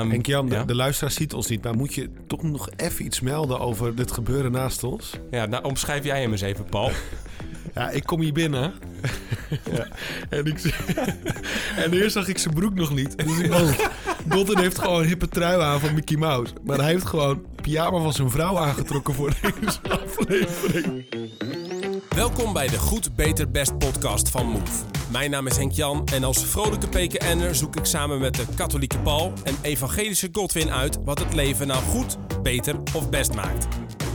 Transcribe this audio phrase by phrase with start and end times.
[0.00, 0.64] Um, Henk Jan, de, ja?
[0.64, 4.12] de luisteraar ziet ons niet, maar moet je toch nog even iets melden over dit
[4.12, 5.12] gebeuren naast ons?
[5.30, 6.90] Ja, nou omschrijf jij hem eens even, Paul.
[7.74, 8.74] Ja, ik kom hier binnen.
[9.72, 9.86] ja.
[10.28, 10.62] en, ik,
[11.84, 13.18] en eerst zag ik zijn broek nog niet.
[13.18, 16.52] Dus ik dacht, heeft gewoon een hippe trui aan van Mickey Mouse.
[16.64, 21.04] Maar hij heeft gewoon pyjama van zijn vrouw aangetrokken voor deze aflevering.
[22.16, 24.84] Welkom bij de Goed, Beter, Best podcast van Move.
[25.10, 28.98] Mijn naam is Henk Jan en als vrolijke PKN'er zoek ik samen met de katholieke
[28.98, 33.66] Paul en evangelische Godwin uit wat het leven nou goed, beter of best maakt.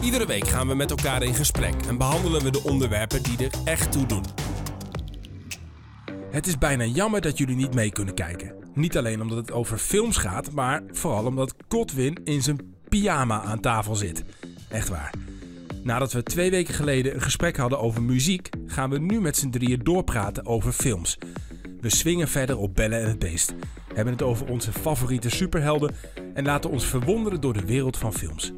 [0.04, 3.52] Iedere week gaan we met elkaar in gesprek en behandelen we de onderwerpen die er
[3.64, 4.24] echt toe doen.
[6.32, 8.54] Het is bijna jammer dat jullie niet mee kunnen kijken.
[8.74, 13.60] Niet alleen omdat het over films gaat, maar vooral omdat Godwin in zijn pyjama aan
[13.60, 14.24] tafel zit.
[14.70, 15.12] Echt waar.
[15.84, 19.50] Nadat we twee weken geleden een gesprek hadden over muziek, gaan we nu met z'n
[19.50, 21.18] drieën doorpraten over films.
[21.80, 23.54] We swingen verder op Bellen en het Beest,
[23.94, 25.96] hebben het over onze favoriete superhelden
[26.34, 28.52] en laten ons verwonderen door de wereld van films.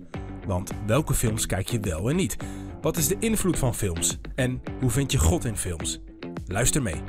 [0.48, 2.38] Want welke films kijk je wel en niet?
[2.82, 4.18] Wat is de invloed van films?
[4.36, 6.00] En hoe vind je God in films?
[6.48, 7.02] Luister mee.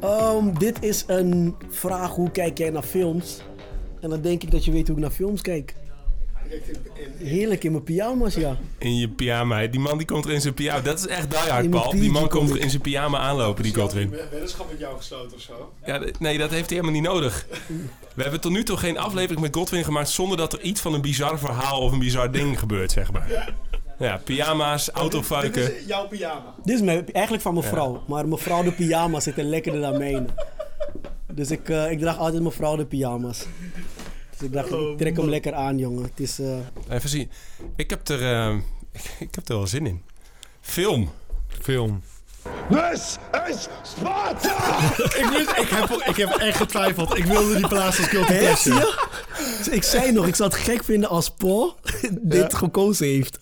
[0.00, 3.42] Ehm, dit is een vraag, hoe kijk jij naar films?
[4.00, 5.74] En dan denk ik dat je weet hoe ik naar films kijk.
[7.18, 8.56] Heerlijk in mijn pyjama's, ja.
[8.78, 9.66] In je pyjama.
[9.66, 10.80] Die man die komt er in zijn pyjama.
[10.80, 11.92] Dat is echt die hard, In mijn Paul.
[11.92, 14.10] Die man komt er in zijn pyjama aanlopen, die Godwin.
[14.30, 15.72] Weddenschap met jou gesloten of zo?
[15.86, 17.46] Ja, nee, dat heeft hij helemaal niet nodig.
[18.14, 20.94] We hebben tot nu toe geen aflevering met Godwin gemaakt zonder dat er iets van
[20.94, 23.54] een bizar verhaal of een bizar ding gebeurt, zeg maar.
[23.98, 25.72] Ja, pyjama's, autofuiken.
[25.86, 26.54] jouw pyjama.
[26.64, 28.02] Dit is mijn, eigenlijk van mijn vrouw.
[28.06, 30.26] Maar mevrouw de pyjama's zitten lekkerder dan mijne.
[31.32, 33.46] Dus ik, eh, ik draag altijd mevrouw de pyjama's.
[34.38, 36.02] Dus ik dacht, ik trek hem lekker aan, jongen.
[36.02, 36.38] Het is...
[36.38, 36.56] eh,
[36.96, 37.30] Even zien.
[37.76, 38.54] Ik heb er, eh,
[39.18, 40.02] ik heb er wel zin in.
[40.60, 41.10] Film.
[41.62, 42.02] Film.
[42.70, 43.16] This
[43.48, 44.78] is Sparta!
[45.20, 47.16] ik, wist, ik, heb, ik heb echt getwijfeld.
[47.18, 48.74] Ik wilde die plaats als guilty pleasure.
[49.64, 49.70] je?
[49.70, 51.74] Ik zei nog, ik zou het gek vinden als Paul
[52.20, 53.38] dit gekozen heeft.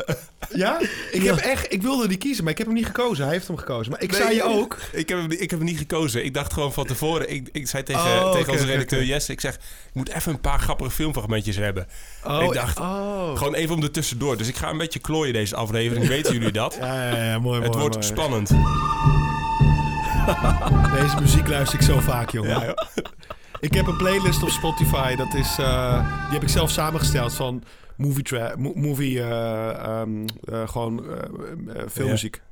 [0.52, 0.80] Ja?
[1.12, 1.34] Ik, Ja.
[1.34, 3.24] Heb echt, ik wilde die kiezen, maar ik heb hem niet gekozen.
[3.24, 3.92] Hij heeft hem gekozen.
[3.92, 4.76] Maar ik zei je ook.
[4.92, 6.24] Ik heb, hem, niet- ik heb hem niet gekozen.
[6.24, 7.30] Ik dacht gewoon van tevoren.
[7.30, 9.04] Ik, ik zei tegen, Oh, tegen onze redacteur.
[9.04, 9.32] Jesse.
[9.32, 9.60] Ik zeg, ik
[9.92, 11.86] moet even een paar grappige filmfragmentjes hebben.
[12.24, 13.36] Oh, ik dacht, oh.
[13.36, 14.36] gewoon even om er tussendoor.
[14.36, 16.06] Dus ik ga een beetje klooien deze aflevering.
[16.08, 16.76] Weten jullie dat?
[16.80, 18.06] Ja, ja, ja, mooi, Het mooi, wordt mooi.
[18.06, 18.50] spannend.
[21.00, 22.60] Deze muziek luister ik zo vaak, jongen.
[22.66, 22.86] Ja.
[23.60, 25.14] Ik heb een playlist op Spotify.
[25.16, 27.62] Dat is, eh, die heb ik zelf samengesteld van
[27.96, 28.24] movie,
[28.74, 29.22] movie
[30.66, 31.06] gewoon
[31.88, 32.42] filmmuziek.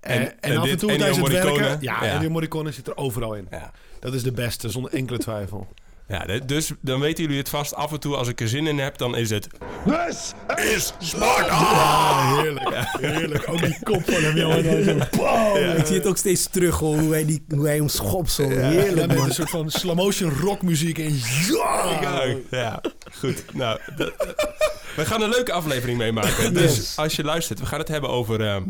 [0.00, 1.78] En, en, En- en af en toe tijdens het werken...
[1.80, 2.28] Ja, Ja.
[2.28, 3.46] Morricone zit er overal in.
[3.50, 3.72] Ja.
[4.00, 5.68] Dat is de beste, zonder enkele twijfel.
[6.08, 7.74] Ja, dus dan weten jullie het vast.
[7.74, 9.46] Af en toe als ik er zin in heb, dan is het...
[9.86, 10.32] This
[10.74, 12.36] is Sparta!
[12.42, 12.68] Heerlijk.
[13.00, 13.48] Heerlijk.
[13.48, 14.98] Ook die kop van hem, jongen.
[15.78, 17.88] Ik zie het ook steeds terug, hoor, hoe hij, die, hoe hij hem
[18.36, 19.26] Heerlijk, met man.
[19.26, 20.98] een soort van slow-motion rockmuziek.
[20.98, 21.98] En ja!
[22.00, 22.80] Ja, ja,
[23.18, 23.44] goed.
[23.52, 24.12] Nou, dat-
[24.96, 26.54] we gaan een leuke aflevering meemaken.
[26.54, 26.96] Dus Yes.
[26.96, 28.62] als je luistert, we gaan het hebben over ehm,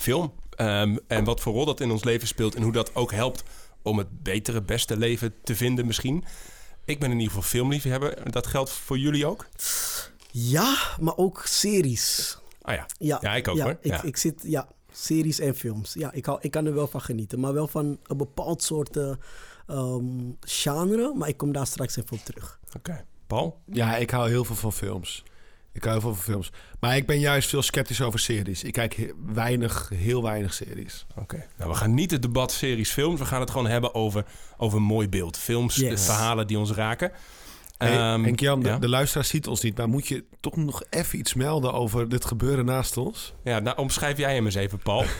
[0.00, 0.32] film.
[0.56, 2.54] Ehm, en wat voor rol dat in ons leven speelt.
[2.54, 3.42] En hoe dat ook helpt
[3.82, 6.24] om het betere, beste leven te vinden misschien.
[6.84, 8.32] Ik ben in ieder geval filmliefhebber.
[8.32, 9.46] Dat geldt voor jullie ook?
[10.30, 12.38] Ja, maar ook series.
[12.62, 13.76] Ah ja, Ja, ja ik ook hoor.
[13.80, 14.02] Ik, Ja.
[14.02, 15.94] ik zit, ja, series en films.
[15.94, 17.40] Ja, ik, hou, ik kan er wel van genieten.
[17.40, 19.12] Maar wel van een bepaald soort eh,
[19.66, 21.14] ehm, genre.
[21.14, 22.60] Maar ik kom daar straks even op terug.
[22.76, 23.60] Oké, Paul?
[23.66, 25.22] Ja, ik hou heel veel van films.
[25.72, 26.50] Ik hou heel veel van films.
[26.80, 28.62] Maar ik ben juist veel sceptisch over series.
[28.62, 31.06] Ik kijk he- weinig, heel weinig series.
[31.16, 31.44] Oké.
[31.58, 33.18] Nou, we gaan niet het debat series films.
[33.20, 34.24] We gaan het gewoon hebben over,
[34.56, 35.36] over mooi beeld.
[35.38, 37.12] Films, de verhalen die ons raken.
[37.78, 38.78] Hey, Ehm, Henk Jan, de, ja?
[38.78, 39.76] de luisteraar ziet ons niet.
[39.76, 43.34] Maar moet je toch nog even iets melden over dit gebeuren naast ons?
[43.44, 45.04] Ja, nou omschrijf jij hem eens even, Paul.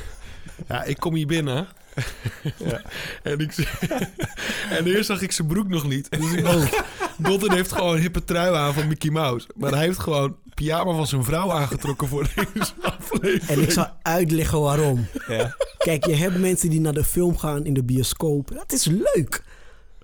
[0.68, 1.68] Ja, ik kom hier binnen.
[3.22, 3.56] en, ik,
[4.78, 6.10] en eerst zag ik zijn broek nog niet.
[6.10, 6.82] Dus ik dacht,
[7.16, 9.48] Botten heeft gewoon een hippe trui aan van Mickey Mouse.
[9.56, 13.42] Maar hij heeft gewoon pyjama van zijn vrouw aangetrokken voor deze aflevering.
[13.42, 15.06] En ik zal uitleggen waarom.
[15.28, 15.56] Ja.
[15.78, 18.50] Kijk, je hebt mensen die naar de film gaan in de bioscoop.
[18.54, 19.44] Dat is leuk.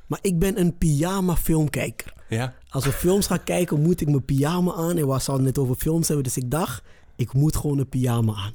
[0.06, 2.12] Maar ik ben een pyjama filmkijker.
[2.28, 2.54] Ja.
[2.68, 4.96] Als we films gaan kijken, moet ik mijn pyjama aan.
[4.96, 6.24] En we zouden het net over films hebben.
[6.24, 6.82] Dus ik dacht,
[7.16, 8.52] ik moet gewoon een pyjama aan.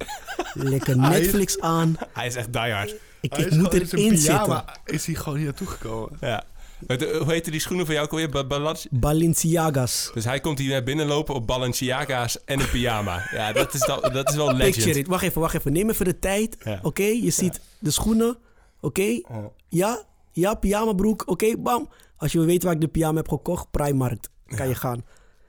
[0.53, 1.95] Lekker Netflix aan.
[2.13, 2.95] Hij is echt diehard.
[3.21, 4.93] Ik, Hij ik is moet erin pyjama zitten.
[4.95, 6.17] Is hij gewoon hier naartoe gekomen?
[6.21, 6.43] Ja.
[6.87, 8.87] Eh, Hoe heette die schoenen van jou ook alweer?
[8.91, 10.11] Balenciaga's.
[10.13, 13.27] Dus hij komt hier binnenlopen op Balenciaga's en een pyjama.
[13.31, 14.95] Ja, dat is, dat, dat is wel Picture legend.
[14.95, 15.07] it.
[15.07, 15.73] Wacht even, wacht even.
[15.73, 16.57] Neem even de tijd.
[16.63, 16.79] Ja.
[16.81, 18.37] Oké, je ziet de schoenen.
[18.81, 19.21] Oké,
[19.69, 21.23] ja, ja, pyjama broek.
[21.25, 21.89] Oké, bam.
[22.17, 24.29] Als je wil weten waar ik de pyjama heb gekocht, Primarkt.
[24.47, 25.03] Kan je gaan.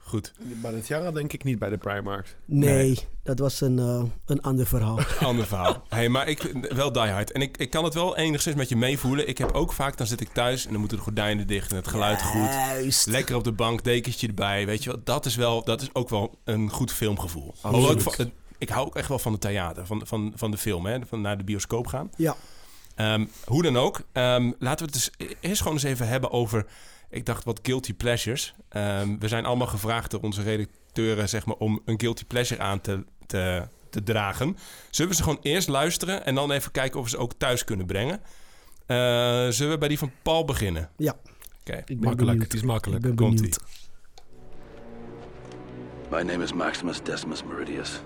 [0.07, 0.33] Goed.
[0.61, 2.35] Balenciaga denk ik niet bij de Primark.
[2.45, 4.99] Nee, dat was een, eh, een ander verhaal.
[5.19, 5.83] Ander verhaal.
[5.89, 7.31] Hey, maar ik wel Die Hard.
[7.31, 9.27] En ik, ik kan het wel enigszins met je meevoelen.
[9.27, 11.75] Ik heb ook vaak, dan zit ik thuis en dan moeten de gordijnen dicht en
[11.77, 12.49] het geluid goed.
[12.49, 13.05] Juist.
[13.05, 14.65] Lekker op de bank, dekentje erbij.
[14.65, 17.53] Weet je wel, dat is, wel, dat is ook wel een goed filmgevoel.
[17.91, 20.57] Ik, van- het- ik hou ook echt wel van het theater, van, van, van de
[20.57, 20.97] film, hè?
[21.07, 22.09] van naar de bioscoop gaan.
[22.17, 22.35] Ja,
[22.95, 26.65] Ehm, hoe dan ook, ehm, laten we het dus eerst gewoon eens even hebben over,
[27.15, 28.53] ik dacht wat guilty pleasures.
[28.69, 32.81] Ehm, we zijn allemaal gevraagd door onze redacteuren zeg maar, om een guilty pleasure aan
[32.81, 34.57] te, te, te dragen.
[34.89, 37.63] Zullen we ze gewoon eerst luisteren en dan even kijken of we ze ook thuis
[37.63, 38.21] kunnen brengen?
[38.85, 38.97] Eh,
[39.49, 40.89] zullen we bij die van Paul beginnen?
[40.97, 41.15] ja.
[41.67, 41.77] Oké.
[41.77, 42.43] Ik ben Makkelijk, benieuwd.
[42.43, 43.03] het is makkelijk.
[43.03, 43.37] Ik ben Komt-ie.
[43.41, 43.59] benieuwd.
[46.11, 48.01] My name is Maximus Decimus Meridius,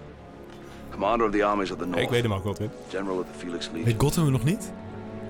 [0.91, 2.55] commander of the armies of the North, Ik weet hem ook wel,
[2.89, 4.71] general of the Felix Legion, Weet Gotham we nog niet?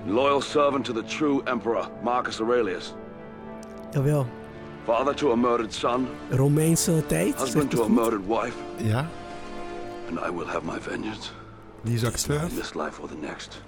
[0.06, 2.94] loyal servant to the true emperor Marcus Aurelius,
[3.94, 4.26] Jawel.
[4.86, 7.36] father to a murdered son, Romeinse tijd.
[7.40, 7.96] husband zegt to a het goed?
[8.04, 8.56] murdered wife,
[8.88, 9.10] Ja.
[10.10, 11.30] and I will have my vengeance
[11.84, 12.42] Die is acteur.
[12.42, 13.62] in this life or the next.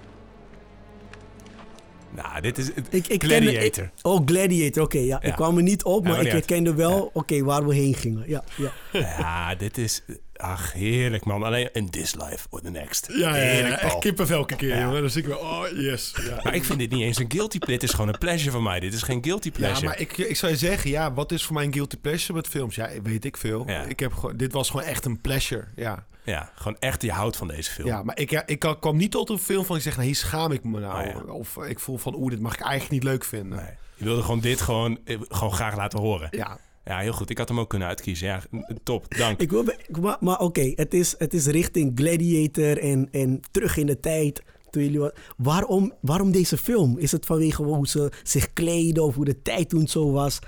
[2.15, 3.83] Nou, dit is het Ik, ik kende- Gladiator.
[3.83, 4.97] ik- oh, Gladiator, oké.
[4.97, 5.06] ja.
[5.06, 5.21] Ja.
[5.21, 8.23] Ik kwam er niet op, Ja, maar ik herkende wel oké, waar we heen gingen.
[8.27, 8.71] Ja, ja.
[8.91, 10.01] Ja, dit is...
[10.42, 11.44] Ach, heerlijk man.
[11.44, 13.08] Alleen in this life or the next.
[13.14, 14.82] Ja, ja, ja, kippenvel elke keer, Ja.
[14.82, 15.02] jongen.
[15.02, 16.14] Dan zie ik wel, oh yes.
[16.30, 16.40] Ja.
[16.44, 17.80] Maar ik vind dit niet eens een guilty pleasure.
[17.80, 18.80] Dit is gewoon een pleasure van mij.
[18.80, 19.86] Dit is geen guilty Ja, pleasure.
[19.86, 22.48] maar ik, ik zou je zeggen, ja, wat is voor mij een guilty pleasure met
[22.48, 22.76] films?
[22.76, 23.64] Ja, weet ik veel.
[23.68, 23.84] Ja.
[23.84, 26.06] Ik heb gewoon, dit was gewoon echt een pleasure, ja.
[26.24, 27.88] Ja, gewoon echt, je houdt van deze film.
[27.88, 30.16] Ja, maar ik, ja, ik kwam- niet tot een film van ik zeg, nou, hier
[30.16, 31.08] schaam ik me nou.
[31.08, 31.34] Oh, ja.
[31.34, 33.58] Of ik voel van, oeh, dit mag ik eigenlijk niet leuk vinden.
[33.58, 33.70] Nee.
[33.96, 36.28] Je wilde gewoon dit gewoon, eh, gewoon graag laten horen.
[36.32, 36.58] Ja,
[36.92, 37.30] Ja, heel goed.
[37.30, 38.28] Ik had hem ook kunnen uitkiezen.
[38.28, 38.42] Ja,
[38.84, 39.16] top.
[39.16, 39.42] Dank.
[39.42, 39.66] Ik wil,
[40.02, 44.44] maar maar oké, het, is, het is richting Gladiator en, en terug in de tijd.
[44.70, 46.98] Toen jullie wat, waarom, waarom deze film?
[46.98, 50.40] Is het vanwege hoe ze zich kleden of hoe de tijd toen zo was?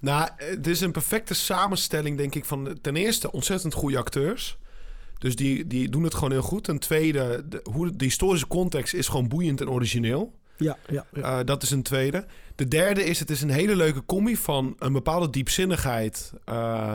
[0.00, 4.58] Nou, het is een perfecte samenstelling, denk ik, van ten eerste ontzettend goede acteurs.
[5.18, 6.64] Dus die, die doen het gewoon heel goed.
[6.64, 10.32] Ten tweede, de, hoe, de historische context is gewoon boeiend en origineel.
[10.56, 11.38] Ja, ja, ja.
[11.38, 12.26] Eh, dat is een tweede.
[12.54, 16.32] De derde is, het is een hele leuke combi van een bepaalde diepzinnigheid.
[16.44, 16.94] eh,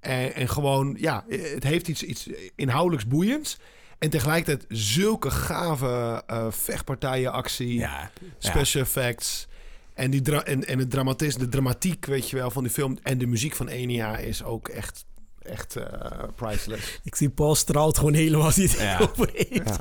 [0.00, 3.58] en, en gewoon, ja, het heeft iets, iets inhoudelijks boeiends.
[3.98, 9.46] En tegelijkertijd zulke gave eh, vechtpartijen, actie, Ja, special effects.
[9.94, 12.98] En, die dra- en, en het dramatisme, de dramatiek, weet je wel, van die film.
[13.02, 15.04] En de muziek van Enya is ook echt,
[15.42, 17.00] echt eh, priceless.
[17.04, 18.98] Ik zie Paul straalt gewoon helemaal als hij het Ja.
[19.10, 19.76] over heeft.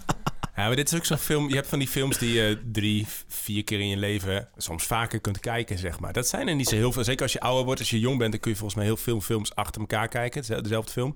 [0.55, 0.67] Ja.
[0.67, 1.49] Maar dit is ook zo'n film.
[1.49, 5.19] Je hebt van die films die je drie, vier keer in je leven soms vaker
[5.19, 6.13] kunt kijken, zeg maar.
[6.13, 7.03] Dat zijn er niet zo heel veel.
[7.03, 8.97] Zeker als je ouder wordt, als je jong bent, dan kun je volgens mij heel
[8.97, 10.63] veel films achter elkaar kijken.
[10.63, 11.15] Dezelfde film.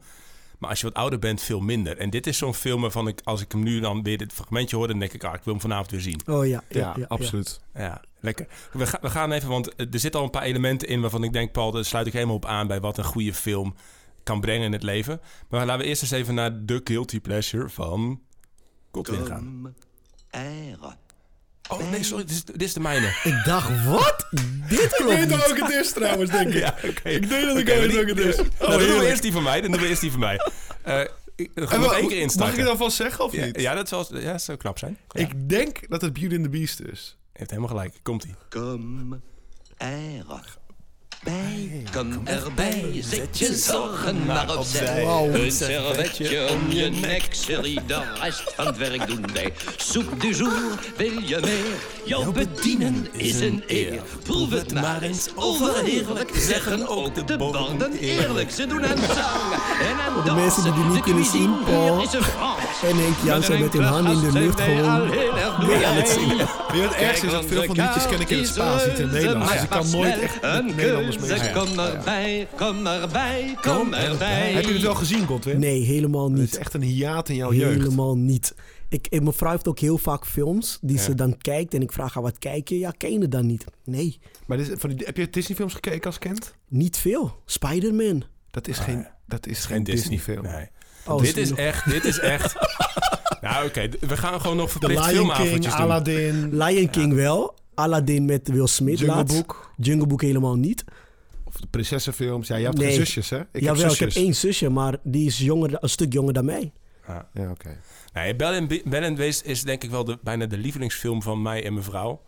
[0.60, 1.98] Maar als je wat ouder bent, veel minder.
[1.98, 4.76] En dit is zo'n film waarvan ik, als ik hem nu dan weer dit fragmentje
[4.76, 6.22] hoor, dan denk ik, ah, ik wil hem vanavond weer zien.
[6.26, 7.62] Oh ja, ja, Ja, ja, absoluut.
[7.74, 8.48] Ja, lekker.
[8.72, 11.34] We, gaan we gaan even, want er zitten al een paar elementen in waarvan ik
[11.34, 13.76] denk, Paul, daar sluit ik helemaal op aan bij wat een goede film
[14.24, 15.22] kan brengen in het leven.
[15.50, 18.20] Maar laten we eerst eens even naar de guilty pleasure van
[19.03, 19.75] Gaan.
[20.30, 20.77] Air.
[21.69, 23.07] Oh nee, sorry, dit is, dit is de mijne.
[23.24, 24.27] Ik dacht, wat?
[24.69, 25.50] Dit Ik klopt weet niet.
[25.51, 26.53] ook het is trouwens, denk ik.
[26.65, 26.77] Ja.
[26.81, 28.36] Ik denk dat ik Oké, weet het is.
[28.36, 29.62] Nou, Oh, dan doen we eerst die van mij.
[29.62, 30.39] Dan doen we eerst die van mij.
[30.81, 31.01] Eh
[31.36, 33.62] ik, dan gaan we één keer Mag ik dat vast zeggen of ja, niet?
[33.62, 34.97] ja, dat zal, ja, dat zou knap zijn.
[35.09, 37.18] Ja, Ik denk dat het Beauty and the Beast is.
[37.33, 37.94] heeft helemaal gelijk.
[38.03, 38.36] Komt-ie.
[38.50, 39.21] Kom
[39.77, 40.18] er
[41.24, 45.04] bij, kom erbij, zet je zorgen maar opzij.
[45.06, 49.54] Een servetje om je nek, serie, de rest van het werk doen wij.
[49.78, 51.76] Soep du jour, wil je meer?
[52.06, 54.02] Jou bedienen is een eer.
[54.24, 58.52] Proef het maar eens, overheerlijk, zeggen ook de borden eerlijk.
[58.52, 60.64] Ze doen aan zang en aan die dansen.
[60.64, 62.65] De kunnen zien, cuisine Paul is een Frans.
[62.84, 65.10] En Henk Jansen met hun handen in de lucht gewoon
[65.68, 66.38] mee aan het zingen.
[66.38, 67.32] Weet je wat het ergste is?
[67.32, 69.52] Dat veel van die liedjes ken ik in het Spaans, niet in het Nederlands.
[69.52, 71.66] Dus ik kan nooit echt met Een Nederlanders mee keuze, zingen.
[71.68, 74.52] Kom erbij, kom erbij, kom erbij.
[74.54, 75.60] Heb je het wel gezien, Godwin?
[75.60, 76.58] Nee, helemaal Het is niet.
[76.58, 77.78] echt een hiaat in jouw jeugd.
[77.84, 78.56] Helemaal niet.
[78.90, 81.02] Ik, mijn vrouw heeft ook heel vaak films die Ja.
[81.04, 81.74] ze dan kijkt.
[81.74, 82.78] En ik vraag haar, wat kijk je?
[82.80, 83.66] Ja, ken je het dan niet?
[83.86, 86.56] Nee, Maar dit is- van die, heb je Disney-films gekeken als kind?
[86.70, 87.42] niet veel.
[87.46, 88.24] Spider-Man.
[88.52, 90.10] Dat is geen, dat is geen Geen Disney.
[90.18, 90.46] Disney-film.
[90.56, 90.70] Nee.
[91.07, 92.56] Oh, dit is echt, dit is echt...
[93.42, 95.81] nou oké, we gaan gewoon nog The verplicht Lion King, filmavondjes doen.
[95.81, 97.56] Aladdin, Lion King wel.
[97.76, 99.35] Aladdin met Will Smith Jungle laatst.
[99.35, 99.71] Book.
[99.78, 100.83] Jungle Book helemaal niet.
[101.44, 102.47] Of de prinsessenfilms.
[102.47, 102.88] Ja, je hebt Nee.
[102.88, 103.40] geen zusjes, hè?
[103.40, 104.24] Ik Jawel, heb ik heb zusjes.
[104.24, 106.71] één zusje, maar die is jonger, een stuk jonger dan mij.
[107.07, 107.78] Ja, oké.
[108.14, 111.21] Nee, Bell and, Be- Bell and Beast is denk ik wel de, bijna de lievelingsfilm
[111.21, 112.21] van mij en mijn vrouw.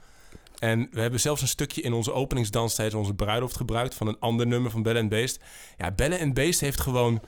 [0.59, 4.19] En we hebben zelfs een stukje in onze openingsdans tijdens onze bruiloft gebruikt van een
[4.19, 5.39] ander nummer van Bell and Beast.
[5.77, 7.21] Ja, Bell and Beast heeft gewoon...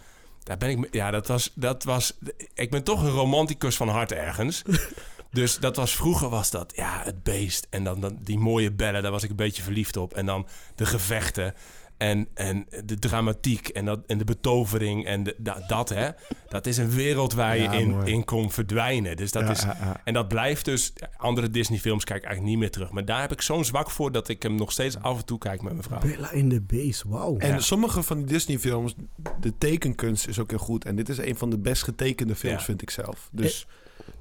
[0.49, 2.17] Daar ben ik, ja, dat was, dat was...
[2.53, 4.61] Ik ben toch een romanticus van hart ergens.
[5.31, 7.67] Dus dat was vroeger was dat, ja, het beest.
[7.69, 10.13] En dan, dan die mooie bellen, daar was ik een beetje verliefd op.
[10.13, 11.53] En dan de gevechten.
[11.99, 16.09] En, en de dramatiek en, dat, en de betovering en de, da- dat, hè.
[16.47, 18.11] Dat is een wereld waar je Ja, in, mooi.
[18.11, 19.17] in kon verdwijnen.
[19.17, 20.01] Dus dat Ja, is, ja, ja.
[20.03, 20.93] En dat blijft dus...
[21.17, 22.91] Andere Disney-films kijk ik eigenlijk niet meer terug.
[22.91, 25.37] Maar daar heb ik zo'n zwak voor dat ik hem nog steeds af en toe
[25.37, 25.99] kijk met mijn vrouw.
[25.99, 27.37] Bella in the Beast, wauw.
[27.37, 27.59] En Ja.
[27.59, 28.95] sommige van die Disney-films,
[29.39, 30.85] de tekenkunst is ook heel goed.
[30.85, 32.63] En dit is een van de best getekende films, Ja.
[32.65, 33.29] vind ik zelf.
[33.31, 33.67] Dus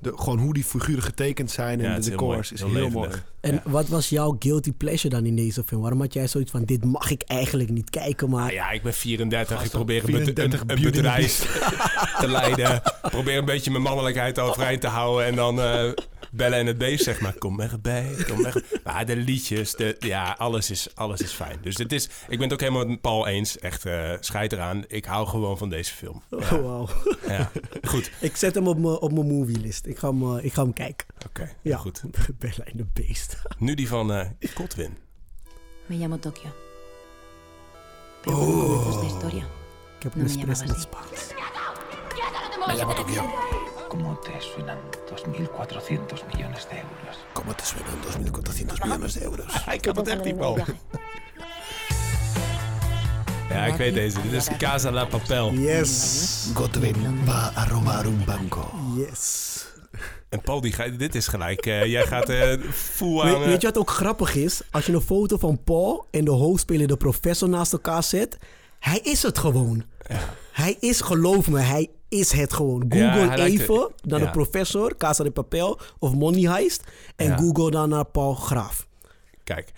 [0.00, 2.28] de, gewoon hoe die figuren getekend zijn en de is heel mooi.
[2.30, 3.10] decors is Heel mooi.
[3.40, 3.62] En Ja.
[3.64, 5.80] wat was jouw guilty pleasure dan in deze film?
[5.80, 8.40] Waarom had jij zoiets van, dit mag ik eigenlijk niet kijken, maar...
[8.40, 9.64] Nou ja, ik ben 34.
[9.64, 11.38] ik probeer een, bet- 34 een, een bedrijf
[12.20, 12.74] te leiden.
[12.74, 15.26] Ik probeer een beetje mijn mannelijkheid overeind te houden.
[15.26, 15.90] En dan eh,
[16.32, 17.34] bellen en het beest, zeg maar.
[17.38, 18.64] Kom erbij, kom er.
[18.84, 21.58] Maar de liedjes, de, ja, alles is, alles is fijn.
[21.62, 23.58] Dus het is, ik ben het ook helemaal met Paul eens.
[23.58, 24.84] Echt, eh scheid eraan.
[24.88, 26.22] Ik hou gewoon van deze film.
[26.30, 26.88] Oh, wauw.
[27.28, 27.50] ja.
[27.82, 29.86] Goed, Ik zet hem op mijn op mijn movielist.
[29.88, 31.06] Ik ga hem, eh, ik ga hem kijken.
[31.26, 31.50] oké.
[31.62, 32.02] Ja, Goed.
[32.38, 33.36] Bella in the Beast.
[33.58, 34.96] Nu die van eh Godwin.
[35.86, 36.50] Me llamo Tokio.
[39.02, 39.44] Historia,
[39.96, 40.80] Ik heb een me espresso met así.
[40.80, 41.26] Spaans.
[43.88, 47.16] ¿Cómo te suenan 2.400 millones de euros?
[47.32, 49.64] Como te suenan 2.400 miljoen de euro's?
[49.72, 50.58] Ik heb het echt niet wel.
[53.48, 54.20] Ja, ik weet deze.
[54.22, 55.52] Dit is Casa La Papel.
[55.52, 56.50] Yes.
[56.54, 58.70] Godwin va a robar un banco.
[58.96, 59.56] Yes.
[60.28, 61.66] En Paul, die ga, dit is gelijk.
[61.66, 63.34] eh, jij gaat eh full aan...
[63.34, 64.60] Eh, weet je wat ook grappig is?
[64.70, 68.38] Als je een foto van Paul en de hoofdspeler, de professor, naast elkaar zet.
[68.78, 69.84] Hij is het gewoon.
[70.52, 72.84] Hij is, geloof me, hij is het gewoon.
[72.88, 74.24] Google even naar Ja.
[74.24, 76.82] de professor, Casa de Papel of Money Heist.
[77.16, 77.38] En.
[77.38, 78.86] Google dan naar Paul Graaf.
[79.44, 79.72] Kijk,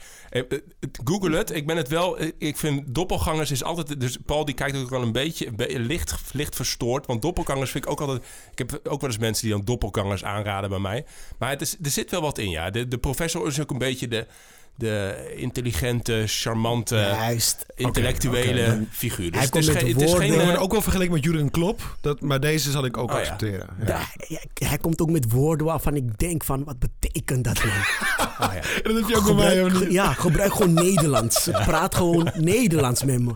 [1.05, 1.55] Google het.
[1.55, 2.19] Ik ben het wel...
[2.19, 4.01] eh, Ik vind doppelgangers is altijd...
[4.01, 7.07] Dus Paul die kijkt ook wel een beetje licht, licht verstoord.
[7.07, 8.23] Want doppelgangers vind ik ook altijd...
[8.51, 11.05] Ik heb ook wel eens mensen die dan doppelgangers aanraden bij mij.
[11.39, 12.71] Maar het is, er zit wel wat in, ja.
[12.71, 14.27] De, de professor is ook een beetje de,
[14.81, 17.67] de intelligente, charmante, Juist.
[17.75, 19.31] intellectuele figuur.
[19.31, 20.41] Dus Hij het is, komt geen- met het is geen...
[20.51, 21.97] Eh, ook wel vergeleken met Jurgen Klopp.
[22.01, 23.69] Dat, maar deze zal ik ook Oh, accepteren.
[23.79, 23.85] Ja.
[23.85, 27.71] Da- hij, hij komt ook met woorden waarvan ik denk van, wat betekent dat nou?
[28.39, 28.61] ah, ja.
[28.83, 31.49] Dat heb je ook bij mij, Gebruik, ja, gebruik gewoon Nederlands.
[31.51, 33.33] Praat gewoon Nederlands met me.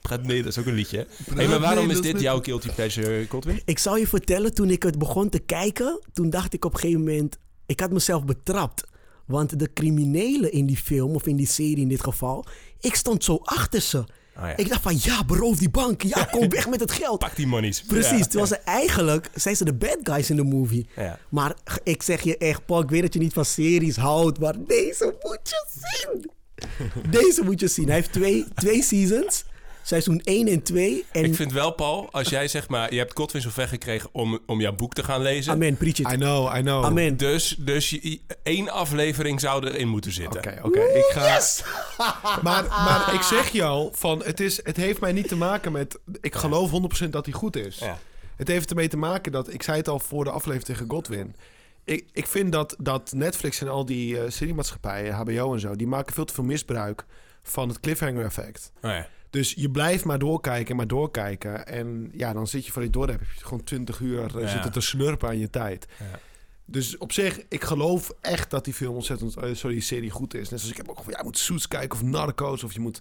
[0.00, 0.96] Praat nee, dat is ook een liedje.
[0.98, 1.34] hè?
[1.34, 3.62] Hey, maar waarom is Nederlands dit jouw guilty pleasure, Godwin?
[3.64, 6.78] Ik zal je vertellen, toen ik het begon te kijken, toen dacht ik op een
[6.80, 8.88] gegeven moment, ik had mezelf betrapt.
[9.30, 12.44] Want de criminelen in die film, of in die serie in dit geval,
[12.80, 14.04] ik stond zo achter ze.
[14.34, 14.56] Ja.
[14.56, 16.02] Ik dacht van, ja, beroof die bank.
[16.02, 17.18] Ja, kom weg met het geld.
[17.18, 17.82] Pak die monies.
[17.82, 18.24] Precies, Ja.
[18.24, 20.86] terwijl ze eigenlijk, zijn ze de bad guys in de movie.
[20.96, 21.18] Ja.
[21.30, 24.54] Maar ik zeg je echt, Paul, ik weet dat je niet van series houdt, maar
[24.66, 26.30] deze moet je zien.
[27.20, 27.86] Deze moet je zien.
[27.86, 29.44] Hij heeft twee, twee seasons,
[29.82, 31.04] seizoen 1 en 2.
[31.12, 32.92] En Ik vind wel, Paul, als jij zeg maar...
[32.92, 35.52] Je hebt Godwin zo ver gekregen om, om jouw boek te gaan lezen.
[35.52, 36.12] amen, preach it.
[36.12, 36.84] I know, I know.
[36.84, 37.16] Amen.
[37.16, 40.40] Dus, dus je, één aflevering zou erin moeten zitten.
[40.40, 40.80] Oké, oké.
[40.80, 41.40] Ik ga...
[42.42, 45.98] Maar, maar ik zeg al, van, het, is, het heeft mij niet te maken met...
[46.20, 46.70] Ik geloof
[47.04, 47.78] 100% dat hij goed is.
[47.78, 47.98] Ja.
[48.36, 49.52] Het heeft ermee te maken dat...
[49.52, 51.36] Ik zei het al voor de aflevering tegen Godwin.
[51.84, 55.76] Ik, ik vind dat, dat Netflix en al die eh seriemaatschappijen, HBO en zo...
[55.76, 57.04] die maken veel te veel misbruik
[57.42, 58.72] van het cliffhanger effect.
[58.82, 59.08] Oh ja.
[59.30, 61.66] Dus je blijft maar doorkijken, maar doorkijken.
[61.66, 64.48] En ja, dan zit je voor je door heb je gewoon 20 uur eh, Ja.
[64.48, 65.86] zitten te slurpen aan je tijd.
[65.98, 66.18] Ja.
[66.64, 70.34] Dus op zich, ik geloof echt dat die film ontzettend, eh, sorry, die serie goed
[70.34, 70.48] is.
[70.48, 72.80] Net zoals ik heb ook van, ja, je moet Suits kijken of Narcos of je
[72.80, 73.00] moet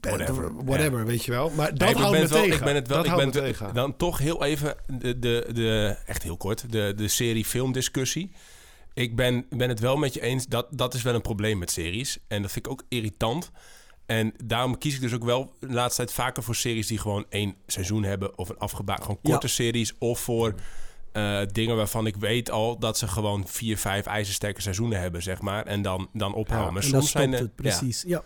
[0.00, 0.64] Whatever.
[0.64, 1.50] whatever, weet je wel.
[1.50, 2.56] Maar dat Nee, ik houdt me wel, tegen.
[2.58, 2.96] Ik ben het wel.
[2.96, 3.74] dat ik ben het- tegen.
[3.74, 8.30] Dan toch heel even de, de, de echt heel kort de, de serie filmdiscussie.
[8.94, 11.70] Ik ben, ben het wel met je eens dat dat is wel een probleem met
[11.70, 13.50] series en dat vind ik ook irritant.
[14.06, 17.24] En daarom kies ik dus ook wel de laatste tijd vaker voor series die gewoon
[17.28, 19.30] één seizoen hebben of een afgebouwd gewoon Ja.
[19.30, 20.54] korte series of voor
[21.12, 25.40] eh, dingen waarvan ik weet al dat ze gewoon vier, vijf ijzersterke seizoenen hebben, zeg
[25.40, 26.66] maar, en dan, dan ophouden.
[26.66, 28.04] Ja, maar en dan soms zijn het, precies.
[28.06, 28.22] Ja.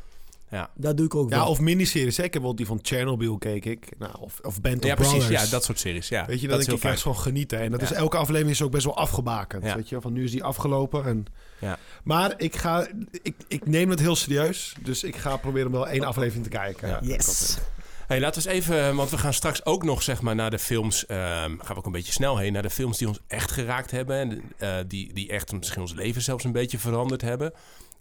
[0.51, 0.71] Ja, ja.
[0.75, 1.47] dat doe ik ook Ja, wel.
[1.49, 2.17] of miniseries.
[2.17, 2.23] hè.
[2.23, 3.89] Ik heb wel die van Chernobyl keek ik.
[3.99, 5.17] Nou, of, of Band of Ja, precies.
[5.17, 5.43] Brothers.
[5.45, 6.09] Ja, dat soort series.
[6.09, 6.93] Ja, Weet je, dat ik fijn.
[6.93, 7.59] echt van genieten.
[7.61, 7.87] En dat Ja.
[7.87, 9.65] is elke aflevering is ook best wel afgebakend.
[9.65, 9.75] Ja.
[9.77, 11.05] Weet je, van nu is die afgelopen.
[11.05, 11.25] En...
[11.61, 11.79] Ja.
[12.05, 12.87] Maar ik, ga,
[13.23, 14.75] ik, ik neem het heel serieus.
[14.81, 16.89] Dus ik ga proberen om wel één aflevering te kijken.
[16.89, 16.99] Ja.
[17.03, 17.57] Yes.
[18.07, 20.59] Hey, laten we eens even, want we gaan straks ook nog zeg maar naar de
[20.59, 21.19] films, ehm,
[21.59, 24.17] gaan we ook een beetje snel heen, naar de films die ons echt geraakt hebben
[24.17, 27.53] en eh, die, die echt misschien ons leven zelfs een beetje veranderd hebben.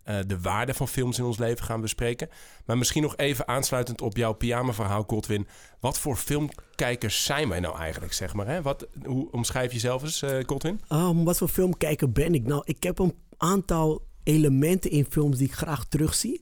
[0.09, 2.29] Eh, de waarde van films in ons leven gaan bespreken.
[2.65, 5.47] Maar misschien nog even aansluitend op jouw pyjama-verhaal, Godwin.
[5.79, 8.47] Wat voor filmkijkers zijn wij nou eigenlijk, zeg maar?
[8.47, 8.61] Hè?
[8.61, 10.81] Wat, hoe omschrijf je jezelf eens, eh Godwin?
[10.89, 12.45] Um, wat voor filmkijker ben ik?
[12.45, 16.41] Nou, ik heb een aantal elementen in films die ik graag terugzie.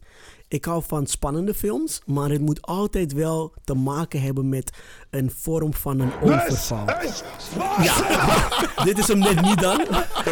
[0.50, 4.72] Ik hou van spannende films, maar het moet altijd wel te maken hebben met
[5.10, 6.86] een vorm van een overval.
[7.38, 8.84] Sparta!
[8.86, 9.82] Dit is hem net niet dan.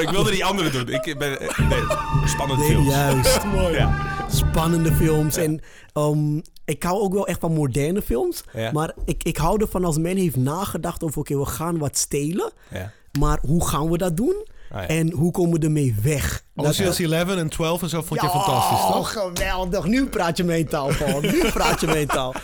[0.01, 0.87] Ik wilde die andere doen.
[0.87, 1.81] Ik ben, eh, nee,
[2.25, 2.87] spannend Nee, films.
[2.89, 3.41] juist.
[3.77, 4.27] Ja.
[4.29, 5.35] spannende films.
[5.37, 5.61] En
[5.93, 8.43] ehm, ik hou ook wel echt van moderne films.
[8.53, 8.71] Ja.
[8.71, 11.19] Maar ik, ik hou ervan als men heeft nagedacht over...
[11.19, 12.51] oké, we gaan wat stelen.
[12.69, 12.91] Ja.
[13.19, 14.45] Maar hoe gaan we dat doen?
[14.71, 14.87] Ah, ja.
[14.87, 16.43] En hoe komen we ermee weg?
[16.55, 19.11] Ocean's 11 en 12 en zo vond je Ja, fantastisch, Oh, toch?
[19.11, 19.85] geweldig.
[19.85, 21.21] Nu praat je mijn taal, Paul.
[21.21, 22.33] Nu praat je mijn taal.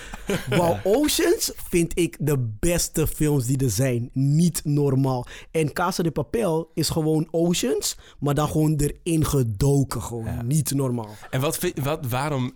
[0.49, 4.09] Wow, Oceans vind ik de beste films die er zijn.
[4.13, 5.25] Niet normaal.
[5.51, 10.01] En Casa de Papel is gewoon Oceans, maar dan gewoon erin gedoken.
[10.01, 11.09] Gewoon niet normaal.
[11.29, 12.53] En wat, wat, waarom,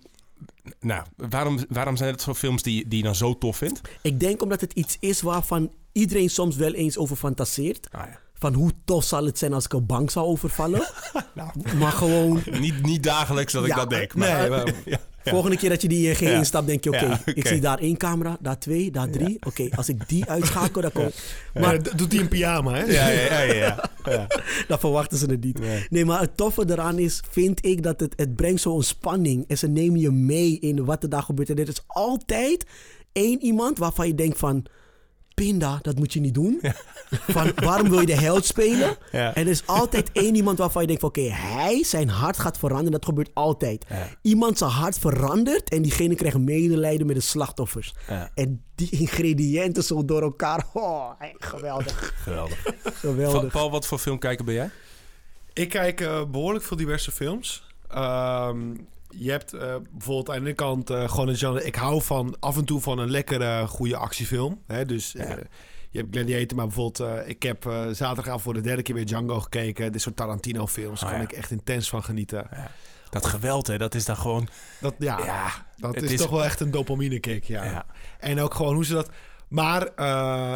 [0.80, 3.82] nou, waarom, waarom zijn het zo'n films die, die je dan zo tof vindt?
[4.02, 7.88] Ik denk omdat het iets is waarvan iedereen soms wel eens over fantaseert.
[7.92, 8.20] Ah, ja.
[8.40, 10.88] Van hoe tof zal het zijn als ik een bank zou overvallen.
[11.80, 14.16] Maar gewoon Niet, niet dagelijks dat ik dat denk.
[14.16, 14.98] Maar, Nee, maar- ja.
[15.32, 16.30] Volgende keer dat je die ING Ja.
[16.38, 19.38] instapt, denk je: oké, ik zie daar één camera, daar twee, daar drie.
[19.48, 21.10] Oké, als ik die uitschakel, dan kom
[21.54, 22.84] Maar Maar dat doet hij in pyjama, hè?
[22.84, 24.28] Ja, ja, ja, ja, ja.
[24.68, 25.60] dan verwachten ze het niet.
[25.60, 25.86] Nee.
[25.90, 26.06] Nee.
[26.06, 29.46] maar het toffe eraan is, vind ik dat het, het brengt zo'n spanning.
[29.48, 31.50] En ze nemen je mee in wat er daar gebeurt.
[31.50, 32.66] En er is altijd
[33.12, 34.66] één iemand waarvan je denkt van...
[35.36, 36.62] Pinda, dat moet je niet doen.
[37.10, 38.98] Van, waarom wil je de held spelen?
[39.12, 39.34] Ja.
[39.34, 41.10] En er is altijd één iemand waarvan je denkt van...
[41.10, 42.92] Oké, hij, zijn hart gaat veranderen.
[42.92, 43.86] Dat gebeurt altijd.
[43.90, 44.10] Ja.
[44.22, 47.94] Iemand zijn hart verandert en diegene krijgt medelijden met de slachtoffers.
[48.08, 48.32] Ja.
[48.34, 50.66] En die ingrediënten zo door elkaar.
[50.74, 52.14] Oh, geweldig.
[52.16, 52.66] Geweldig.
[52.84, 53.52] Geweldig.
[53.52, 54.70] Paul, wat voor filmkijker ben jij?
[55.54, 57.64] Ik kijk eh, behoorlijk veel diverse films.
[57.90, 58.74] Ehm,
[59.18, 61.64] je hebt eh, bijvoorbeeld aan de ene kant eh, gewoon een genre...
[61.66, 64.62] Ik hou van af en toe van een lekkere, goede actiefilm.
[64.68, 64.86] Hè?
[64.86, 65.30] Dus eh,
[65.90, 67.28] je hebt Gladiator, maar bijvoorbeeld...
[67.28, 69.92] ik heb zaterdagavond voor de derde keer weer Django gekeken.
[69.92, 71.00] Dit soort Tarantino-films.
[71.00, 71.32] Daar Oh, kan ja.
[71.32, 72.48] ik echt intens van genieten.
[73.10, 74.48] Dat geweld, hè, dat is dan gewoon...
[74.82, 77.86] Dat, ja, dat is, is- toch wel echt een dopamine kick, ja.
[78.20, 79.10] En ook gewoon hoe ze dat...
[79.48, 79.82] Maar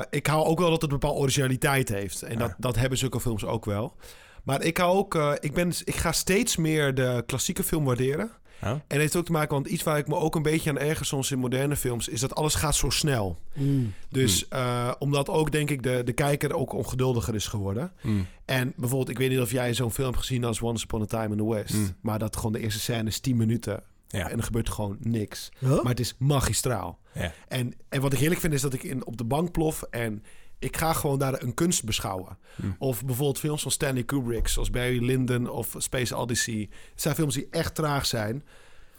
[0.10, 2.22] ik hou ook wel dat het een bepaalde originaliteit heeft.
[2.22, 3.96] En dat, dat hebben zulke films ook wel.
[4.44, 5.16] Maar ik hou ook...
[5.40, 8.32] ik, ben, ik ga steeds meer de klassieke film waarderen.
[8.60, 10.78] En dat heeft ook te maken, want iets waar ik me ook een beetje aan
[10.78, 13.40] erger soms in moderne films, is dat alles gaat zo snel.
[13.56, 13.94] Mm.
[14.10, 17.92] Dus eh, omdat ook, denk ik, de, de kijker ook ongeduldiger is geworden.
[18.02, 18.26] Mm.
[18.46, 21.06] En bijvoorbeeld, ik weet niet of jij zo'n film hebt gezien als Once Upon a
[21.06, 21.74] Time in the West.
[21.74, 21.96] Mm.
[22.02, 23.84] Maar dat gewoon de eerste scène is 10 minuten.
[24.08, 24.30] Ja.
[24.30, 25.50] En er gebeurt gewoon niks.
[25.60, 25.70] Huh?
[25.70, 27.00] Maar het is magistraal.
[27.14, 27.34] Ja.
[27.48, 30.24] En, en wat ik heerlijk vind, is dat ik in, op de bank plof en
[30.60, 32.38] ik ga gewoon daar een kunst beschouwen.
[32.56, 32.76] Hmm.
[32.80, 36.70] Of bijvoorbeeld films van Stanley Kubrick, zoals Barry Lyndon of Space Odyssey.
[36.92, 38.44] Het zijn films die echt traag zijn.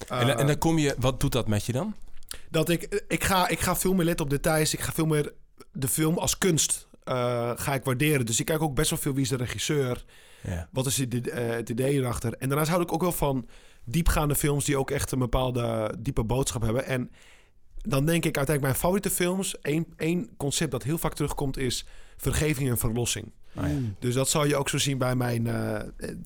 [0.08, 0.94] En, Eh, en dan kom je...
[0.98, 1.94] Wat doet dat met je dan?
[2.50, 4.74] dat ik, ik, ga, ik ga veel meer letten op details.
[4.74, 5.32] Ik ga veel meer
[5.72, 8.26] de film als kunst eh, ga ik waarderen.
[8.26, 10.04] Dus ik kijk ook best wel veel wie is de regisseur.
[10.42, 10.68] Ja.
[10.72, 12.34] Wat is het, eh, het idee erachter?
[12.38, 13.48] En daarnaast houd ik ook wel van
[13.84, 16.84] diepgaande films die ook echt een bepaalde diepe boodschap hebben.
[16.86, 17.10] En
[17.82, 19.60] dan denk ik uiteindelijk mijn favoriete films.
[19.60, 23.32] één, één concept dat heel vaak terugkomt is vergeving en verlossing.
[23.56, 23.78] Oh, ja.
[23.98, 25.80] Dus dat zal je ook zo zien bij mijn eh,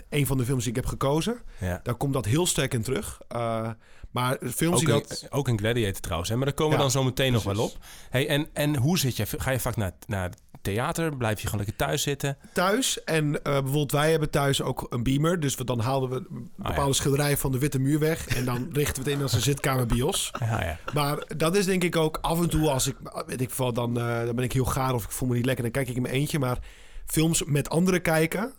[0.08, 1.38] een van de films die ik heb gekozen.
[1.60, 1.80] Ja.
[1.82, 3.20] Daar komt dat heel sterk in terug.
[3.28, 3.70] Eh,
[4.14, 5.26] maar films Ook die dat...
[5.30, 6.36] ook een Gladiator trouwens, hè?
[6.36, 7.76] maar daar komen we dan zo meteen nog wel op.
[8.10, 9.26] Hey, en, en hoe zit je?
[9.26, 10.30] Ga je vaak naar, naar
[10.62, 11.16] theater?
[11.16, 12.36] Blijf je gewoon lekker thuis zitten?
[12.52, 13.04] thuis.
[13.04, 15.40] En eh, bijvoorbeeld wij hebben thuis ook een beamer.
[15.40, 16.92] Dus we, dan haalden we een bepaalde Ah, ja.
[16.92, 18.26] schilderij van de witte muur weg.
[18.26, 20.30] En dan richten we het in als een zitkamer bios.
[20.40, 20.78] Ja, ja.
[20.92, 22.96] Maar dat is denk ik ook af en toe als ik...
[23.26, 25.46] Weet ik veel, dan, eh, dan ben ik heel gaar of ik voel me niet
[25.46, 25.64] lekker.
[25.64, 26.38] Dan kijk ik in mijn eentje.
[26.38, 26.58] Maar
[27.06, 28.52] films met anderen kijken...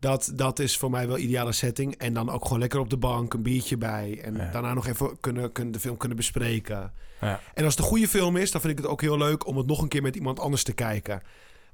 [0.00, 1.94] Dat, dat is voor mij wel een ideale setting.
[1.94, 4.20] En dan ook gewoon lekker op de bank, een biertje bij.
[4.22, 4.50] En Ja.
[4.50, 6.92] daarna nog even kunnen, kunnen, de film kunnen bespreken.
[7.20, 7.40] Ja.
[7.54, 9.56] En als het een goede film is, dan vind ik het ook heel leuk om
[9.56, 11.22] het nog een keer met iemand anders te kijken.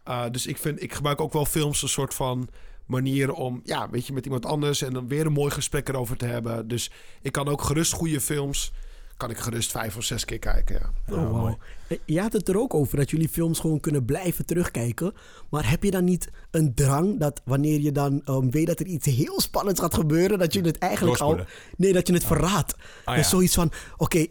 [0.08, 2.48] Uh, dus ik, vind, ik gebruik ook wel films een soort van
[2.86, 6.16] manier om, ja, weet je, met iemand anders en dan weer een mooi gesprek erover
[6.16, 6.68] te hebben.
[6.68, 6.90] Dus
[7.22, 8.72] ik kan ook gerust goede films,
[9.16, 10.80] kan ik gerust vijf of zes keer kijken.
[11.06, 11.14] Ja.
[11.16, 11.54] Oh, wow.
[11.88, 15.12] Eh, Je had het er ook over dat jullie films gewoon kunnen blijven terugkijken.
[15.50, 18.86] Maar heb je dan niet een drang dat wanneer je dan ehm, weet dat er
[18.86, 21.40] iets heel spannends gaat gebeuren, dat je het eigenlijk al.
[21.76, 22.74] Nee, dat je het verraadt.
[23.04, 23.30] Ah, Dus ja.
[23.30, 24.26] zoiets van: oké,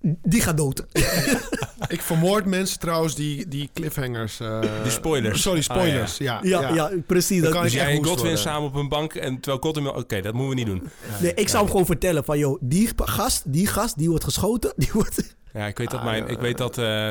[0.00, 0.84] die gaat dood.
[1.88, 4.40] Ik vermoord mensen trouwens die, die cliffhangers.
[4.40, 5.42] eh, Die spoilers.
[5.42, 6.16] Sorry, spoilers.
[6.16, 6.38] ja.
[6.42, 7.34] ja, ja, precies.
[7.42, 8.38] Dan Dat, kan Dus ik jij echt en Godwin worden.
[8.42, 9.86] samen op een bank en terwijl Godwin...
[9.94, 10.88] Oké, dat moeten we niet doen.
[11.20, 14.72] nee, ik zou hem gewoon vertellen: van joh, die gast, die gast, die wordt geschoten.
[14.76, 15.34] Die wordt.
[15.52, 16.28] Ja, ik weet dat mijn...
[16.28, 16.78] Ik weet dat...
[16.78, 17.10] eh,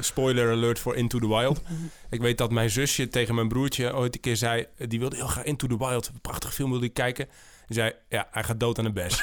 [0.00, 1.60] spoiler alert voor Into the Wild.
[2.10, 4.66] Ik weet dat mijn zusje tegen mijn broertje ooit een keer zei...
[4.88, 6.06] Die wilde heel graag Into the Wild.
[6.14, 7.26] Een prachtige film wilde ik kijken.
[7.66, 9.22] Die zei, ja, hij gaat dood aan een bes.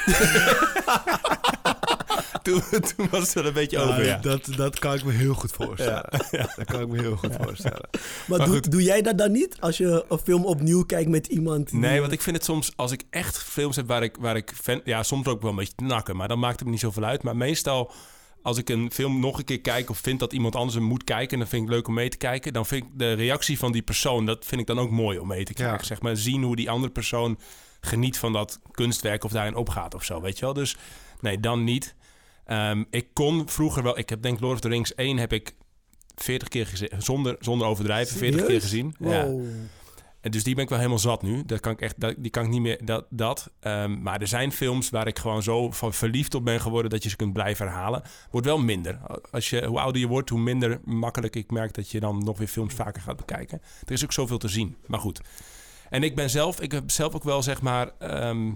[2.42, 4.16] toen, toen was het wel een beetje over, ja.
[4.16, 6.04] dat, dat kan ik me heel goed voorstellen.
[6.56, 7.88] Dat kan ik me heel goed voorstellen.
[8.28, 9.56] Maar, Maar doe, doe jij dat dan niet?
[9.60, 11.70] Als je een film opnieuw kijkt met iemand.
[11.70, 14.36] die- Nee, want ik vind het soms, als ik echt films heb waar ik, waar
[14.36, 16.70] ik fan, ja, soms ook wel een beetje te nakken, maar dan maakt het me
[16.70, 17.22] niet zoveel uit.
[17.22, 17.92] Maar meestal,
[18.42, 21.04] als ik een film nog een keer kijk of vind dat iemand anders hem moet
[21.04, 22.52] kijken, dan vind ik het leuk om mee te kijken.
[22.52, 25.26] Dan vind ik de reactie van die persoon, dat vind ik dan ook mooi om
[25.28, 25.76] mee te kijken.
[25.80, 25.84] Ja.
[25.84, 27.38] Zeg maar, zien hoe die andere persoon
[27.80, 30.54] geniet van dat kunstwerk of daarin opgaat of zo, weet je wel.
[30.54, 30.76] Dus
[31.20, 31.94] nee, dan niet.
[32.48, 33.98] Ehm, ik kon vroeger wel...
[33.98, 35.54] Ik heb denk Lord of the Rings 1 heb ik
[36.14, 36.90] 40 keer gezien.
[36.98, 38.94] Zonder, zonder overdrijven, 40 keer gezien.
[38.98, 39.28] Ja.
[40.20, 41.44] En dus die ben ik wel helemaal zat nu.
[41.44, 42.84] Dat kan ik echt, dat, die kan ik niet meer.
[42.84, 43.50] Dat, dat.
[43.60, 47.02] Ehm, maar er zijn films waar ik gewoon zo van verliefd op ben geworden dat
[47.02, 48.02] je ze kunt blijven herhalen.
[48.30, 48.98] Wordt wel minder.
[49.30, 52.38] Als je, hoe ouder je wordt, hoe minder makkelijk ik merk dat je dan nog
[52.38, 53.62] weer films vaker gaat bekijken.
[53.86, 54.76] Er is ook zoveel te zien.
[54.86, 55.20] Maar goed.
[55.90, 58.52] En ik ben zelf, ik heb zelf ook wel zeg maar ehm,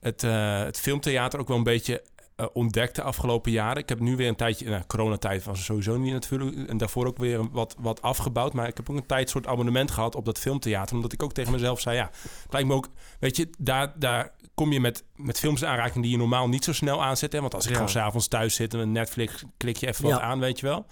[0.00, 2.02] het, eh, het filmtheater ook wel een beetje
[2.40, 3.82] eh, ontdekt de afgelopen jaren.
[3.82, 6.68] Ik heb nu weer een tijdje, nou, coronatijd was er sowieso niet natuurlijk.
[6.68, 8.52] En daarvoor ook weer wat, wat afgebouwd.
[8.52, 10.96] Maar ik heb ook een tijd soort abonnement gehad op dat filmtheater.
[10.96, 12.88] Omdat ik ook tegen mezelf zei, ja, het lijkt me ook,
[13.20, 16.64] weet je, daar, daar kom je met, met films in aanraking die je normaal niet
[16.64, 17.32] zo snel aanzet.
[17.32, 17.40] Hè?
[17.40, 17.74] Want als ik Ja.
[17.76, 20.86] gewoon s'avonds thuis zit en Netflix klik je even wat aan, weet je wel.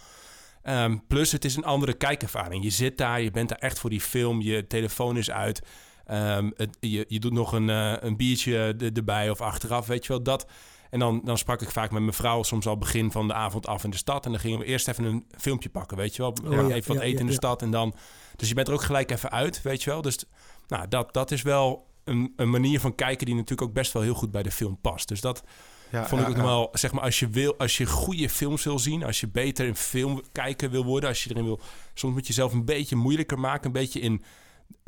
[0.63, 2.65] Ehm, plus, het is een andere kijkervaring.
[2.65, 4.41] Je zit daar, je bent daar echt voor die film.
[4.41, 5.63] Je telefoon is uit.
[6.07, 10.03] Ehm, het, je, je doet nog een, eh, een biertje er- erbij of achteraf, weet
[10.07, 10.23] je wel.
[10.23, 10.47] Dat.
[10.91, 13.67] En dan, dan sprak ik vaak met mijn vrouw soms al begin van de avond
[13.67, 14.25] af in de stad.
[14.25, 16.35] En dan gingen we eerst even een filmpje pakken, weet je wel.
[16.51, 17.63] ja, even wat eten in de stad.
[17.63, 17.95] En dan,
[18.37, 20.03] dus je bent er ook gelijk even uit, weet je wel.
[20.03, 20.25] Dus
[20.69, 24.03] nou, dat, dat is wel een, een manier van kijken die natuurlijk ook best wel
[24.03, 25.09] heel goed bij de film past.
[25.09, 25.43] Dus dat
[25.91, 26.43] Ja, vond ik ook ja.
[26.43, 29.67] wel, zeg maar, als je wil, als je goede films wil zien, als je beter
[29.67, 31.61] in film kijken wil worden, als je erin wil,
[31.95, 34.23] soms moet je jezelf een beetje moeilijker maken, een beetje in,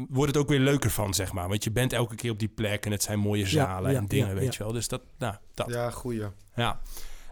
[0.09, 1.49] wordt het ook weer leuker van, zeg maar.
[1.49, 4.07] Want je bent elke keer op die plek en het zijn mooie zalen ja, en
[4.07, 4.51] dingen, ja, weet ja.
[4.53, 4.73] je wel.
[4.73, 5.69] Dus dat, nou, dat.
[5.69, 6.25] Ja, goeie.
[6.55, 6.81] Ja.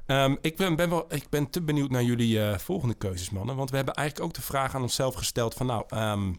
[0.06, 3.56] Ehm, ik, ben, ben wel, ik ben te benieuwd naar jullie eh, volgende keuzes, mannen.
[3.56, 5.66] Want we hebben eigenlijk ook de vraag aan onszelf gesteld van...
[5.66, 6.32] nou, ehm,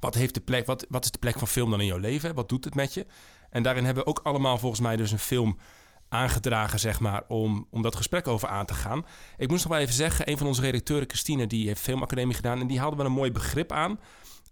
[0.00, 2.34] wat, heeft de plek, wat, wat is de plek van film dan in jouw leven?
[2.34, 3.06] Wat doet het met je?
[3.50, 5.58] En daarin hebben we ook allemaal volgens mij dus een film
[6.08, 9.06] aangedragen, zeg maar, om, om dat gesprek over aan te gaan.
[9.36, 12.60] Ik moest nog wel even zeggen, een van onze redacteuren, Christine, die heeft filmacademie gedaan...
[12.60, 13.98] en die haalde wel een mooi begrip aan...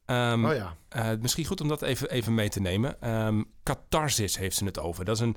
[0.09, 0.77] Ehm, Oh ja.
[0.89, 3.01] eh, misschien goed om dat even, even mee te nemen.
[3.03, 5.05] Ehm catharsis heeft ze het over.
[5.05, 5.37] Dat is een,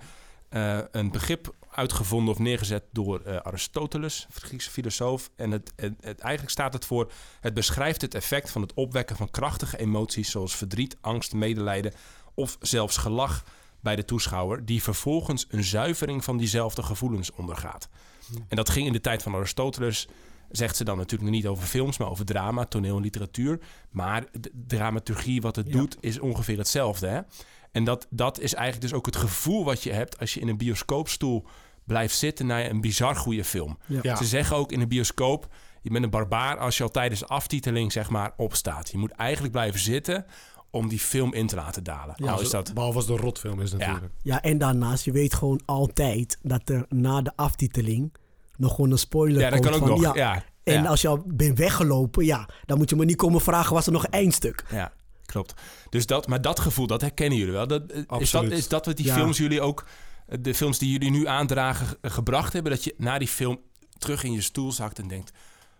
[0.49, 5.29] eh, een begrip uitgevonden of neergezet door eh, Aristoteles, Griekse filosoof.
[5.35, 7.11] En het, het, het- eigenlijk staat het voor...
[7.41, 10.31] het beschrijft het effect van het opwekken van krachtige emoties...
[10.31, 11.93] zoals verdriet, angst, medelijden
[12.33, 13.43] of zelfs gelach
[13.79, 14.65] bij de toeschouwer...
[14.65, 17.89] die vervolgens een zuivering van diezelfde gevoelens ondergaat.
[18.47, 20.07] En dat ging in de tijd van Aristoteles...
[20.51, 23.59] Zegt ze dan natuurlijk nog niet over films, maar over drama, toneel en literatuur.
[23.89, 25.71] Maar de dramaturgie, wat het Ja.
[25.71, 27.07] doet, is ongeveer hetzelfde.
[27.07, 27.19] Hè?
[27.71, 30.47] En dat, dat is eigenlijk dus ook het gevoel wat je hebt als je in
[30.47, 31.45] een bioscoopstoel
[31.83, 33.77] blijft zitten naar een bizar goede film.
[34.01, 34.15] Ja.
[34.15, 35.47] Ze zeggen ook in een bioscoop,
[35.81, 38.89] je bent een barbaar als je al tijdens de aftiteling zeg maar opstaat.
[38.89, 40.25] Je moet eigenlijk blijven zitten
[40.69, 42.15] om die film in te laten dalen.
[42.17, 42.73] Ja, nou is dat...
[42.73, 44.13] Behalve als een rotfilm is natuurlijk.
[44.21, 48.13] Ja, en daarnaast, je weet gewoon altijd dat er na de aftiteling
[48.57, 50.15] nog gewoon een spoiler Ja, dat komt kan ook van, nog.
[50.15, 50.33] ja.
[50.33, 50.89] Ja, En ja.
[50.89, 53.91] als je al bent weggelopen, ja, dan moet je me niet komen vragen, was er
[53.91, 54.63] nog een eindstuk?
[54.71, 54.93] Ja,
[55.25, 55.53] klopt.
[55.89, 57.67] Dus dat, maar dat gevoel, dat herkennen jullie wel.
[57.67, 59.15] Dat, eh, is, dat, is dat wat die Ja.
[59.15, 59.85] films jullie ook,
[60.27, 62.71] eh, de films die jullie nu aandragen, ge- gebracht hebben?
[62.71, 63.59] Dat je na die film
[63.97, 65.31] terug in je stoel zakt en denkt: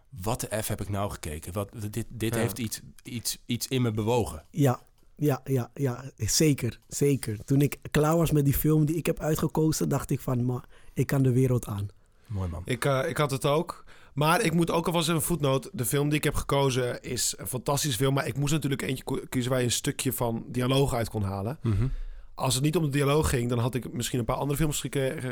[0.09, 1.53] wat de F heb ik nou gekeken?
[1.53, 2.39] Wat, dit dit Ja.
[2.41, 4.43] heeft iets, iets, iets in me bewogen.
[4.51, 4.79] Ja,
[5.15, 7.43] ja, ja, ja, zeker, zeker.
[7.45, 10.63] Toen ik klaar was met die film die ik heb uitgekozen, dacht ik van, maar
[10.93, 11.87] ik kan de wereld aan.
[12.31, 12.61] Mooi man.
[12.65, 13.83] Ik, eh, ik had het ook.
[14.13, 15.69] Maar ik moet ook alvast een voetnoot.
[15.73, 18.13] De film die ik heb gekozen is een fantastische film.
[18.13, 21.59] Maar ik moest natuurlijk eentje kiezen waar je een stukje van dialoog uit kon halen.
[21.61, 21.87] Mhm.
[22.35, 24.85] Als het niet om de dialoog ging, dan had ik misschien een paar andere films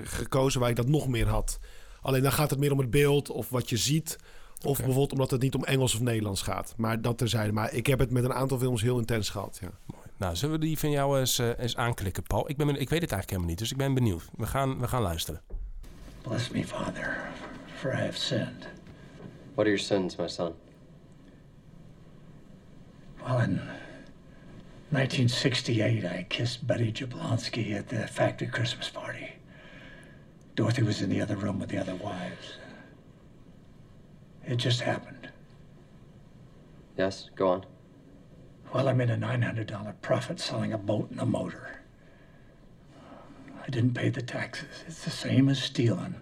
[0.04, 1.60] gekozen waar ik dat nog meer had.
[2.02, 4.18] Alleen dan gaat het meer om het beeld of wat je ziet.
[4.66, 6.74] Of bijvoorbeeld omdat het niet om Engels of Nederlands gaat.
[6.78, 7.52] Maar dat terzijde.
[7.52, 9.60] Maar ik heb het met een aantal films heel intens gehad.
[9.62, 9.70] Ja.
[10.18, 12.50] Nou, zullen we die van jou eens, eh, eens aanklikken, Paul?
[12.50, 14.30] Ik, ben, ik weet het eigenlijk helemaal niet, dus ik ben benieuwd.
[14.36, 15.42] We gaan, we gaan luisteren.
[16.24, 17.32] Bless me, Father,
[17.78, 18.68] for I have sinned.
[19.56, 20.54] What are your sins, my son?
[23.22, 23.58] Well, in
[24.92, 29.34] 1968, I kissed Betty Jablonski at the factory Christmas party.
[30.56, 32.58] Dorothy was in the other room with the other wives.
[34.46, 35.30] It just happened.
[36.98, 37.66] Yes, go on.
[38.74, 41.79] Well, I made a $900 profit selling a boat and a motor.
[43.70, 44.68] I didn't pay the taxes.
[44.88, 46.16] It's the same as stealing.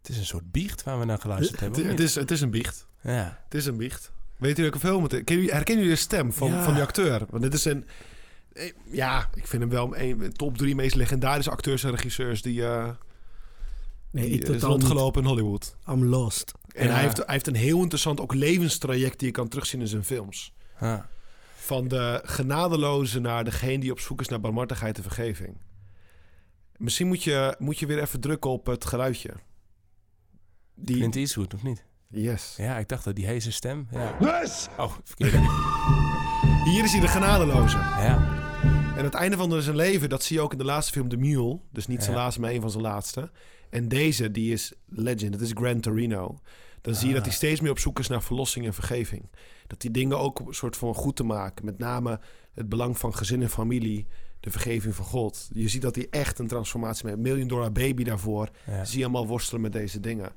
[0.00, 1.90] Het is een soort biecht waar we naar geluisterd Het, hebben.
[1.92, 2.86] het, is, het is een biecht.
[3.02, 3.40] Ja.
[3.44, 4.12] Het is een biecht.
[4.36, 6.62] Weet u welke film jullie- Herkennen jullie de stem van, Ja.
[6.62, 7.26] van die acteur?
[7.30, 7.86] Want dit is een...
[8.84, 12.90] Ja, ik vind hem wel een top drie meest legendarische acteurs en regisseurs die, eh
[14.10, 15.76] Nee, die ik is rondgelopen in Hollywood.
[15.88, 16.52] I'm lost.
[16.74, 16.92] En Ja.
[16.92, 20.04] hij, heeft, hij heeft een heel interessant ook levenstraject die je kan terugzien in zijn
[20.04, 20.52] films.
[20.80, 21.08] Ja.
[21.70, 25.56] Van de genadeloze naar degene die op zoek is naar barmhartigheid en vergeving.
[26.76, 29.30] Misschien moet je, moet je weer even drukken op het geluidje.
[30.74, 31.84] Die, Clint Eastwood, of niet?
[32.08, 32.54] yes.
[32.56, 33.88] Ja, ik dacht dat die heese stem.
[33.90, 34.16] Ja.
[34.78, 35.38] Oh, verkeerde.
[36.70, 37.76] Hier is hij de genadeloze.
[37.76, 38.38] Ja.
[38.96, 41.16] En het einde van zijn leven, dat zie je ook in de laatste film The
[41.16, 41.60] Mule.
[41.72, 42.22] Dus niet zijn Ja.
[42.22, 43.30] laatste, maar een van zijn laatste.
[43.70, 45.32] En deze, die is legend.
[45.32, 46.38] Dat is Gran Torino.
[46.80, 49.30] Dan zie je dat hij steeds meer op zoek is naar verlossing en vergeving.
[49.66, 51.64] Dat die dingen ook een soort van goed te maken.
[51.64, 52.20] Met name
[52.54, 54.06] het belang van gezin en familie.
[54.40, 55.48] De vergeving van God.
[55.52, 58.48] Je ziet dat hij echt een transformatie met Million Dollar Baby daarvoor.
[58.66, 58.84] Ja.
[58.84, 60.32] Zie je allemaal worstelen met deze dingen.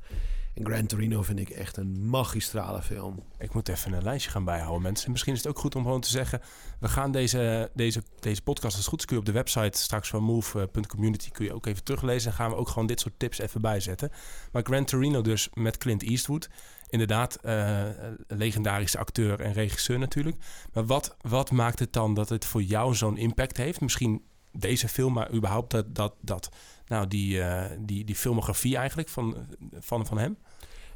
[0.54, 3.24] En Gran Torino vind ik echt een magistrale film.
[3.38, 5.12] Ik moet even een lijstje gaan bijhouden, mensen.
[5.12, 6.42] Misschien is het ook goed om gewoon te zeggen...
[6.80, 9.06] we gaan deze, deze, deze podcast, als goed is...
[9.06, 11.32] kun je op de website straks van move.community...
[11.32, 12.32] kun je ook even teruglezen.
[12.32, 14.12] En gaan we ook gewoon dit soort tips even bijzetten.
[14.52, 16.50] Maar Gran Torino dus met Clint Eastwood.
[16.90, 17.90] Inderdaad, eh,
[18.28, 20.38] legendarische acteur en regisseur natuurlijk.
[20.74, 23.82] Maar wat, wat maakt het dan dat het voor jou zo'n impact heeft?
[23.82, 26.50] Misschien deze film, maar überhaupt dat, dat, dat
[26.88, 29.48] nou, die, eh, die, die filmografie eigenlijk van,
[29.80, 30.38] van, van hem?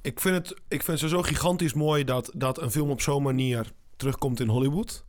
[0.02, 3.24] Ik vind het, ik vind het sowieso gigantisch mooi dat, dat een film op zo'n
[3.24, 5.06] manier terugkomt in Hollywood.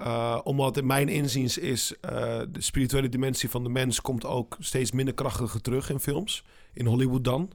[0.00, 2.10] Uh, omdat in mijn inziens is uh,
[2.48, 6.44] de spirituele dimensie van de mens komt ook steeds minder krachtiger terug in films.
[6.72, 7.50] In Hollywood dan.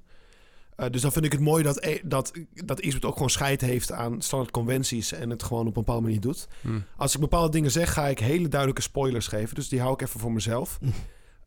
[0.77, 3.91] Uh, dus dan vind ik het mooi dat, dat, dat Eastwood ook gewoon scheid heeft
[3.91, 6.47] aan standaard conventies en het gewoon op een bepaalde manier doet.
[6.61, 6.83] Hmm.
[6.97, 9.55] Als ik bepaalde dingen zeg, ga ik hele duidelijke spoilers geven.
[9.55, 10.79] Dus die hou ik even voor mezelf.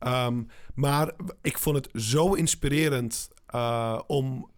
[0.00, 4.50] um, maar ik vond het zo inspirerend uh, om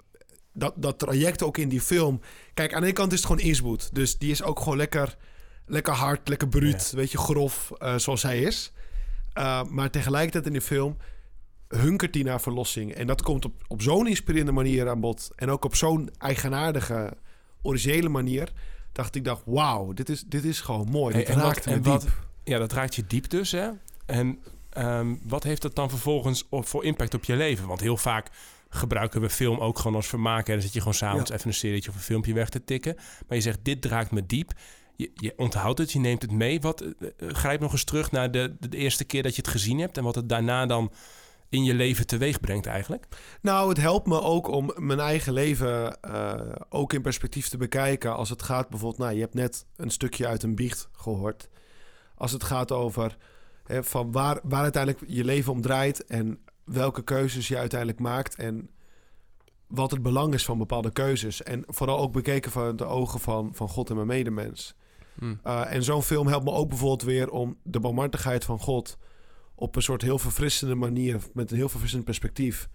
[0.52, 2.20] dat, dat traject ook in die film.
[2.54, 3.94] Kijk, aan de ene kant is het gewoon Eastwood.
[3.94, 5.16] Dus die is ook gewoon lekker,
[5.66, 6.96] lekker hard, lekker bruut, ja.
[6.96, 8.72] weet je, grof, uh, zoals hij is.
[9.38, 10.96] Uh, maar tegelijkertijd in die film
[11.68, 12.94] hunkert hij naar verlossing.
[12.94, 15.30] En dat komt op, op zo'n inspirerende manier aan bod.
[15.36, 17.16] En ook op zo'n eigenaardige,
[17.62, 18.52] originele manier.
[18.92, 21.14] Dacht ik, dacht, wauw, dit is, dit is gewoon mooi.
[21.14, 21.92] Hey, dit en raakt wat, me en diep.
[21.92, 22.06] wat,
[22.44, 23.68] ja, dat raakt je diep dus, hè?
[24.06, 24.38] En
[24.78, 27.66] um, wat heeft dat dan vervolgens op, voor impact op je leven?
[27.66, 28.30] Want heel vaak
[28.68, 30.46] gebruiken we film ook gewoon als vermaak.
[30.46, 30.52] Hè?
[30.52, 31.36] Dan zit je gewoon s'avonds ja.
[31.36, 32.94] even een serietje of een filmpje weg te tikken.
[32.96, 34.52] Maar je zegt, dit raakt me diep.
[34.96, 36.60] Je, je onthoudt het, je neemt het mee.
[36.60, 39.78] Wat, uh, grijp nog eens terug naar de, de, eerste keer dat je het gezien
[39.78, 39.96] hebt...
[39.96, 40.92] en wat het daarna dan
[41.48, 43.06] in je leven teweeg brengt eigenlijk?
[43.42, 46.34] Nou, het helpt me ook om mijn eigen leven uh,
[46.68, 48.16] ook in perspectief te bekijken.
[48.16, 51.48] Als het gaat bijvoorbeeld, nou, je hebt net een stukje uit een biecht gehoord.
[52.14, 53.16] Als het gaat over
[53.68, 58.34] hè, van waar, waar uiteindelijk je leven om draait en welke keuzes je uiteindelijk maakt
[58.34, 58.70] en
[59.66, 61.42] wat het belang is van bepaalde keuzes.
[61.42, 64.74] En vooral ook bekeken van de ogen van, van God en mijn medemens.
[65.18, 65.40] Hmm.
[65.46, 68.98] Uh, en zo'n film helpt me ook bijvoorbeeld weer om de barmhartigheid van God
[69.54, 72.68] op een soort heel verfrissende manier, met een heel verfrissend perspectief,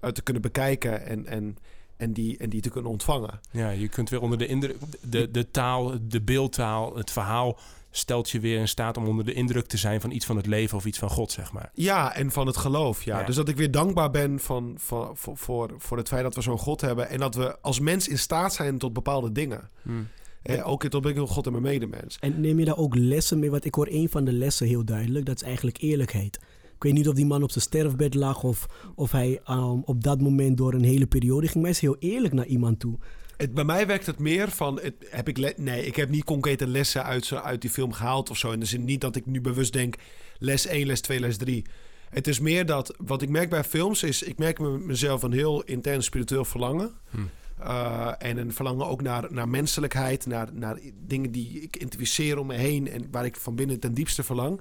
[0.00, 1.56] uh, te kunnen bekijken en, en,
[1.96, 3.40] en, die, en die te kunnen ontvangen.
[3.50, 7.58] Ja, je kunt weer onder de indruk, de, de taal, de beeldtaal, het verhaal
[7.90, 10.46] stelt je weer in staat om onder de indruk te zijn van iets van het
[10.46, 11.70] leven of iets van God, zeg maar.
[11.74, 13.18] Ja, en van het geloof, ja.
[13.18, 13.26] ja.
[13.26, 16.40] Dus dat ik weer dankbaar ben van, van, voor, voor, voor het feit dat we
[16.40, 19.70] zo'n God hebben en dat we als mens in staat zijn tot bepaalde dingen.
[19.82, 20.08] Hmm.
[20.42, 22.16] Eh, ook tot ik God en mijn medemens.
[22.20, 23.50] En neem je daar ook lessen mee?
[23.50, 25.26] Want ik hoor een van de lessen heel duidelijk.
[25.26, 26.38] Dat is eigenlijk eerlijkheid.
[26.74, 30.04] Ik weet niet of die man op zijn sterfbed lag of, of hij um, op
[30.04, 31.54] dat moment door een hele periode ging.
[31.54, 32.98] Maar hij is heel eerlijk naar iemand toe.
[33.40, 36.66] Het, bij mij werkt het meer van, het, heb ik nee, ik heb niet concrete
[36.66, 38.50] lessen uit, zo, uit die film gehaald of zo.
[38.50, 39.94] In de zin niet dat ik nu bewust denk,
[40.38, 41.64] les 1, les 2, les 3.
[42.10, 45.62] Het is meer dat, wat ik merk bij films is, ik merk mezelf een heel
[45.62, 46.90] intens spiritueel verlangen.
[47.10, 47.18] Hm.
[47.60, 52.46] Uh, en een verlangen ook naar, naar menselijkheid, naar, naar dingen die ik identificeer om
[52.46, 54.60] me heen en waar ik van binnen ten diepste verlang.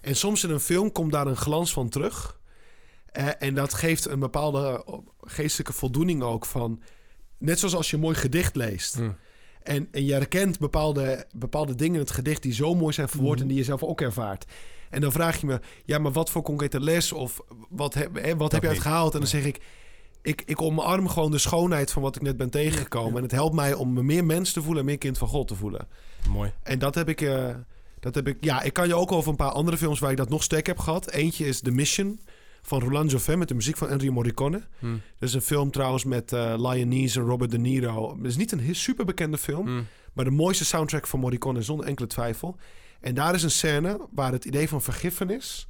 [0.00, 2.40] En soms in een film komt daar een glans van terug.
[3.12, 4.84] Uh, en dat geeft een bepaalde
[5.20, 6.82] geestelijke voldoening ook van,
[7.38, 8.94] net zoals als je een mooi gedicht leest.
[8.94, 9.10] Hm.
[9.62, 13.32] En, en je herkent bepaalde, bepaalde dingen in het gedicht die zo mooi zijn verwoord
[13.34, 13.42] Mhm.
[13.42, 14.44] en die je zelf ook ervaart.
[14.90, 18.36] En dan vraag je me, ja, maar wat voor concrete les of wat, heb, hè,
[18.36, 19.12] wat heb je uitgehaald?
[19.14, 19.60] En dan zeg ik,
[20.22, 23.16] ik, ik omarm gewoon de schoonheid van wat ik net ben tegengekomen.
[23.16, 25.48] En het helpt mij om me meer mens te voelen en meer kind van God
[25.48, 25.88] te voelen.
[26.28, 26.52] Mooi.
[26.62, 27.54] En dat heb ik, eh,
[28.00, 30.16] dat heb ik, ja, ik kan je ook over een paar andere films waar ik
[30.16, 31.10] dat nog sterk heb gehad.
[31.10, 32.20] Eentje is The Mission
[32.62, 34.62] van Roland Joffin met de muziek van Ennio Morricone.
[34.78, 34.86] Hm.
[35.18, 38.16] Dat is een film trouwens met uh, Lion Neeson en Robert De Niro.
[38.16, 39.82] Het is niet een heel super bekende film, Hm.
[40.12, 42.56] maar de mooiste soundtrack van Morricone zonder enkele twijfel.
[43.00, 45.68] En daar is een scène waar het idee van vergiffenis,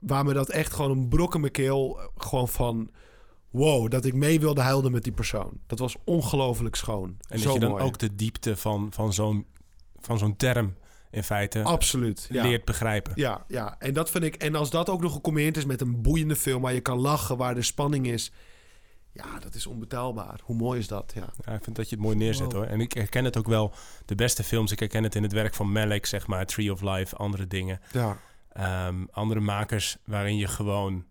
[0.00, 2.90] waar me dat echt gewoon een brok in mijn keel, eh, gewoon van,
[3.50, 5.60] wow, dat ik mee wilde huilen met die persoon.
[5.66, 7.16] Dat was ongelooflijk schoon.
[7.28, 7.82] En Zo dat je dan mooi.
[7.84, 9.46] ook de diepte van, van zo'n
[10.00, 10.74] van zo'n term
[11.12, 12.42] in feite Absoluut, ja.
[12.42, 13.12] leert begrijpen.
[13.16, 14.34] Ja, ja, en dat vind ik.
[14.34, 17.36] En als dat ook nog gecombineerd is met een boeiende film waar je kan lachen,
[17.36, 18.32] waar de spanning is.
[19.12, 20.40] Ja, dat is onbetaalbaar.
[20.42, 21.12] Hoe mooi is dat?
[21.14, 21.28] Ja.
[21.44, 22.64] Ja, ik vind dat je het mooi neerzet hoor.
[22.64, 23.72] En ik herken het ook wel.
[24.04, 26.80] De beste films, ik herken het in het werk van Malik, zeg maar, Tree of
[26.80, 27.80] Life, andere dingen.
[27.92, 28.18] ja.
[28.52, 31.04] Ehm, andere makers waarin je gewoon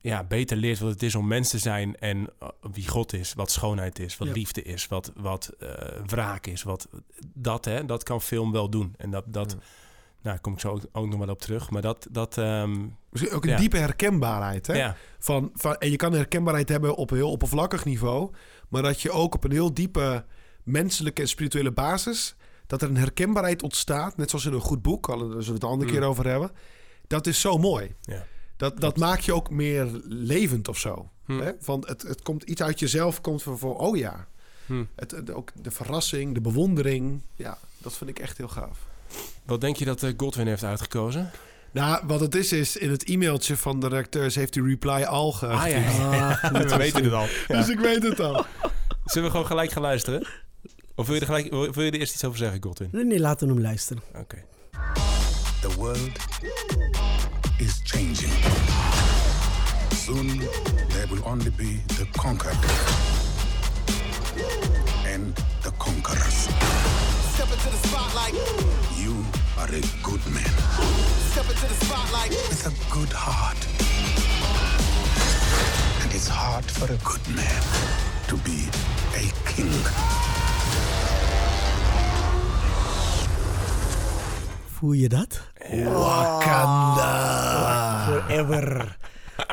[0.00, 3.34] ja, beter leert wat het is om mens te zijn en eh, wie God is,
[3.34, 4.34] wat schoonheid is, wat Ja.
[4.34, 5.68] liefde is, wat, wat eh,
[6.06, 6.88] wraak is, wat
[7.34, 8.94] dat, hè, dat kan film wel doen.
[8.98, 9.60] En dat, dat nou,
[10.22, 11.70] daar kom ik zo ook, ook nog wel op terug.
[11.70, 13.56] Maar dat, dat ehm, Misschien ook een Ja.
[13.56, 14.66] diepe herkenbaarheid.
[14.66, 14.90] Hè?
[15.18, 18.30] Van, van, en je kan herkenbaarheid hebben op een heel oppervlakkig niveau.
[18.68, 20.24] Maar dat je ook op een heel diepe
[20.62, 22.34] menselijke en spirituele basis.
[22.66, 24.16] dat er een herkenbaarheid ontstaat.
[24.16, 25.06] Net zoals in een goed boek.
[25.06, 25.96] Daar zullen we het een andere Mm.
[25.98, 26.50] keer over hebben.
[27.06, 27.94] Dat is zo mooi.
[28.00, 28.26] ja.
[28.60, 31.08] Dat, dat maakt je ook meer levend of zo.
[31.26, 31.38] Hm.
[31.40, 31.50] Hè?
[31.60, 34.26] Van het, het komt iets uit jezelf, komt van, van oh ja.
[34.66, 34.84] Hm.
[34.96, 37.20] Het, het- ook de verrassing, de bewondering.
[37.36, 38.78] Ja, dat vind ik echt heel gaaf.
[39.44, 41.30] Wat denk je dat eh, Godwin heeft uitgekozen?
[41.70, 45.32] Nou, wat het is, is in het e-mailtje van de redacteurs heeft hij reply al
[45.32, 45.76] ge- Ah ja,
[46.42, 47.26] Ah, we weten het al.
[47.56, 48.44] Dus ik weet het al.
[49.04, 50.26] Zullen we gewoon gelijk gaan luisteren?
[50.94, 52.88] Of wil je er, gelijk, wil je er eerst iets over zeggen, Godwin?
[52.92, 54.02] nee, nee, laten we hem luisteren.
[54.14, 54.44] Oké.
[55.60, 56.10] The world
[57.60, 58.30] is changing.
[59.92, 60.38] Soon
[60.94, 62.56] there will only be the conquered
[65.06, 66.48] and the conquerors.
[67.34, 68.34] Step into the spotlight.
[68.96, 69.14] You
[69.58, 70.54] are a good man
[71.32, 72.30] Step into the spotlight.
[72.48, 73.60] with a good heart.
[76.02, 77.62] And it's hard for a good man
[78.28, 78.68] to be
[79.14, 79.72] a king.
[84.78, 85.40] Voel je dat?
[85.70, 87.39] Wakanda.
[88.14, 88.96] Forever.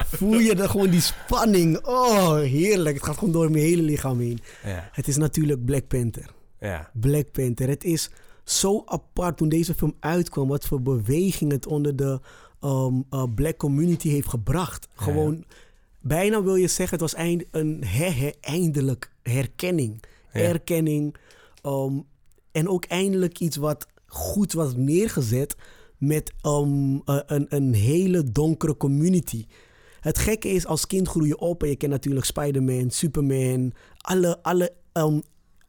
[0.05, 1.85] Voel je er gewoon die spanning?
[1.85, 2.95] Oh, heerlijk.
[2.95, 4.39] Het gaat gewoon door mijn hele lichaam heen.
[4.63, 6.29] Ja, Het is natuurlijk Black Panther.
[6.59, 7.67] ja, Black Panther.
[7.67, 8.09] Het is
[8.43, 10.47] zo apart toen deze film uitkwam.
[10.47, 12.19] Wat voor beweging het onder de
[12.61, 14.87] ehm, eh, black community heeft gebracht.
[14.95, 15.45] Gewoon,
[16.01, 20.03] bijna wil je zeggen, het was eind, een he, he- eindelijk herkenning.
[20.33, 20.39] Ja.
[20.41, 21.15] Erkenning.
[21.61, 21.93] ehm,
[22.51, 25.55] en ook eindelijk iets wat goed was neergezet
[25.97, 29.45] met ehm, eh, een, een hele donkere community.
[29.99, 34.39] Het gekke is, als kind groei je op en je kent natuurlijk Spider-Man, Superman, alle,
[34.41, 35.19] alle ehm,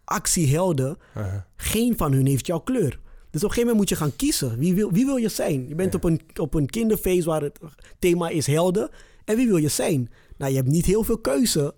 [0.04, 0.96] actiehelden.
[1.16, 1.34] uh-huh.
[1.56, 3.00] Geen van hun heeft jouw kleur.
[3.30, 4.58] Dus op een gegeven moment moet je gaan kiezen.
[4.58, 5.68] Wie wil, wie wil je zijn?
[5.68, 7.58] Je bent op, een, op een kinderfeest waar het
[7.98, 8.90] thema is helden.
[9.24, 10.10] En wie wil je zijn?
[10.36, 11.74] Nou, je hebt niet heel veel keuze.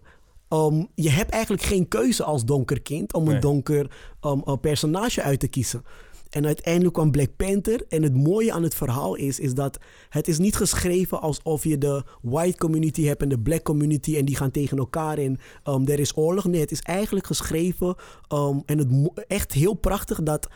[0.48, 3.90] Um, je hebt eigenlijk geen keuze als donker kind om een donker
[4.26, 5.84] um, uh, personage uit te kiezen.
[6.30, 7.84] En uiteindelijk kwam Black Panther.
[7.88, 11.78] En het mooie aan het verhaal is, is dat het is niet geschreven alsof je
[11.78, 15.38] de white community hebt en de black community en die gaan tegen elkaar in.
[15.64, 16.44] Um, er is oorlog.
[16.44, 17.94] Nee, het is eigenlijk geschreven
[18.32, 18.88] um, en het
[19.26, 20.48] echt heel prachtig dat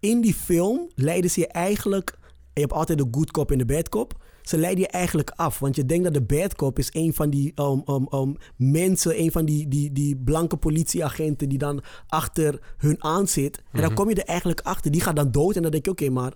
[0.00, 2.18] in die film leiden ze je eigenlijk.
[2.54, 4.22] Je hebt altijd de good cop en de bad cop.
[4.50, 5.58] Ze leiden je eigenlijk af.
[5.58, 9.20] Want je denkt dat de bad cop is een van die um, um, um, mensen,
[9.20, 13.62] een van die, die, die blanke politieagenten die dan achter hun aan zit.
[13.72, 14.90] En dan kom je er eigenlijk achter.
[14.90, 15.56] Die gaat dan dood.
[15.56, 16.32] En dan denk je, oké, maar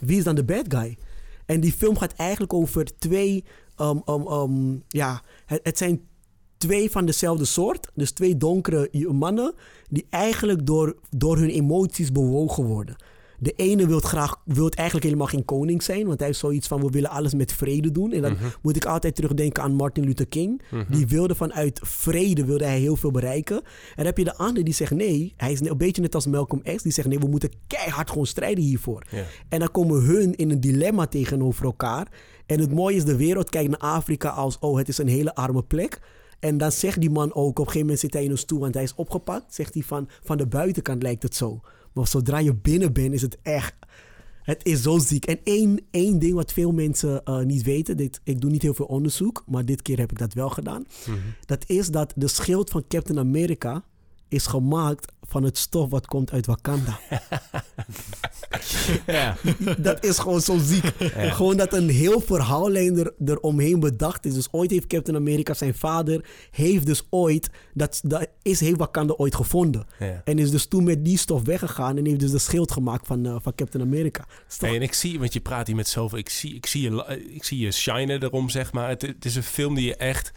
[0.00, 0.98] wie is dan de bad guy?
[1.46, 3.44] En die film gaat eigenlijk over twee.
[3.78, 6.00] um, um, um, ja, het, het zijn
[6.56, 7.90] twee van dezelfde soort.
[7.94, 9.54] Dus twee donkere mannen
[9.88, 12.96] die eigenlijk door, door hun emoties bewogen worden.
[13.42, 16.80] De ene wil graag, wil eigenlijk helemaal geen koning zijn, want hij heeft zoiets van
[16.80, 18.12] we willen alles met vrede doen.
[18.12, 20.62] En dan moet ik altijd terugdenken aan Martin Luther King.
[20.88, 23.56] Die wilde vanuit vrede wilde hij heel veel bereiken.
[23.56, 23.64] En
[23.96, 26.62] dan heb je de andere die zegt nee, hij is een beetje net als Malcolm
[26.62, 29.02] X, die zegt nee, we moeten keihard gewoon strijden hiervoor.
[29.48, 32.08] En dan komen hun in een dilemma tegenover elkaar.
[32.46, 35.34] En het mooie is, de wereld kijkt naar Afrika als, oh, het is een hele
[35.34, 36.00] arme plek.
[36.40, 38.60] En dan zegt die man ook, op een gegeven moment zit hij in een stoel,
[38.60, 39.54] want hij is opgepakt.
[39.54, 41.60] Zegt hij van, van de buitenkant lijkt het zo.
[41.92, 43.74] Maar zodra je binnen bent, is het echt,
[44.42, 45.24] het is zo ziek.
[45.24, 48.74] En één, één ding wat veel mensen eh, niet weten, dit, ik doe niet heel
[48.74, 50.84] veel onderzoek, maar dit keer heb ik dat wel gedaan.
[51.46, 53.84] Dat is dat de schild van Captain America
[54.32, 56.98] is gemaakt van het stof wat komt uit Wakanda.
[59.06, 59.36] Ja.
[59.78, 60.84] dat is gewoon zo ziek.
[61.16, 64.34] Gewoon dat een heel verhaallijn er, eromheen bedacht is.
[64.34, 69.14] Dus ooit heeft Captain America, zijn vader, heeft dus ooit, dat, dat is, heeft Wakanda
[69.16, 69.86] ooit gevonden.
[69.98, 70.22] Ja.
[70.24, 73.26] En is dus toen met die stof weggegaan en heeft dus de schild gemaakt van,
[73.26, 74.24] eh, van Captain America.
[74.48, 76.82] Toch- Hey, en ik zie, want je praat hier met zoveel, ik zie, ik zie,
[76.90, 78.88] je, ik zie je shinen erom, zeg maar.
[78.88, 80.32] Het, het is een film die je echt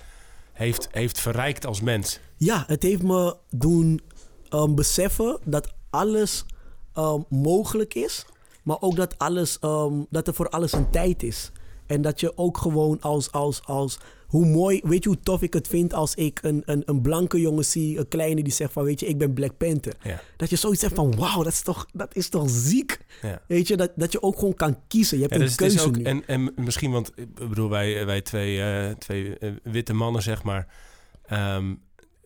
[0.54, 2.20] heeft, heeft verrijkt als mens.
[2.38, 4.02] Ja, het heeft me doen
[4.50, 6.46] ehm, beseffen dat alles
[6.94, 8.26] ehm, mogelijk is,
[8.64, 11.52] maar ook dat, alles, ehm, dat er voor alles een tijd is.
[11.86, 15.54] En dat je ook gewoon als, als, als, hoe mooi, weet je hoe tof ik
[15.54, 18.84] het vind als ik een, een, een blanke jongen zie, een kleine die zegt van,
[18.84, 19.94] weet je, ik ben Black Panther.
[20.04, 20.22] Ja.
[20.38, 23.00] Dat je zoiets zegt van, wauw, dat is toch, dat is toch ziek.
[23.22, 23.42] Ja.
[23.48, 25.18] Weet je, dat, dat je ook gewoon kan kiezen.
[25.18, 26.04] Je hebt Ja, een dus keuze ook, nu.
[26.04, 30.44] en, en misschien, want ik bedoel, wij, wij twee, eh, twee eh, witte mannen, zeg
[30.44, 30.68] maar,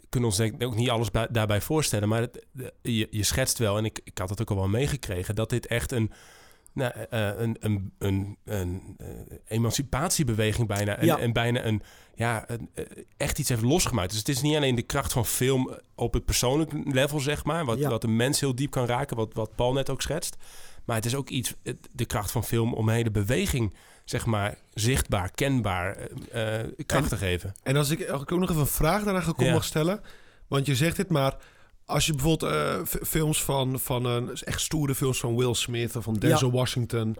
[0.09, 2.09] kunnen ons denk ik ook niet alles bij- daarbij voorstellen.
[2.09, 2.45] Maar het,
[2.81, 5.67] je, je schetst wel, en ik, ik had het ook al wel meegekregen, dat dit
[5.67, 6.11] echt een,
[6.73, 9.07] nou, eh, een, een, een, een eh,
[9.47, 10.95] emancipatiebeweging bijna.
[10.97, 11.17] En, Ja.
[11.19, 11.81] en bijna een,
[12.15, 12.57] ja, eh,
[13.17, 14.09] echt iets heeft losgemaakt.
[14.09, 17.65] Dus het is niet alleen de kracht van film op het persoonlijk level, zeg maar.
[17.65, 17.89] Wat, Ja.
[17.89, 20.35] wat een mens heel diep kan raken, wat, wat Paul net ook schetst.
[20.85, 21.53] Maar het is ook iets,
[21.91, 23.73] de kracht van film om een hele beweging,
[24.09, 25.97] zeg maar, zichtbaar, kenbaar,
[26.31, 27.53] eh, eh, kracht te geven.
[27.63, 29.53] En als ik, als ik ook nog even een vraag daaraan gekomen Ja.
[29.53, 30.01] mag stellen.
[30.47, 31.37] Want je zegt dit, maar
[31.85, 36.03] als je bijvoorbeeld eh, films van, van een echt stoere films van Will Smith of
[36.03, 37.15] van Denzel Washington.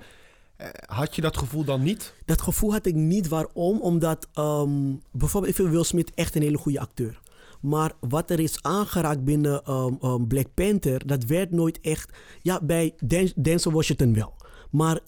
[0.55, 2.13] eh, had je dat gevoel dan niet?
[2.25, 3.27] Dat gevoel had ik niet.
[3.27, 3.81] Waarom?
[3.81, 7.19] Omdat ehm, bijvoorbeeld, ik vind Will Smith echt een hele goede acteur.
[7.61, 12.17] Maar wat er is aangeraakt binnen ehm, ehm, Black Panther, dat werd nooit echt.
[12.41, 12.93] Ja, bij
[13.35, 14.33] Denzel Washington wel.
[14.71, 14.99] Maar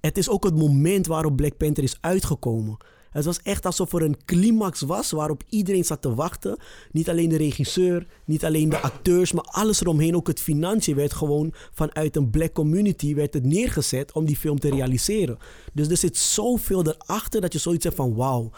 [0.00, 2.76] het is ook het moment waarop Black Panther is uitgekomen.
[3.10, 6.58] Het was echt alsof er een climax was waarop iedereen zat te wachten.
[6.92, 10.16] Niet alleen de regisseur, niet alleen de acteurs, maar alles eromheen.
[10.16, 14.58] Ook het financiën werd gewoon vanuit een black community werd het neergezet om die film
[14.58, 15.38] te realiseren.
[15.72, 18.50] Dus er zit zoveel erachter dat je zoiets hebt van wauw.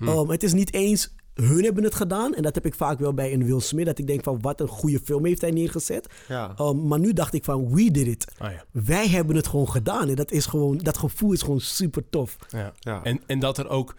[0.00, 2.34] Um, het is niet eens hun hebben het gedaan.
[2.34, 3.86] En dat heb ik vaak wel bij een Will Smith.
[3.86, 6.06] Dat ik denk van wat een goede film heeft hij neergezet.
[6.28, 6.54] Ja.
[6.58, 8.32] Um, maar nu dacht ik van we did it.
[8.38, 8.64] Ah, ja.
[8.70, 10.08] Wij hebben het gewoon gedaan.
[10.08, 12.36] En dat, is gewoon, dat gevoel is gewoon super tof.
[12.48, 12.72] Ja.
[12.78, 13.02] Ja.
[13.02, 13.94] En, en dat er ook.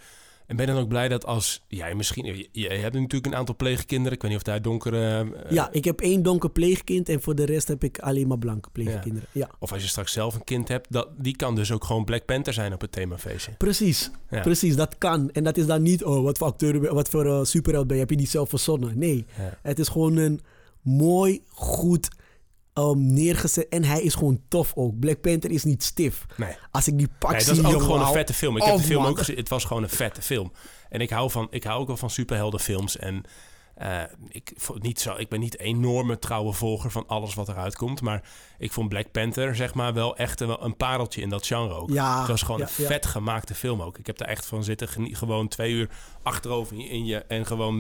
[0.52, 2.26] En ben je dan ook blij dat als jij misschien.
[2.26, 4.14] Je, je hebt natuurlijk een aantal pleegkinderen.
[4.14, 5.28] Ik weet niet of daar donkere.
[5.44, 7.10] eh, ja, ik heb één donker pleegkind.
[7.10, 9.28] En voor de rest heb ik alleen maar blanke pleegkinderen.
[9.32, 9.50] Ja.
[9.60, 12.26] Of als je straks zelf een kind hebt, dat, die kan dus ook gewoon Black
[12.26, 13.52] Panther zijn op het themafeestje.
[13.58, 14.42] Precies, Ja.
[14.42, 15.32] precies, dat kan.
[15.32, 18.02] En dat is dan niet, oh, wat voor acteur, wat voor eh, superheld ben je,
[18.02, 18.98] heb je niet zelf verzonnen.
[18.98, 19.58] Nee, Ja.
[19.62, 20.40] het is gewoon een
[20.82, 22.08] mooi, goed
[22.74, 23.70] um, neergezet.
[23.70, 25.00] En hij is gewoon tof ook.
[25.00, 26.26] Black Panther is niet stif.
[26.38, 26.56] Nee.
[26.72, 28.58] Als ik die pak Nee, zie, dat is ook jongen, gewoon een vette film.
[28.58, 29.12] Ik heb Oh, de film man.
[29.12, 29.36] ook gezien.
[29.36, 30.52] Het was gewoon een vette film.
[30.90, 32.98] En ik hou, van, ik hou ook wel van superheldenfilms.
[32.98, 33.24] En
[33.76, 37.76] eh, ik, niet zo, ik ben niet een enorme trouwe volger van alles wat eruit
[37.76, 38.02] komt.
[38.02, 38.24] Maar
[38.58, 41.90] ik vond Black Panther zeg maar wel echt een, een pareltje in dat genre ook.
[41.90, 42.88] Ja, het was gewoon ja, een ja.
[42.88, 43.98] vet gemaakte film ook.
[43.98, 45.90] Ik heb daar echt van zitten gewoon twee uur
[46.24, 47.18] achterover in je...
[47.18, 47.80] en gewoon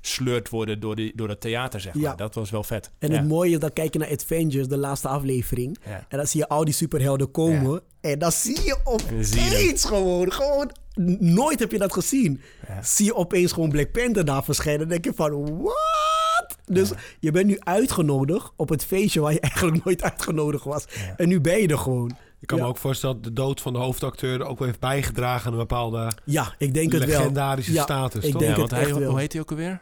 [0.00, 2.02] meegesleurd worden door, die, door dat theater, zeg maar.
[2.02, 2.14] Ja.
[2.14, 2.90] Dat was wel vet.
[2.98, 3.16] En Ja.
[3.16, 5.78] het mooie is, dan kijk je naar Avengers, de laatste aflevering.
[5.86, 6.06] Ja.
[6.08, 7.80] En dan zie je al die superhelden komen.
[8.00, 10.70] En dan zie je opeens gewoon, gewoon...
[11.18, 12.40] Nooit heb je dat gezien.
[12.68, 12.82] Ja.
[12.82, 14.80] Zie je opeens gewoon Black Panther daar verschijnen.
[14.80, 16.56] Dan denk je van, what?
[16.64, 16.90] Dus
[17.20, 20.84] je bent nu uitgenodigd op het feestje waar je eigenlijk nooit uitgenodigd was.
[21.16, 22.16] En nu ben je er gewoon.
[22.40, 22.64] Ik kan ja.
[22.64, 25.58] me ook voorstellen dat de dood van de hoofdacteur ook wel heeft bijgedragen aan een
[25.58, 26.10] bepaalde...
[26.24, 27.18] Ja, ik denk het wel.
[27.18, 28.40] Legendarische ja, status, Ik toch?
[28.40, 29.10] denk Ja, want het hij, echt wel.
[29.10, 29.80] hoe heet hij ook alweer?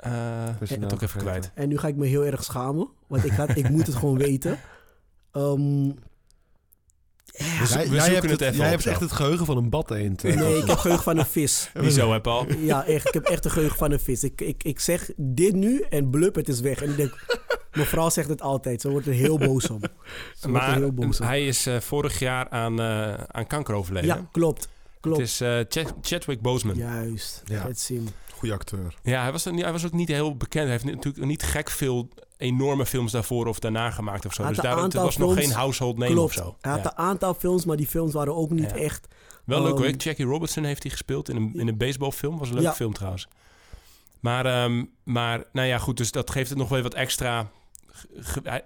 [0.00, 0.10] Eh
[0.60, 1.40] ik naam het ook even vergeten.
[1.40, 1.50] kwijt.
[1.54, 2.88] En nu ga ik me heel erg schamen.
[3.06, 4.58] Want ik, had, ik moet het gewoon weten.
[5.32, 5.90] Ehm,
[7.30, 9.12] We, zo- Jij, we jij zoeken hebt, het het, even jij op hebt echt het
[9.12, 10.24] geheugen van een bad-eend.
[10.24, 10.36] eh.
[10.36, 11.70] nee, ik heb geheugen van een vis.
[11.96, 12.46] Hè, Paul?
[12.58, 13.08] Ja, echt.
[13.08, 14.24] Ik heb echt een geheugen van een vis.
[14.24, 16.82] Ik, ik, ik zeg dit nu en blub, het is weg.
[16.82, 17.38] En ik denk,
[17.72, 18.80] mevrouw zegt het altijd.
[18.80, 19.80] Ze wordt er heel boos om.
[19.80, 21.26] Ze wordt er Maar heel boos om.
[21.26, 24.08] hij is eh, vorig jaar aan, eh, aan kanker overleden.
[24.08, 24.68] Ja, klopt.
[25.00, 25.18] Klopt.
[25.18, 26.76] Het is eh, Chad- Chadwick Boseman.
[26.76, 26.94] Ja.
[26.94, 27.42] Juist.
[27.44, 27.66] Ja.
[27.66, 28.04] Het sim.
[28.48, 28.94] Acteur.
[29.02, 30.62] hij, was, niet- hij was ook niet heel bekend.
[30.64, 34.46] Hij heeft natuurlijk niet gek veel enorme films daarvoor of daarna gemaakt of zo.
[34.48, 36.38] Dus daar het was nog geen household name Klopt.
[36.38, 36.56] of zo.
[36.60, 36.90] Hij had Ja.
[36.90, 38.76] een aantal films, maar die films waren ook niet Ja.
[38.76, 39.06] echt...
[39.44, 39.84] Wel leuk hoor.
[39.84, 42.38] Ehm, Jackie Robertson heeft hij gespeeld in een, in een baseballfilm.
[42.38, 42.74] Was een leuke Ja.
[42.74, 43.28] film trouwens.
[44.20, 45.96] Maar, ehm, maar nou ja, goed.
[45.96, 47.50] Dus dat geeft het nog wel wat extra...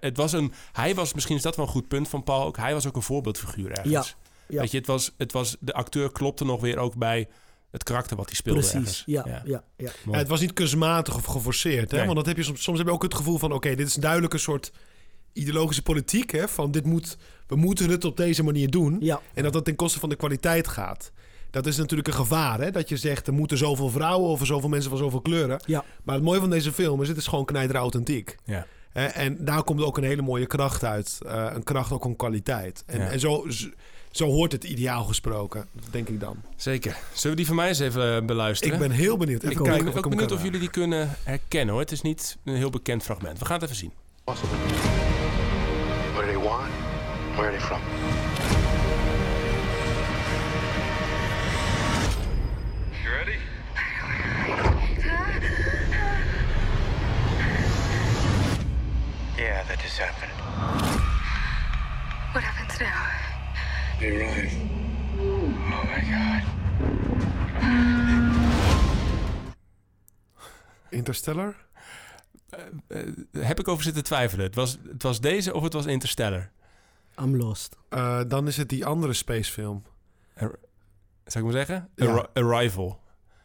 [0.00, 2.56] het was een, hij was, misschien is dat wel een goed punt van Paul ook.
[2.56, 3.90] Hij was ook een voorbeeldfiguur ergens.
[3.92, 4.04] Ja,
[4.48, 4.60] ja.
[4.60, 7.28] Weet je, het was, het was, de acteur klopte nog weer ook bij
[7.74, 9.02] het karakter wat hij speelde Precies.
[9.06, 9.62] Ja, ja, ja.
[9.76, 11.90] Ja, het was niet kunstmatig of geforceerd.
[11.90, 11.96] Hè?
[11.96, 12.06] Nee.
[12.06, 13.52] Want dat heb je soms, soms heb je ook het gevoel van...
[13.52, 14.72] oké, dit is duidelijk een soort
[15.32, 16.30] ideologische politiek.
[16.30, 16.48] Hè?
[16.48, 17.16] Van dit moet,
[17.46, 18.96] we moeten het op deze manier doen.
[19.00, 19.20] Ja.
[19.34, 21.12] En dat dat ten koste van de kwaliteit gaat.
[21.50, 22.60] Dat is natuurlijk een gevaar.
[22.60, 22.70] Hè?
[22.70, 24.30] Dat je zegt, er moeten zoveel vrouwen...
[24.30, 25.60] of zoveel mensen van zoveel kleuren.
[25.66, 25.84] Ja.
[26.02, 28.36] Maar het mooie van deze film is, het is gewoon knijter authentiek.
[28.44, 28.66] Ja.
[28.92, 31.18] En daar komt ook een hele mooie kracht uit.
[31.26, 32.82] Eh, een kracht ook om kwaliteit.
[32.86, 33.10] En, Ja.
[33.10, 33.46] en zo,
[34.16, 36.36] zo, hoort het ideaal gesproken, denk ik dan.
[36.56, 36.96] Zeker.
[37.12, 38.74] Zullen we die van mij eens even eh, beluisteren?
[38.74, 39.42] Ik ben heel benieuwd.
[39.42, 41.82] Even Ik kijken ben of ik ook benieuwd of jullie die kunnen herkennen hoor.
[41.82, 43.38] Het is niet een heel bekend fragment.
[43.38, 43.92] We gaan het even zien.
[44.24, 44.36] What
[46.14, 46.70] do they want?
[47.34, 47.80] Where are they from?
[53.02, 53.38] You ready?
[59.36, 60.32] Yeah, that just happened.
[62.32, 63.23] What happens now?
[63.98, 64.56] They arrive.
[65.18, 65.48] Oh
[65.86, 66.42] my god.
[70.90, 71.54] Interstellar?
[72.88, 72.98] Eh,
[73.38, 74.44] heb ik over zitten twijfelen.
[74.46, 76.50] Het was, het was deze of het was Interstellar?
[77.22, 77.76] I'm lost.
[77.88, 79.82] Eh, dan is het die andere spacefilm.
[80.36, 80.58] Ar-
[81.24, 81.88] Zou ik maar zeggen?
[81.96, 82.28] Ja.
[82.32, 83.00] Arrival.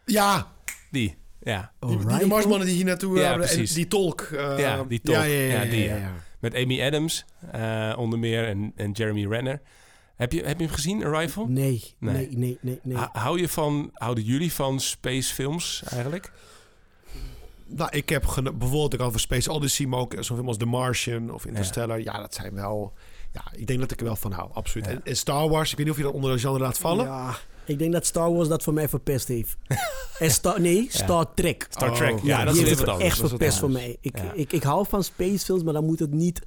[0.05, 0.47] Ja,
[0.91, 1.71] Die, ja.
[1.79, 3.31] die, die de Marsmannen die hier naartoe Ja.
[3.31, 3.73] En precies.
[3.73, 4.21] die tolk.
[4.21, 5.17] eh, ja, die tolk.
[5.17, 6.01] Ja, ja, ja, Ja, die, ja, ja.
[6.01, 6.13] ja.
[6.39, 9.61] Met Amy Adams eh, onder meer en, en Jeremy Renner.
[10.19, 11.45] Heb je, heb je hem gezien, Arrival?
[11.47, 12.27] Nee, Nee.
[12.31, 12.97] nee, nee, nee.
[13.11, 16.31] Hou je van, houden jullie van spacefilms eigenlijk?
[17.65, 21.31] Nou, ik heb bijvoorbeeld ik over Space Odyssey, maar ook zo'n film als The Martian
[21.33, 22.01] of Interstellar.
[22.01, 22.93] Ja, dat zijn wel...
[23.31, 24.87] Ja, ik denk dat ik er wel van hou, absoluut.
[24.87, 27.05] En, en Star Wars, ik weet niet of je dat onder de genre laat vallen.
[27.05, 29.57] Ja, ik denk dat Star Wars dat voor mij verpest heeft.
[30.19, 31.65] en Star, nee, Star Trek.
[31.69, 33.97] Star Trek, Oh, ja, dat is het echt verpest voor mij.
[34.01, 34.33] Ik, Ja.
[34.33, 36.41] ik, ik hou van spacefilms, maar dan moet het niet...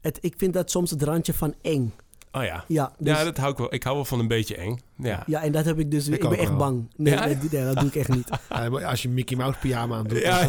[0.00, 1.92] Het, ik vind dat soms het randje van eng.
[2.36, 2.64] Oh ja.
[2.68, 3.74] Ja, dus- ja, dat hou ik wel.
[3.74, 4.80] Ik hou wel van een beetje eng.
[4.96, 5.22] Ja.
[5.26, 6.08] Ja, en dat heb ik dus...
[6.08, 6.56] Ik, ben echt wel.
[6.56, 6.88] bang.
[6.96, 7.24] Nee, Ja?
[7.26, 8.28] nee, nee, dat doe ik echt niet.
[8.48, 10.18] Ja, als je Mickey Mouse pyjama aan doet.
[10.20, 10.48] Ja,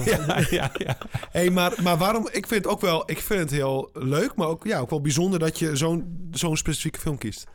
[0.50, 0.98] ja, ja.
[1.32, 2.28] Hey, maar, maar waarom?
[2.32, 3.04] Ik vind het ook wel.
[3.12, 6.58] Ik vind het heel leuk, maar ook, ja, ook wel bijzonder dat je zo'n zo'n
[6.58, 7.48] specifieke film kiest.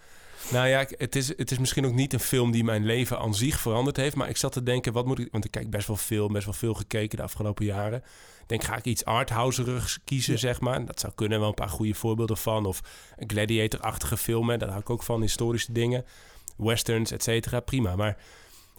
[0.52, 3.34] Nou ja, het is, het is misschien ook niet een film die mijn leven aan
[3.34, 4.16] zich veranderd heeft.
[4.16, 5.28] Maar ik zat te denken, wat moet ik...
[5.30, 8.02] Want ik kijk best wel veel, best wel veel gekeken de afgelopen jaren.
[8.50, 10.84] Ik denk, ga ik iets arthouserigs kiezen, zeg maar?
[10.84, 12.66] Dat zou kunnen, wel een paar goede voorbeelden van.
[12.66, 12.80] Of
[13.16, 14.56] een gladiator-achtige film, hè.
[14.56, 16.04] daar hou ik ook van, historische dingen.
[16.56, 17.96] Westerns, et cetera, prima.
[17.96, 18.16] Maar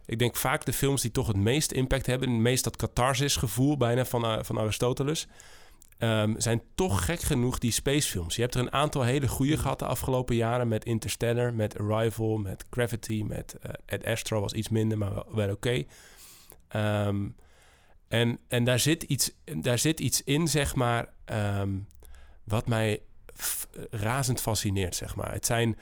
[0.05, 2.29] ik denk vaak de films die toch het meest impact hebben...
[2.29, 5.27] het meest dat catharsis gevoel bijna van, eh, van Aristoteles...
[5.97, 8.35] ehm, zijn toch gek genoeg die spacefilms.
[8.35, 10.67] Je hebt er een aantal hele goede gehad de afgelopen jaren...
[10.67, 13.23] met Interstellar, met Arrival, met Gravity...
[13.27, 15.83] met eh Ad Astra was iets minder, maar wel, wel oké.
[16.67, 17.27] Ehm,
[18.11, 21.09] en en daar, zit iets, daar zit iets in, zeg maar...
[21.25, 21.69] ehm,
[22.43, 23.01] wat mij
[23.41, 25.31] f- razend fascineert, zeg maar.
[25.33, 25.77] Het zijn...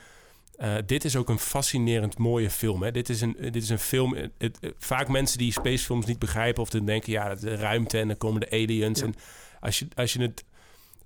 [0.56, 2.84] eh, dit is ook een fascinerend mooie film.
[2.84, 2.92] Hè?
[2.92, 4.16] Dit, is een, dit is een film.
[4.16, 8.08] Het, het- vaak mensen die spacefilms niet begrijpen of dan denken, ja, de ruimte en
[8.08, 9.00] dan komen de aliens.
[9.00, 9.06] Ja.
[9.06, 9.14] En
[9.60, 10.44] als je, als je het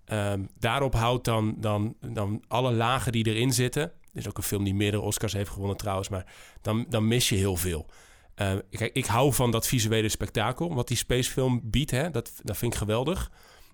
[0.05, 3.82] ehm, daarop houdt, dan, dan, dan alle lagen die erin zitten.
[3.84, 6.26] Er is ook een film die meerdere Oscars heeft gewonnen trouwens, maar
[6.61, 7.86] dan, dan mis je heel veel.
[8.36, 11.91] Eh, kijk, ik hou van dat visuele spektakel, wat die spacefilm biedt.
[11.91, 12.11] Hè?
[12.11, 13.31] Dat, dat vind ik geweldig.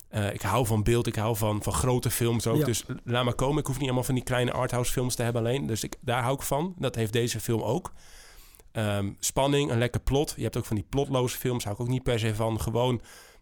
[0.10, 2.57] Eh, ik hou van beeld, ik hou van, van grote films ook.
[2.57, 2.66] Ja.
[2.66, 3.60] Dus laat maar komen.
[3.60, 5.68] Ik hoef niet allemaal van die kleine arthouse films te hebben alleen.
[5.68, 6.74] Dus ik, daar hou ik van.
[6.78, 7.93] Dat heeft deze film ook.
[8.72, 10.34] Ehm, spanning, een lekker plot.
[10.36, 12.62] Je hebt ook van die plotloze films, hou ik ook niet per se van.
[12.62, 13.01] Gewoon,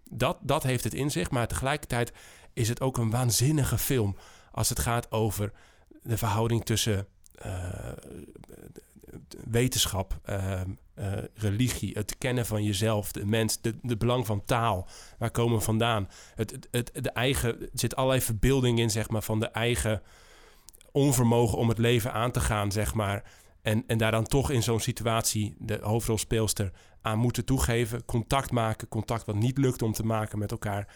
[0.09, 1.30] dat, dat heeft het in zich.
[1.30, 2.13] Maar tegelijkertijd
[2.53, 4.15] is het ook een waanzinnige film.
[4.51, 5.51] Als het gaat over
[6.03, 7.91] de verhouding tussen eh,
[9.49, 14.88] wetenschap, ehm, eh, religie, het kennen van jezelf, de mens, de, de belang van taal.
[15.18, 16.09] Waar komen we vandaan?
[16.36, 20.01] Het, het, de eigen, er zit allerlei verbeelding in, zeg maar, van de eigen
[20.91, 23.24] onvermogen om het leven aan te gaan, zeg maar.
[23.61, 28.05] En, en daar dan toch in zo'n situatie de hoofdrolspeelster aan moeten toegeven.
[28.05, 30.88] Contact maken, contact wat niet lukt om te maken met elkaar.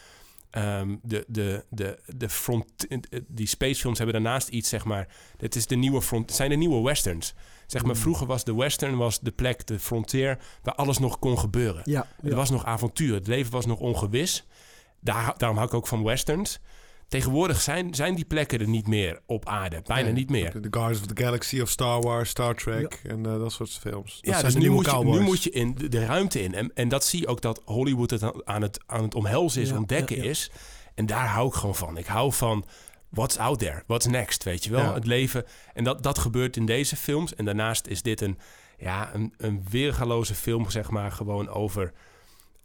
[0.51, 2.65] Ehm, de, de, de, de front,
[3.27, 5.07] die spacefilms hebben daarnaast iets, zeg maar.
[5.37, 7.33] Dit is de nieuwe front, het zijn de nieuwe westerns.
[7.67, 8.01] Zeg maar, Mm.
[8.01, 11.81] vroeger was de western was de plek, de frontier, waar alles nog kon gebeuren.
[11.85, 14.47] Ja, Er was nog avontuur, het leven was nog ongewis.
[14.99, 16.59] Daar, daarom hou ik ook van westerns.
[17.11, 19.81] Tegenwoordig zijn, zijn die plekken er niet meer op aarde.
[19.85, 20.51] Bijna Nee, niet meer.
[20.51, 24.15] The Guardians of the Galaxy of Star Wars, Star Trek en eh, dat soort films.
[24.15, 26.41] Dat Ja, zijn dus nu nieuwe moet, je, nu moet je in de, de ruimte
[26.43, 26.53] in.
[26.53, 29.69] En, en dat zie je ook dat Hollywood het aan- het, aan het omhelzen is,
[29.69, 30.29] Ja, ontdekken ja, ja.
[30.29, 30.51] is.
[30.95, 31.97] En daar hou ik gewoon van.
[31.97, 32.65] Ik hou van
[33.09, 34.81] what's out there, what's next, weet je wel.
[34.81, 34.93] Ja.
[34.93, 35.45] Het leven.
[35.73, 37.35] En dat, dat gebeurt in deze films.
[37.35, 38.37] En daarnaast is dit een,
[38.77, 41.93] ja, een, een weergaloze film, zeg maar, gewoon over...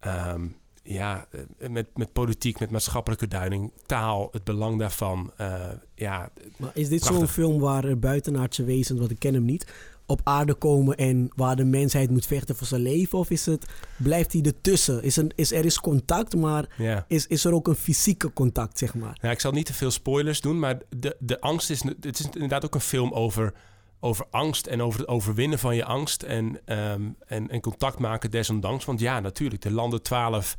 [0.00, 0.46] ehm,
[0.86, 1.26] ja,
[1.58, 5.32] eh, met, met politiek, met maatschappelijke duiding, taal, het belang daarvan.
[5.36, 5.60] eh,
[5.94, 9.72] ja, Maar is dit zo'n film waar buitenaardse wezens, want ik ken hem niet,
[10.06, 13.18] op aarde komen en waar de mensheid moet vechten voor zijn leven?
[13.18, 13.66] Of is het,
[13.96, 15.02] blijft hij ertussen?
[15.02, 17.04] Is er, is, er is contact, maar Ja.
[17.08, 19.18] is, is er ook een fysieke contact, zeg maar?
[19.20, 21.82] Nou, ik zal niet te veel spoilers doen, maar de, de angst is...
[22.00, 23.52] Het is inderdaad ook een film over,
[24.00, 26.22] over angst en over het overwinnen van je angst...
[26.22, 28.84] en, ehm, en, en contact maken desondanks.
[28.84, 30.56] Want ja, natuurlijk, de landen 12...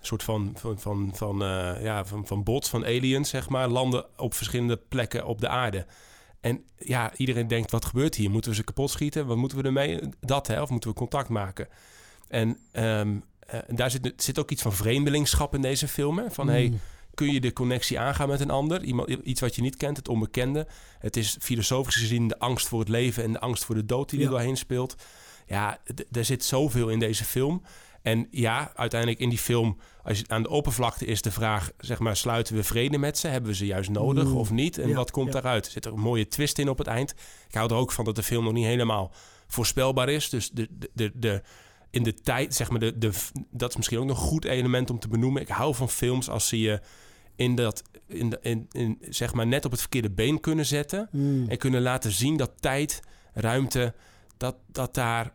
[0.00, 3.68] Een soort van, van, van, van, eh, ja, van, van bots, van aliens, zeg maar,
[3.68, 5.86] landen op verschillende plekken op de aarde.
[6.40, 8.30] En ja, iedereen denkt, wat gebeurt hier?
[8.30, 9.26] Moeten we ze kapot schieten?
[9.26, 10.00] Wat moeten we ermee?
[10.20, 10.62] Dat, hè?
[10.62, 11.68] Of moeten we contact maken?
[12.28, 16.30] En ehm, eh, daar zit, zit ook iets van vreemdelingschap in deze film.
[16.30, 16.80] Van, hey, Mm.
[17.20, 18.82] Kun je de connectie aangaan met een ander?
[18.84, 20.66] Iemand, iets wat je niet kent, het onbekende.
[20.98, 24.10] Het is filosofisch gezien de angst voor het leven en de angst voor de dood
[24.10, 24.94] die er doorheen speelt.
[25.46, 25.78] Ja,
[26.12, 27.62] er zit zoveel in deze film.
[28.02, 31.98] En ja, uiteindelijk in die film, als je aan de oppervlakte is de vraag, zeg
[31.98, 33.28] maar, sluiten we vrede met ze?
[33.28, 34.36] Hebben we ze juist nodig Mm.
[34.36, 34.78] of niet?
[34.78, 35.32] En Ja, wat komt ja.
[35.32, 35.66] daaruit?
[35.66, 37.10] Zit er een mooie twist in op het eind.
[37.48, 39.12] Ik hou er ook van dat de film nog niet helemaal
[39.46, 40.28] voorspelbaar is.
[40.28, 41.42] Dus de, de, de, de,
[41.90, 43.10] in de tijd, zeg maar, de, de,
[43.50, 45.42] dat is misschien ook nog een goed element om te benoemen.
[45.42, 46.80] Ik hou van films als ze je
[47.40, 51.08] in dat, in, in, in, zeg maar, net op het verkeerde been kunnen zetten.
[51.12, 51.48] Mm.
[51.48, 53.00] En kunnen laten zien dat tijd,
[53.32, 53.94] ruimte,
[54.36, 55.32] dat, dat, daar,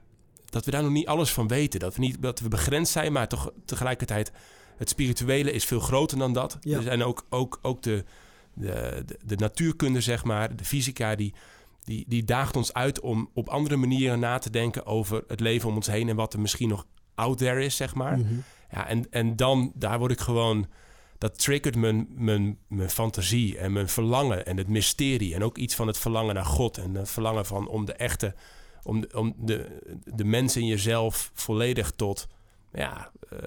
[0.50, 1.80] dat we daar nog niet alles van weten.
[1.80, 4.32] Dat we, niet, dat we begrensd zijn, maar toch tegelijkertijd
[4.78, 6.58] het spirituele is veel groter dan dat.
[6.62, 6.78] Ja.
[6.78, 8.04] Dus, en ook, ook, ook de,
[8.54, 11.34] de, de, de natuurkunde, zeg maar, de fysica, die,
[11.84, 15.70] die, die daagt ons uit om op andere manieren na te denken over het leven
[15.70, 16.86] om ons heen en wat er misschien nog
[17.16, 18.18] out there is, zeg maar.
[18.18, 18.34] Mhm.
[18.72, 20.68] Ja, en, en dan, daar word ik gewoon,
[21.30, 25.36] dat triggert mijn, mijn, mijn fantasie en mijn verlangen en het mysterie.
[25.36, 28.34] En ook iets van het verlangen naar God en het verlangen van om de echte,
[28.84, 32.28] om de, om de, de mens in jezelf volledig tot,
[32.74, 33.38] ja, eh,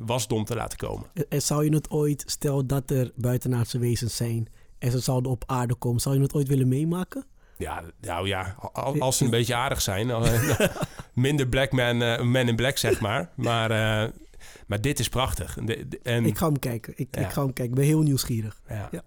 [0.00, 1.06] wasdom te laten komen.
[1.28, 5.42] En zou je het ooit, stel dat er buitenaardse wezens zijn en ze zouden op
[5.46, 7.24] aarde komen, zou je het ooit willen meemaken?
[7.58, 10.10] Ja, nou ja, al- als ze een beetje aardig zijn.
[10.10, 10.60] eh,
[11.14, 13.30] minder black man, eh, man in black, zeg maar.
[13.36, 14.10] Maar, eh,
[14.68, 15.56] maar dit is prachtig.
[15.56, 16.92] En de- de- En, Ik ga hem kijken.
[16.96, 17.20] Ik, Ja.
[17.20, 17.64] ik ga hem kijken.
[17.74, 18.60] Ik ben heel nieuwsgierig.
[18.68, 18.88] Ja.
[18.90, 19.02] Ja.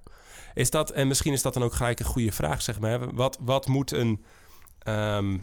[0.53, 3.13] Is dat, en misschien is dat dan ook gelijk een goede vraag, zeg maar.
[3.15, 4.23] Wat, wat moet een.
[4.79, 5.37] ehm,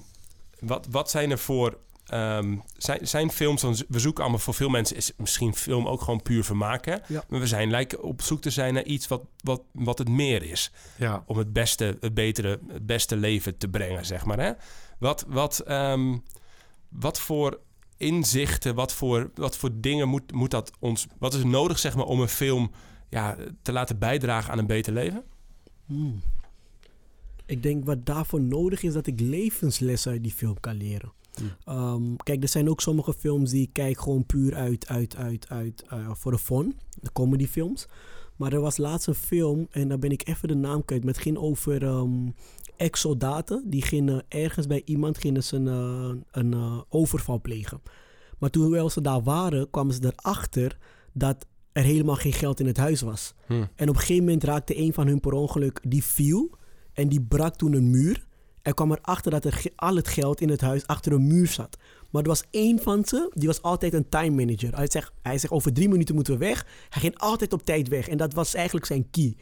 [0.61, 1.79] wat, wat zijn er voor.
[2.07, 6.01] ehm, zijn, zijn films, want we zoeken allemaal voor veel mensen, is misschien film ook
[6.01, 6.47] gewoon puur?
[7.07, 7.25] Ja.
[7.29, 10.43] Maar we zijn lijken op zoek te zijn naar iets wat, wat, wat het meer
[10.43, 10.73] is.
[10.97, 11.23] Ja.
[11.27, 14.39] Om het beste, het betere, het beste leven te brengen, zeg maar.
[14.41, 14.53] Hè?
[14.99, 16.17] Wat, wat, ehm,
[16.89, 17.61] wat voor
[17.99, 21.07] inzichten, wat voor, wat voor dingen moet, moet dat ons.
[21.19, 22.71] Wat is nodig, zeg maar, om een film
[23.09, 25.23] ja, te laten bijdragen aan een beter leven?
[25.87, 26.21] Hmm.
[27.47, 31.13] Ik denk wat daarvoor nodig is, dat ik levenslessen uit die film kan leren.
[31.65, 35.49] Ehm, kijk, er zijn ook sommige films die ik kijk gewoon puur uit, uit, uit,
[35.49, 36.77] uit eh, voor de fun.
[37.01, 37.87] De comedyfilms.
[38.37, 41.05] Maar er was laatst een film, en daar ben ik even de naam kwijt.
[41.05, 42.29] Maar het ging over ehm,
[42.79, 43.63] ex-soldaten.
[43.67, 47.83] Die gingen ergens bij iemand gingen ze een, eh, een eh, overval plegen.
[48.39, 50.79] Maar toen ze daar waren, kwamen ze erachter
[51.13, 53.35] dat er helemaal geen geld in het huis was.
[53.47, 53.53] Hm.
[53.53, 56.57] En op een gegeven moment raakte een van hun per ongeluk, die viel.
[56.93, 58.27] En die brak toen een muur.
[58.63, 61.77] Er kwam erachter dat er al het geld in het huis achter een muur zat.
[62.11, 64.77] Maar er was één van ze, die was altijd een time manager.
[64.77, 66.67] Hij zegt, hij zegt over drie minuten moeten we weg.
[66.89, 68.09] Hij ging altijd op tijd weg.
[68.09, 69.37] En dat was eigenlijk zijn key.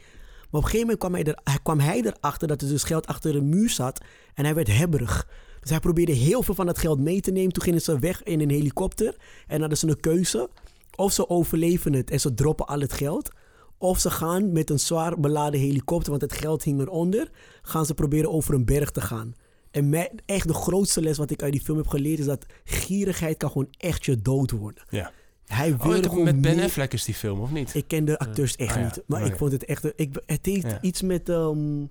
[0.49, 3.07] Maar op een gegeven moment kwam hij, er, kwam hij erachter dat er dus geld
[3.07, 4.01] achter een muur zat.
[4.33, 5.27] En hij werd hebberig.
[5.59, 7.51] Dus hij probeerde heel veel van dat geld mee te nemen.
[7.51, 9.15] Toen gingen ze weg in een helikopter.
[9.47, 10.49] En hadden ze een keuze.
[10.95, 13.29] Of ze overleven het en ze droppen al het geld.
[13.77, 17.31] Of ze gaan met een zwaar beladen helikopter, want het geld hing eronder.
[17.61, 19.35] Gaan ze proberen over een berg te gaan.
[19.71, 23.37] En echt de grootste les wat ik uit die film heb geleerd is dat gierigheid
[23.37, 24.83] kan gewoon echt je dood worden.
[24.89, 25.11] Ja.
[25.47, 27.75] Hij Oh, wilde gewoon met Ben meer- Affleck is die film, of niet?
[27.75, 28.83] Ik ken de acteurs echt Ah, ja.
[28.83, 29.37] niet, maar Oh, ik ja.
[29.37, 29.91] vond het echt...
[29.95, 30.77] Ik, het heeft Ja.
[30.81, 31.29] iets met...
[31.29, 31.89] ehm, ik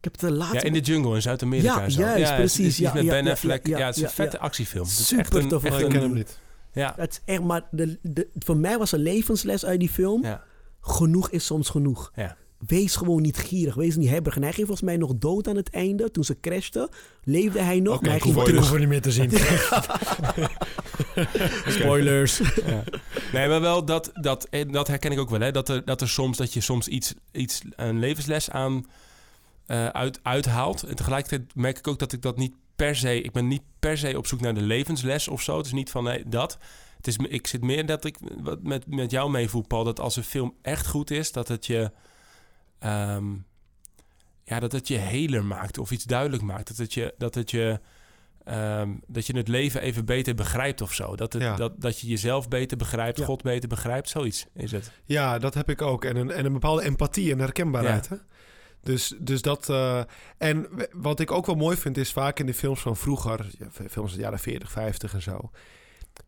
[0.00, 0.56] heb het de laatste...
[0.56, 1.80] Ja, in de jungle in Zuid-Amerika.
[1.80, 2.00] Ja, zo.
[2.00, 2.56] juist, ja, precies.
[2.58, 3.66] Het is, Ja, iets met ja, Ben ja, Affleck.
[3.66, 4.42] ja, Ja, het is een ja, vette ja.
[4.42, 4.84] actiefilm.
[4.84, 5.64] Het is Super tof.
[5.70, 6.38] Oh, ik ken hem niet.
[6.72, 6.92] Ja.
[6.96, 10.22] Het is echt, maar de, de, voor mij was een levensles uit die film.
[10.24, 10.42] Ja.
[10.80, 12.12] Genoeg is soms genoeg.
[12.14, 12.36] Ja.
[12.66, 14.36] Wees gewoon niet gierig, wees niet hebberig.
[14.36, 16.10] En hij ging volgens mij nog dood aan het einde.
[16.10, 16.88] Toen ze crashten,
[17.24, 17.94] leefde hij nog.
[17.94, 18.62] Oké, maar hij ik ging hoef- ik terug.
[18.64, 19.30] hoef er niet meer te zien.
[21.66, 22.38] Spoilers.
[22.66, 22.82] Ja.
[23.32, 25.40] Nee, maar wel dat, dat, eh, dat herken ik ook wel.
[25.40, 25.50] Hè?
[25.50, 28.86] Dat, er, dat er soms dat je soms iets, iets een levensles aan
[29.66, 30.82] eh, uit, uithaalt.
[30.82, 33.20] En tegelijkertijd merk ik ook dat ik dat niet per se.
[33.22, 35.56] Ik ben niet per se op zoek naar de levensles of zo.
[35.56, 36.58] Het is niet van nee, dat.
[36.96, 39.84] Het is, ik zit meer dat ik wat met, met jou meevoel, Paul.
[39.84, 41.90] Dat als een film echt goed is, dat het je.
[42.82, 43.32] Ehm,
[44.44, 46.68] ja, dat het je heler maakt of iets duidelijk maakt.
[46.68, 47.14] Dat het je.
[47.18, 47.80] Dat het je
[48.44, 51.16] ehm, dat je het leven even beter begrijpt of zo.
[51.16, 51.56] Dat, het, Ja.
[51.56, 53.24] dat, dat je jezelf beter begrijpt, Ja.
[53.24, 54.08] God beter begrijpt.
[54.08, 54.92] Zoiets is het.
[55.04, 56.04] Ja, dat heb ik ook.
[56.04, 58.06] En een, en een bepaalde empathie en herkenbaarheid.
[58.10, 58.16] Ja.
[58.16, 58.22] Hè?
[58.82, 59.68] Dus, dus dat.
[59.68, 60.02] eh,
[60.38, 63.96] en wat ik ook wel mooi vind, is vaak in de films van vroeger, films
[64.10, 65.50] uit de jaren 40, 50 en zo.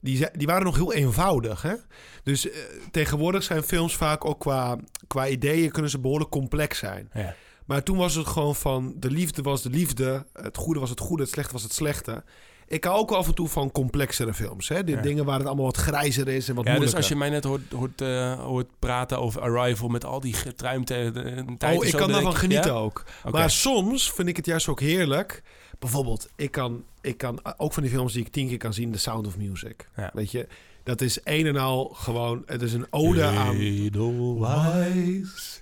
[0.00, 1.62] Die, die waren nog heel eenvoudig.
[1.62, 1.74] Hè?
[2.22, 2.58] Dus eh,
[2.90, 4.76] tegenwoordig zijn films vaak ook qua,
[5.06, 7.10] qua ideeën kunnen ze behoorlijk complex zijn.
[7.14, 7.34] Ja.
[7.64, 11.00] Maar toen was het gewoon van de liefde was de liefde, het goede was het
[11.00, 12.24] goede, het slechte was het slechte.
[12.66, 14.68] Ik hou ook af en toe van complexere films.
[14.68, 14.78] Hè?
[14.86, 15.00] Ja.
[15.00, 16.96] dingen waar het allemaal wat grijzer is en wat Ja, dus moeilijker.
[16.96, 20.94] als je mij net hoort, hoort, eh, hoort praten over Arrival met al die getruimte
[20.94, 21.12] eh,
[21.58, 21.76] tijd.
[21.76, 22.78] Oh, en ik zo, kan dan daarvan ik, genieten ja?
[22.78, 23.04] ook.
[23.30, 25.42] Maar soms vind ik het juist ook heerlijk.
[25.84, 28.92] Bijvoorbeeld, ik kan, ik kan ook van die films die ik tien keer kan zien,
[28.92, 29.88] The Sound of Music.
[29.96, 30.10] Ja.
[30.14, 30.46] Weet je,
[30.82, 33.56] dat is een en al gewoon, het is een ode aan...
[33.56, 35.60] Edelweiss,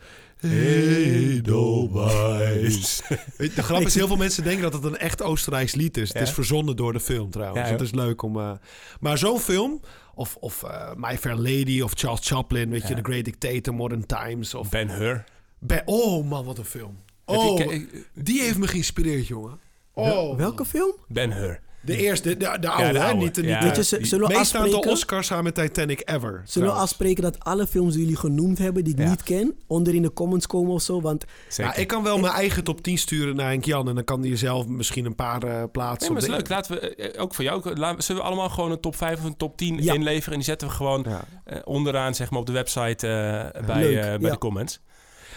[1.52, 3.02] Edelweiss.
[3.36, 6.12] De grap is, heel veel mensen denken dat het een echt Oostenrijks lied is.
[6.12, 7.66] Het is verzonnen door de film trouwens.
[7.66, 8.38] Ja, het is leuk om...
[8.38, 8.52] eh,
[9.00, 9.80] maar zo'n film,
[10.14, 12.94] of, of eh, My Fair Lady, of Charles Chaplin, weet je.
[12.94, 14.54] The Great Dictator, Modern Times.
[14.54, 15.24] Of Ben Hur.
[15.58, 16.98] Be- oh man, wat een film.
[17.24, 17.72] Oh,
[18.14, 19.58] die heeft me geïnspireerd, jongen.
[19.94, 20.92] Oh, Welke film?
[21.08, 21.60] Ben Hur.
[21.84, 23.04] De eerste, de, de, de oude, hè?
[23.04, 23.22] oude.
[23.22, 23.64] Niet, de- Ja.
[23.64, 24.88] niet Weet de je, zullen we?
[24.90, 26.42] Oscars samen met Titanic ever.
[26.44, 29.08] Zullen we afspreken dat alle films die jullie genoemd hebben, die ik Ja.
[29.08, 31.00] niet ken, onder in de comments komen of zo?
[31.00, 31.24] Want.
[31.56, 34.22] Ja, ik kan wel mijn eigen top 10 sturen naar Henk Jan en dan kan
[34.22, 36.12] hij zelf misschien een paar eh, plaatsen.
[36.12, 36.48] Nee, maar is leuk.
[36.48, 39.18] Laten we, eh, ook voor jou, laten we- zullen we allemaal gewoon een top 5
[39.18, 39.92] of een top 10 Ja.
[39.94, 40.30] inleveren?
[40.32, 41.24] En die zetten we gewoon Ja.
[41.44, 44.30] eh, onderaan zeg maar, op de website eh, bij, eh, bij ja.
[44.30, 44.80] de comments.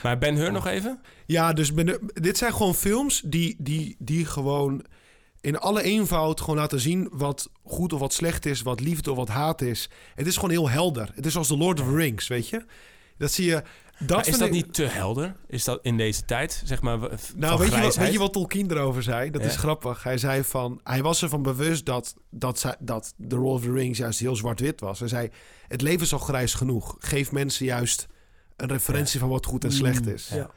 [0.05, 0.99] Maar Ben Hur nog even?
[1.25, 4.85] Ja, dus ben, dit zijn gewoon films die, die, die gewoon
[5.41, 9.17] in alle eenvoud gewoon laten zien wat goed of wat slecht is, wat liefde of
[9.17, 9.89] wat haat is.
[10.15, 11.11] Het is gewoon heel helder.
[11.15, 12.65] Het is als The Lord of the Rings, weet je?
[13.17, 13.63] Dat zie je.
[13.99, 15.35] Dat Maar is dat ik- niet te helder?
[15.47, 18.33] Is dat in deze tijd, zeg maar, Nou, van weet je, wat, weet je wat
[18.33, 19.31] Tolkien erover zei?
[19.31, 19.47] Dat Ja.
[19.47, 20.03] is grappig.
[20.03, 23.71] Hij zei van, hij was ervan bewust dat, dat, zij- dat The Lord of the
[23.71, 24.99] Rings juist heel zwart-wit was.
[24.99, 25.29] Hij zei,
[25.67, 26.95] het leven is al grijs genoeg.
[26.99, 28.07] Geef mensen juist
[28.57, 30.29] een referentie van wat goed en slecht is.
[30.33, 30.49] Ja.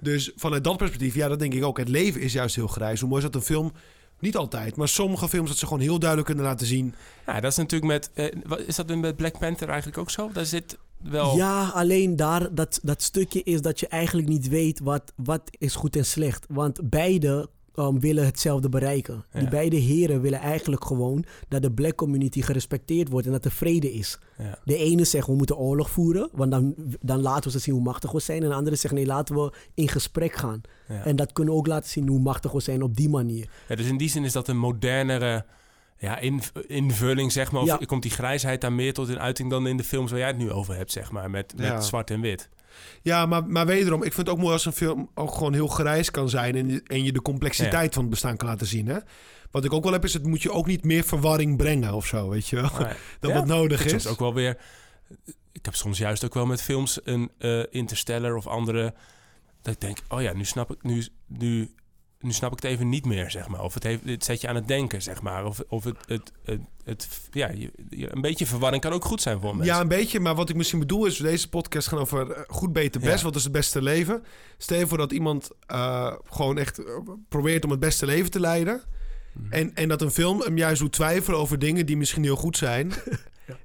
[0.00, 1.78] Dus vanuit dat perspectief, ja, dat denk ik ook.
[1.78, 3.00] Het leven is juist heel grijs.
[3.00, 3.72] Hoe mooi is dat een film...
[4.18, 6.94] Niet altijd, maar sommige films dat ze gewoon heel duidelijk kunnen laten zien.
[7.26, 8.10] Ja, dat is natuurlijk met...
[8.14, 10.30] eh, wat- is dat met Black Panther eigenlijk ook zo?
[10.32, 11.36] Daar zit wel...
[11.36, 15.74] Ja, alleen daar, dat, dat stukje is dat je eigenlijk niet weet wat, wat is
[15.74, 16.44] goed en slecht.
[16.48, 19.24] Want beide um, willen hetzelfde bereiken.
[19.32, 23.50] Die beide heren willen eigenlijk gewoon dat de black community gerespecteerd wordt en dat er
[23.50, 24.18] vrede is.
[24.38, 24.58] Ja.
[24.64, 27.82] De ene zegt we moeten oorlog voeren, want dan, dan laten we ze zien hoe
[27.82, 28.42] machtig we zijn.
[28.42, 30.60] En de andere zegt nee, laten we in gesprek gaan.
[30.88, 31.04] Ja.
[31.04, 33.48] En dat kunnen we ook laten zien hoe machtig we zijn op die manier.
[33.68, 35.44] Ja, dus in die zin is dat een modernere
[35.98, 37.62] ja, in, invulling, zeg maar.
[37.62, 37.76] Of Ja.
[37.86, 40.38] komt die grijsheid daar meer tot in uiting dan in de films waar jij het
[40.38, 41.30] nu over hebt, zeg maar.
[41.30, 41.80] Met, met Ja.
[41.80, 42.48] zwart en wit.
[43.02, 45.68] Ja, maar, maar wederom, ik vind het ook mooi als een film ook gewoon heel
[45.68, 48.86] grijs kan zijn en je, en je de complexiteit van het bestaan kan laten zien.
[48.86, 48.98] Hè?
[49.50, 52.06] Wat ik ook wel heb, is het moet je ook niet meer verwarring brengen of
[52.06, 52.70] zo, weet je wel.
[53.20, 53.90] Dat Ja, wat nodig ik is.
[53.90, 54.56] Soms ook wel weer...
[55.52, 58.94] Ik heb soms juist ook wel met films een eh, Interstellar of andere...
[59.62, 61.74] Dat ik denk, oh ja, nu snap ik, nu, nu,
[62.20, 63.60] nu snap ik het even niet meer, zeg maar.
[63.62, 65.44] Of het, heeft, het zet je aan het denken, zeg maar.
[65.44, 69.22] Of, of het, het, het, het, ja, je- je- een beetje verwarring kan ook goed
[69.22, 69.74] zijn voor mensen.
[69.74, 70.20] Ja, een beetje.
[70.20, 71.16] Maar wat ik misschien bedoel is...
[71.16, 73.18] deze podcast gaan over eh, goed, beter, best.
[73.18, 73.24] Ja.
[73.24, 74.24] Wat is het beste leven?
[74.58, 76.84] Stel je voor dat iemand eh, gewoon echt eh,
[77.28, 78.82] probeert om het beste leven te leiden.
[79.32, 79.52] Mhm.
[79.52, 82.56] En, en dat een film hem juist doet twijfelen over dingen die misschien heel goed
[82.56, 82.92] zijn.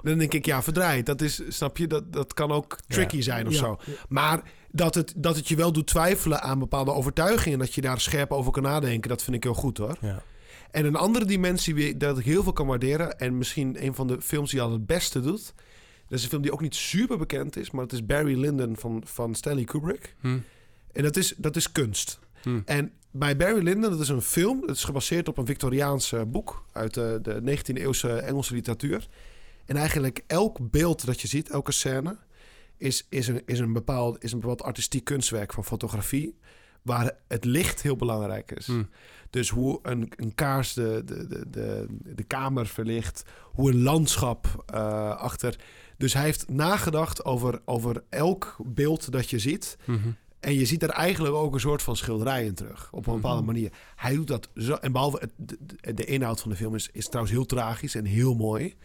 [0.04, 1.06] Dan denk ik, ja, verdraaid.
[1.06, 3.22] Dat is, snap je, dat, dat kan ook tricky Ja.
[3.22, 3.60] zijn of Ja.
[3.60, 3.78] zo.
[4.10, 4.42] Maar
[4.72, 7.60] dat het, dat het je wel doet twijfelen aan bepaalde overtuigingen...
[7.60, 9.98] dat je daar scherp over kan nadenken, dat vind ik heel goed hoor.
[10.02, 10.24] Ja.
[10.72, 13.20] En een andere dimensie wie- dat ik heel veel kan waarderen...
[13.20, 15.54] en misschien een van de films die al het beste doet...
[16.08, 17.72] dat is een film die ook niet super bekend is...
[17.72, 20.16] maar het is Barry Lyndon van, van Stanley Kubrick.
[20.20, 20.40] Hm.
[20.92, 22.20] En dat is, dat is kunst.
[22.42, 22.60] Hm.
[22.66, 24.62] En bij Barry Lyndon, dat is een film...
[24.68, 26.66] dat is gebaseerd op een Victoriaans eh, boek...
[26.72, 29.08] uit de, de 19e eeuwse Engelse literatuur.
[29.66, 32.18] En eigenlijk elk beeld dat je ziet, elke scène...
[32.82, 36.38] is, is, een, is, een, bepaald, is een bepaald artistiek kunstwerk van fotografie...
[36.82, 38.66] waar het licht heel belangrijk is.
[38.66, 38.84] Hm.
[39.30, 43.24] Dus hoe een, een kaars de, de, de, de, de kamer verlicht.
[43.52, 45.56] Hoe een landschap eh, achter.
[45.98, 49.78] Dus hij heeft nagedacht over, over elk beeld dat je ziet.
[49.86, 50.10] Mhm.
[50.40, 52.90] En je ziet er eigenlijk ook een soort van schilderij in terug.
[52.92, 53.72] Op een bepaalde manier.
[53.96, 54.74] Hij doet dat zo.
[54.74, 57.96] En behalve het, de, de- de inhoud van de film is, is trouwens heel tragisch
[57.96, 58.76] en heel mooi.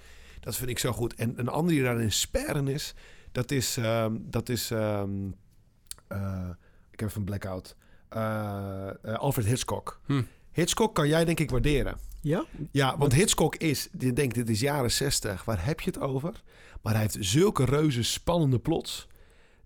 [0.41, 1.15] Dat vind ik zo goed.
[1.15, 2.95] En een andere die daarin sperren is.
[3.37, 3.77] Dat is.
[3.77, 5.11] ehm, dat is ehm,
[6.09, 6.49] eh,
[6.91, 7.77] ik heb even een blackout.
[8.09, 10.01] Eh, eh, Alfred Hitchcock.
[10.07, 10.23] Hm.
[10.53, 11.99] Hitchcock kan jij denk ik waarderen.
[12.21, 12.45] Ja?
[12.71, 16.43] Ja, want Hitchcock is, je denkt dit is jaren 60, waar heb je het over?
[16.83, 19.09] Maar hij heeft zulke reuze spannende plots,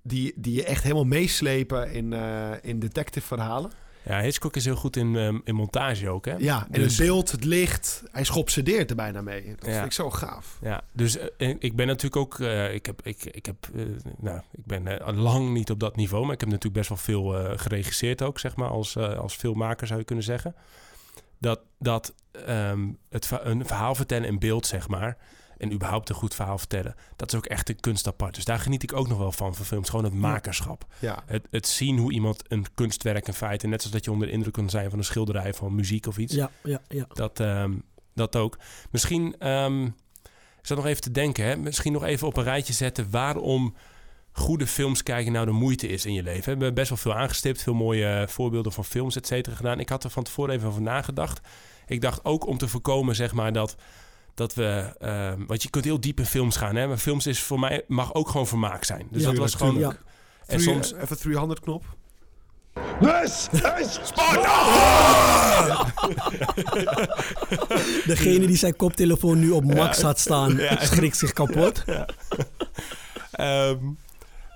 [0.02, 3.70] die, die je echt helemaal meeslepen in, eh, in detective verhalen.
[4.04, 6.34] Ja, Hitchcock is heel goed in, ehm, in montage ook, hè?
[6.38, 9.54] Ja, en Dus- het beeld, het licht, hij schobsedeert er bijna mee.
[9.58, 9.72] Dat Ja.
[9.72, 10.58] vind ik zo gaaf.
[10.62, 12.40] Ja, dus eh, ik ben natuurlijk ook...
[12.40, 13.82] eh, ik, heb, ik, ik, heb, eh,
[14.18, 16.24] nou, ik ben lang niet op dat niveau...
[16.24, 18.68] maar ik heb natuurlijk best wel veel geregisseerd ook, zeg maar...
[18.68, 20.54] Als, als filmmaker zou je kunnen zeggen.
[21.38, 22.14] Dat, dat
[22.46, 25.16] ehm, het, een verhaal vertellen in beeld, zeg maar...
[25.60, 26.94] en überhaupt een goed verhaal vertellen...
[27.16, 28.34] dat is ook echt een kunst apart.
[28.34, 29.88] Dus daar geniet ik ook nog wel van, van films.
[29.88, 30.86] Gewoon het makerschap.
[30.98, 31.22] Ja.
[31.26, 33.66] Het, het zien hoe iemand een kunstwerk in feite...
[33.66, 35.54] net zoals dat je onder de indruk kan zijn van een schilderij...
[35.54, 36.34] van muziek of iets...
[36.34, 37.06] Ja, ja, ja.
[37.12, 37.72] Dat, ehm,
[38.14, 38.58] dat ook.
[38.90, 39.84] Misschien, ehm,
[40.60, 41.56] ik zat nog even te denken, hè?
[41.56, 43.74] misschien nog even op een rijtje zetten waarom
[44.32, 46.44] goede films kijken nou de moeite is in je leven.
[46.44, 49.80] We hebben best wel veel aangestipt, veel mooie voorbeelden van films, et cetera, gedaan.
[49.80, 51.40] Ik had er van tevoren even over nagedacht.
[51.86, 53.76] Ik dacht ook om te voorkomen, zeg maar, dat,
[54.34, 54.94] dat we...
[54.98, 56.86] ehm, want je kunt heel diep in films gaan, hè?
[56.86, 59.06] maar films is voor mij, mag ook gewoon vermaak zijn.
[59.10, 59.74] Dus Ja, dat was gewoon...
[59.74, 60.00] tuurlijk.
[60.46, 60.92] En Three- soms...
[60.94, 61.84] Even 300 knop.
[63.00, 63.48] This
[63.80, 64.00] is
[68.06, 71.84] Degene die zijn koptelefoon nu op max had staan, schrikt zich kapot.
[73.30, 73.76] Ehm,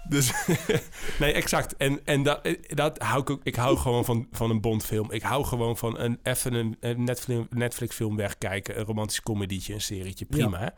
[0.09, 0.33] dus
[1.21, 1.77] nee, exact.
[1.77, 3.41] En, en dat, dat hou ik ook.
[3.43, 5.11] Ik hou gewoon van, van een Bondfilm.
[5.11, 9.75] Ik hou gewoon van een even een, een Netflix, Netflix film wegkijken, een romantisch comedietje,
[9.75, 10.75] een serietje, prima.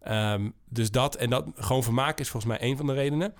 [0.00, 3.34] Ehm, dus dat en dat gewoon vermaken is volgens mij een van de redenen.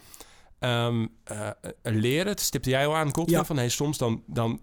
[0.59, 1.51] Ehm, eh,
[1.83, 3.45] leren, dat stipte jij al aan, Godwin, Ja.
[3.45, 4.61] van hey, soms dan, dan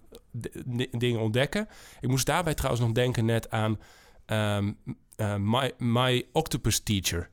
[0.92, 1.68] dingen ontdekken.
[2.00, 3.80] Ik moest daarbij trouwens nog denken net aan
[4.26, 7.30] eh, My, My Octopus Teacher.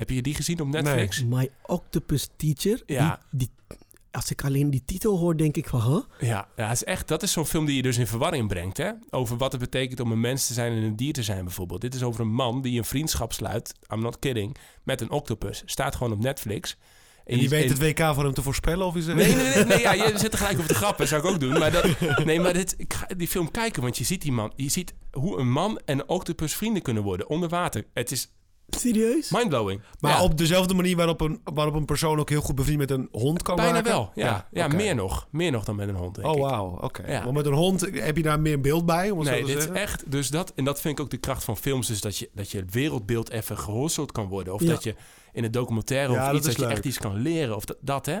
[0.00, 1.24] Heb je die gezien op Netflix?
[1.24, 2.82] My Octopus Teacher.
[2.86, 3.20] Ja.
[3.30, 3.76] Die, die,
[4.10, 6.28] als ik alleen die titel hoor, denk ik van, huh?
[6.30, 8.76] Ja, ja het is echt, dat is zo'n film die je dus in verwarring brengt.
[8.76, 8.90] Hè?
[9.10, 11.80] Over wat het betekent om een mens te zijn en een dier te zijn bijvoorbeeld.
[11.80, 15.62] Dit is over een man die een vriendschap sluit, I'm not kidding, met een octopus.
[15.66, 16.76] Staat gewoon op Netflix.
[17.24, 19.16] En die je- weet het WK voor hem te voorspellen of is het...
[19.16, 21.40] Nee, nee, nee, nee ja, je zit er gelijk over te grappen, zou ik ook
[21.40, 21.58] doen.
[21.58, 24.52] Maar, dat, nee, maar dit, ik ga die film kijken, want je ziet die man.
[24.56, 27.84] Je ziet hoe een man en een octopus vrienden kunnen worden onder water.
[27.94, 28.30] Het is
[28.78, 29.30] Serieus?
[29.30, 29.80] mindblowing.
[30.00, 32.90] Maar Ja, op dezelfde manier waarop een, waarop een persoon ook heel goed bevriend met
[32.90, 34.10] een hond kan bijna wel.
[34.14, 35.28] Ja, ja, meer nog.
[35.30, 36.78] Meer nog dan met een hond, denk Oh, wauw.
[36.80, 37.12] Oké.
[37.12, 37.22] Ja.
[37.22, 39.52] Want met een hond heb je daar meer beeld bij, om het Nee, zo te
[39.52, 40.10] dit is echt.
[40.10, 41.86] Dus dat, en dat vind ik ook de kracht van films.
[41.86, 44.54] Dus dat je, dat je het wereldbeeld even gehorseld kan worden.
[44.54, 44.68] Of Ja.
[44.68, 44.94] dat je
[45.32, 47.56] in een documentaire of iets is dat je echt iets kan leren.
[47.56, 48.18] Of dat, dat hè.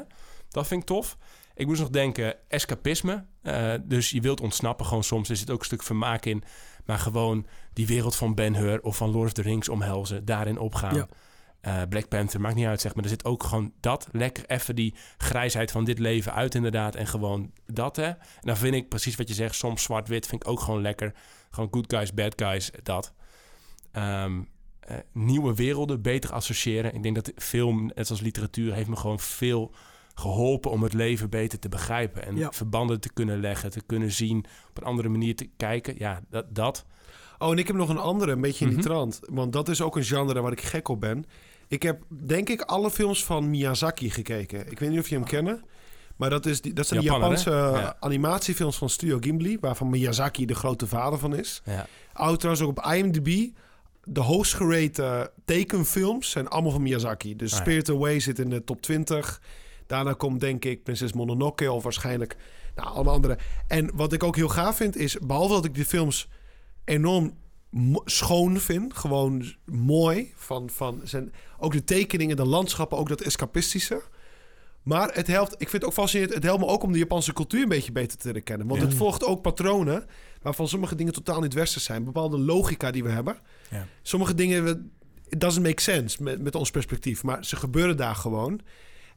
[0.48, 1.16] Dat vind ik tof.
[1.54, 3.24] Ik moest nog denken, escapisme.
[3.42, 5.28] Eh, dus je wilt ontsnappen gewoon soms.
[5.28, 6.42] Er zit ook een stuk vermaak in.
[6.84, 10.24] Maar gewoon die wereld van Ben-Hur of van Lord of the Rings omhelzen.
[10.24, 10.94] Daarin opgaan.
[10.94, 11.08] Ja.
[11.60, 12.94] Eh, Black Panther, maakt niet uit zeg.
[12.94, 14.08] Maar er zit ook gewoon dat.
[14.12, 16.94] Lekker even die grijsheid van dit leven uit inderdaad.
[16.94, 18.06] En gewoon dat hè.
[18.06, 19.54] En dan vind ik precies wat je zegt.
[19.54, 21.14] Soms zwart-wit vind ik ook gewoon lekker.
[21.50, 23.12] Gewoon good guys, bad guys, dat.
[23.92, 24.42] Ehm,
[24.80, 26.94] eh, nieuwe werelden beter associëren.
[26.94, 29.74] Ik denk dat film, net als literatuur, heeft me gewoon veel
[30.20, 32.26] geholpen om het leven beter te begrijpen.
[32.26, 32.52] En Ja.
[32.52, 35.94] verbanden te kunnen leggen, te kunnen zien, op een andere manier te kijken.
[35.98, 36.44] Ja, dat.
[36.54, 36.84] dat.
[37.38, 38.80] Oh, en ik heb nog een andere, een beetje in Mhm.
[38.80, 39.20] die trant.
[39.24, 41.24] Want dat is ook een genre waar ik gek op ben.
[41.68, 44.70] Ik heb, denk ik, alle films van Miyazaki gekeken.
[44.70, 45.64] Ik weet niet of je hem kennen.
[46.16, 47.34] Maar dat, is die, dat zijn Japaner, hè?
[47.34, 47.96] Japanse Ja.
[48.00, 49.58] animatiefilms van Studio Ghibli...
[49.60, 51.62] waarvan Miyazaki de grote vader van is.
[51.64, 51.86] Ja.
[52.12, 53.48] Oud trouwens ook op IMDb.
[54.04, 57.36] De hoogst gerate tekenfilms zijn allemaal van Miyazaki.
[57.36, 57.64] Dus Ah, ja.
[57.64, 59.40] Spirit Away zit in de top 20.
[59.90, 62.36] Daarna komt denk ik Prinses Mononoke of waarschijnlijk
[62.74, 63.38] nou, allemaal andere.
[63.68, 66.28] En wat ik ook heel gaaf vind is, behalve dat ik die films
[66.84, 67.34] enorm
[68.04, 74.02] schoon vind, gewoon mooi, van, van zijn, ook de tekeningen, de landschappen, ook dat escapistische.
[74.82, 77.32] Maar het helpt, ik vind het ook fascinerend, het helpt me ook om de Japanse
[77.32, 78.66] cultuur een beetje beter te leren kennen.
[78.66, 78.86] Want Ja.
[78.86, 80.06] het volgt ook patronen
[80.42, 82.04] waarvan sommige dingen totaal niet westers zijn.
[82.04, 83.36] Bepaalde logica die we hebben.
[83.70, 83.86] Ja.
[84.02, 84.92] Sommige dingen,
[85.28, 88.60] it doesn't make sense met, met ons perspectief, maar ze gebeuren daar gewoon.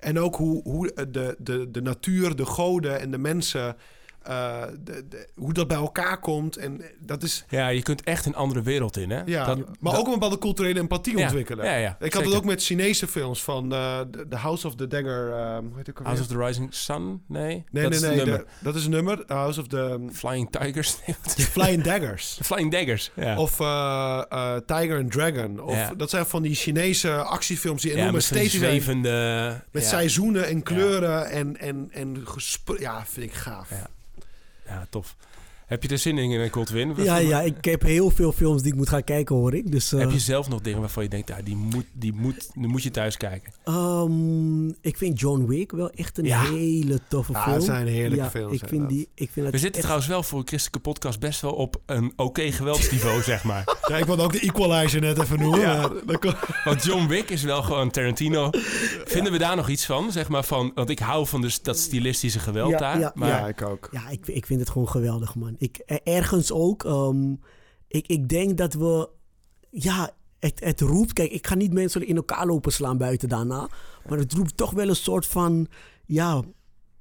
[0.03, 3.75] En ook hoe, hoe de, de, de natuur, de goden en de mensen,
[4.23, 6.57] eh, de, de- hoe dat bij elkaar komt.
[6.57, 9.21] En dat is, Ja, je kunt echt een andere wereld in, hè?
[9.25, 11.65] ja, Dat- maar dat- ook een bepaalde culturele empathie Ja, ontwikkelen.
[11.65, 12.27] ja, ja, ik had zeker.
[12.27, 15.31] het ook met Chinese films van eh, The The House of the Dagger.
[15.33, 17.21] eh, hoe heet House of the Rising Sun?
[17.27, 18.25] Nee, Nee, dat nee, is nee.
[18.25, 19.23] de- dat is een nummer.
[19.27, 20.97] House of the Flying Tigers?
[21.55, 22.37] Flying Daggers.
[22.43, 23.37] Flying Daggers, ja.
[23.37, 25.59] Of eh, eh, Tiger and Dragon.
[25.61, 25.91] Of.
[25.97, 29.61] Dat zijn van die Chinese actiefilms die enorm zwevende...
[29.71, 32.23] Met seizoenen en kleuren en, en, en
[32.79, 33.69] Ja, vind ik gaaf.
[34.73, 34.85] Ja.
[34.89, 35.15] Tof.
[35.73, 36.93] Heb je er zin in, in Coldwin?
[36.97, 39.71] Ja, ja, ik heb heel veel films die ik moet gaan kijken, hoor ik.
[39.71, 42.49] Dus, eh, Heb je zelf nog dingen waarvan je denkt, ja, die, moet, die, moet,
[42.53, 43.53] die moet je thuis kijken?
[43.63, 46.41] ehm, ik vind John Wick wel echt een Ja.
[46.43, 47.55] hele toffe Ja, film.
[47.55, 50.23] het zijn heerlijke ja, films, Ik vind, die, ik vind We zitten echt- trouwens wel
[50.23, 53.77] voor een christelijke podcast best wel op een oké geweldsniveau, zeg maar.
[53.87, 55.59] Ja, ik wilde ook de Equalizer net even noemen.
[55.59, 55.77] Ja.
[55.81, 58.49] maar dat kon- Want John Wick is wel gewoon Tarantino.
[59.05, 60.71] Vinden we daar nog iets van, zeg maar, van...
[60.75, 62.99] Want ik hou van dus dat stilistische geweld Ja, daar.
[62.99, 63.89] ja, maar ja, ik ook.
[63.91, 65.55] Ja, ik, ik vind het gewoon geweldig, man.
[65.63, 66.83] Ik, eh, ergens ook.
[66.85, 67.31] ehm,
[67.87, 69.09] ik, ik denk dat we...
[69.69, 71.13] Ja, het, het roept...
[71.13, 73.69] Kijk, ik ga niet mensen in elkaar lopen slaan buiten daarna.
[74.09, 75.67] Maar het roept toch wel een soort van...
[76.05, 76.41] Ja,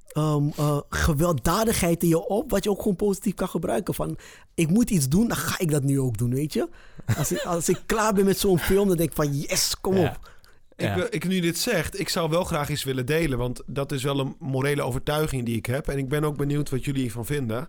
[0.06, 2.50] ehm, eh, gewelddadigheid in je op.
[2.50, 3.94] Wat je ook gewoon positief kan gebruiken.
[3.94, 4.16] Van,
[4.54, 6.68] ik moet iets doen, dan ga ik dat nu ook doen, weet je?
[7.16, 9.36] Als ik, als ik klaar ben met zo'n film, dan denk ik van...
[9.40, 10.08] Yes, kom Ja.
[10.08, 10.30] op.
[10.76, 11.10] Ik, Ja.
[11.10, 13.38] ik nu dit zegt, ik zou wel graag iets willen delen.
[13.38, 15.88] Want dat is wel een morele overtuiging die ik heb.
[15.88, 17.68] En ik ben ook benieuwd wat jullie hiervan vinden.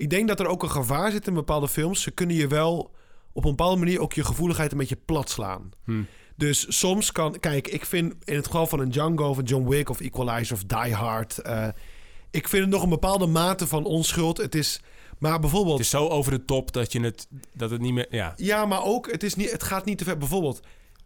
[0.00, 2.02] Ik denk dat er ook een gevaar zit in bepaalde films.
[2.02, 2.90] Ze kunnen je wel
[3.32, 5.70] op een bepaalde manier ook je gevoeligheid een beetje plat slaan.
[5.84, 6.02] Hm.
[6.36, 7.40] Dus soms kan...
[7.40, 10.56] Kijk, ik vind in het geval van een Django of een John Wick of Equalizer
[10.56, 11.38] of Die Hard...
[11.38, 11.68] eh,
[12.30, 14.36] ik vind het nog een bepaalde mate van onschuld.
[14.36, 14.80] Het is...
[15.18, 15.76] Maar bijvoorbeeld...
[15.76, 18.06] Het is zo over de top dat je het, dat het niet meer...
[18.10, 20.18] Ja, Ja, maar ook, het, is niet, het gaat niet te ver.
[20.18, 20.60] Bijvoorbeeld,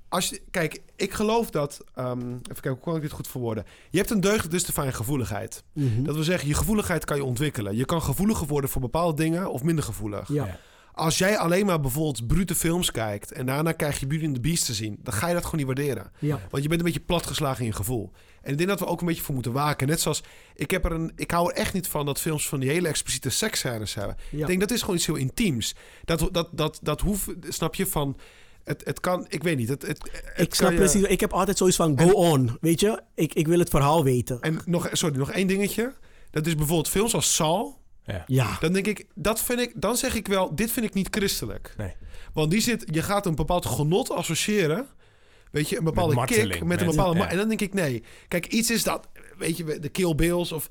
[0.09, 1.81] als je, kijk, ik geloof dat...
[1.95, 3.65] ehm, even kijken, hoe kan ik dit goed verwoorden?
[3.91, 5.65] Je hebt een deugd, dus te fijn gevoeligheid.
[5.73, 6.03] Mhm.
[6.03, 7.77] Dat wil zeggen, je gevoeligheid kan je ontwikkelen.
[7.77, 10.29] Je kan gevoeliger worden voor bepaalde dingen of minder gevoelig.
[10.29, 10.59] Ja.
[10.93, 13.33] Als jij alleen maar bijvoorbeeld brute films kijkt...
[13.33, 14.99] en daarna krijg je Beauty and the Beast te zien...
[15.03, 16.13] dan ga je dat gewoon niet waarderen.
[16.19, 16.41] Ja.
[16.51, 18.13] Want je bent een beetje platgeslagen in je gevoel.
[18.43, 19.89] En ik denk dat we ook een beetje voor moeten waken.
[19.89, 20.23] Net zoals,
[20.55, 22.89] ik, heb er een, ik hou er echt niet van dat films van die hele
[22.89, 24.17] expliciete seksscènes hebben.
[24.31, 24.41] Ja.
[24.41, 25.75] Ik denk dat is gewoon iets heel intiems.
[26.05, 28.17] Dat, dat, dat, dat hoeft, snap je, van...
[28.65, 29.69] Het, het kan, ik weet niet.
[29.69, 31.03] Het, het, het Ik snap je- precies.
[31.03, 32.57] Ik heb altijd zoiets van go on.
[32.61, 33.01] Weet je?
[33.15, 34.41] Ik, ik wil het verhaal weten.
[34.41, 35.93] En nog, sorry, nog één dingetje.
[36.31, 37.81] Dat is bijvoorbeeld films als Saul.
[38.05, 38.25] ja.
[38.27, 38.57] Ja.
[38.61, 41.75] Dan denk ik, dat vind ik, dan zeg ik wel, dit vind ik niet christelijk.
[41.77, 41.93] Nee.
[42.33, 44.87] Want die zit, je gaat een bepaald genot associëren
[45.51, 47.19] weet je, een bepaalde Met kick marteling, met een met- bepaalde.
[47.19, 47.29] ja.
[47.31, 48.03] En dan denk ik nee.
[48.29, 49.09] Kijk, iets is dat,
[49.39, 50.69] weet je, de Kill Bills of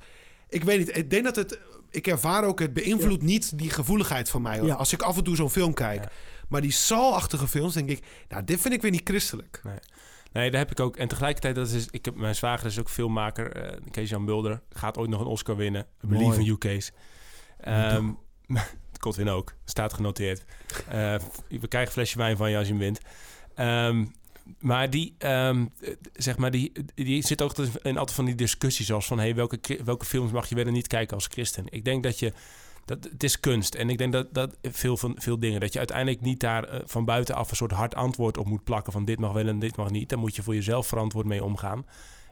[0.49, 0.97] ik weet niet.
[0.97, 1.59] Ik denk dat het.
[1.89, 4.59] Ik ervaar ook het beïnvloedt niet die gevoeligheid van mij.
[4.59, 4.73] hoor.
[4.73, 6.05] Als ik af en toe zo'n film kijk.
[6.53, 9.61] Maar die Saul-achtige films, denk ik, nou, dit vind ik weer niet christelijk.
[9.63, 9.77] Nee.
[10.31, 10.97] Nee, daar heb ik ook.
[10.97, 13.51] En tegelijkertijd, dat is, ik heb, mijn zwager is ook filmmaker.
[13.51, 14.61] eh Kees-Jan Mulder.
[14.69, 15.85] Gaat ooit nog een Oscar winnen.
[16.03, 16.91] I Believe in you, Kees.
[18.99, 19.53] Godwin ook.
[19.65, 20.45] Staat genoteerd.
[20.87, 21.15] Eh,
[21.49, 22.99] we krijgen een flesje wijn van je als je hem wint.
[23.55, 24.05] Ehm,
[24.59, 28.91] maar die, ehm, eh, zeg maar, die, die zit ook in altijd van die discussies
[28.91, 29.19] als van...
[29.19, 31.65] Hey, welke, welke films mag je wel en niet kijken als christen?
[31.69, 32.33] Ik denk dat je...
[32.85, 33.75] Dat, het is kunst.
[33.75, 35.59] En ik denk dat, dat veel, van, veel dingen...
[35.59, 37.49] dat je uiteindelijk niet daar eh, van buitenaf...
[37.49, 38.93] een soort hard antwoord op moet plakken...
[38.93, 40.09] van dit mag wel en dit mag niet.
[40.09, 41.85] Daar moet je voor jezelf verantwoord mee omgaan.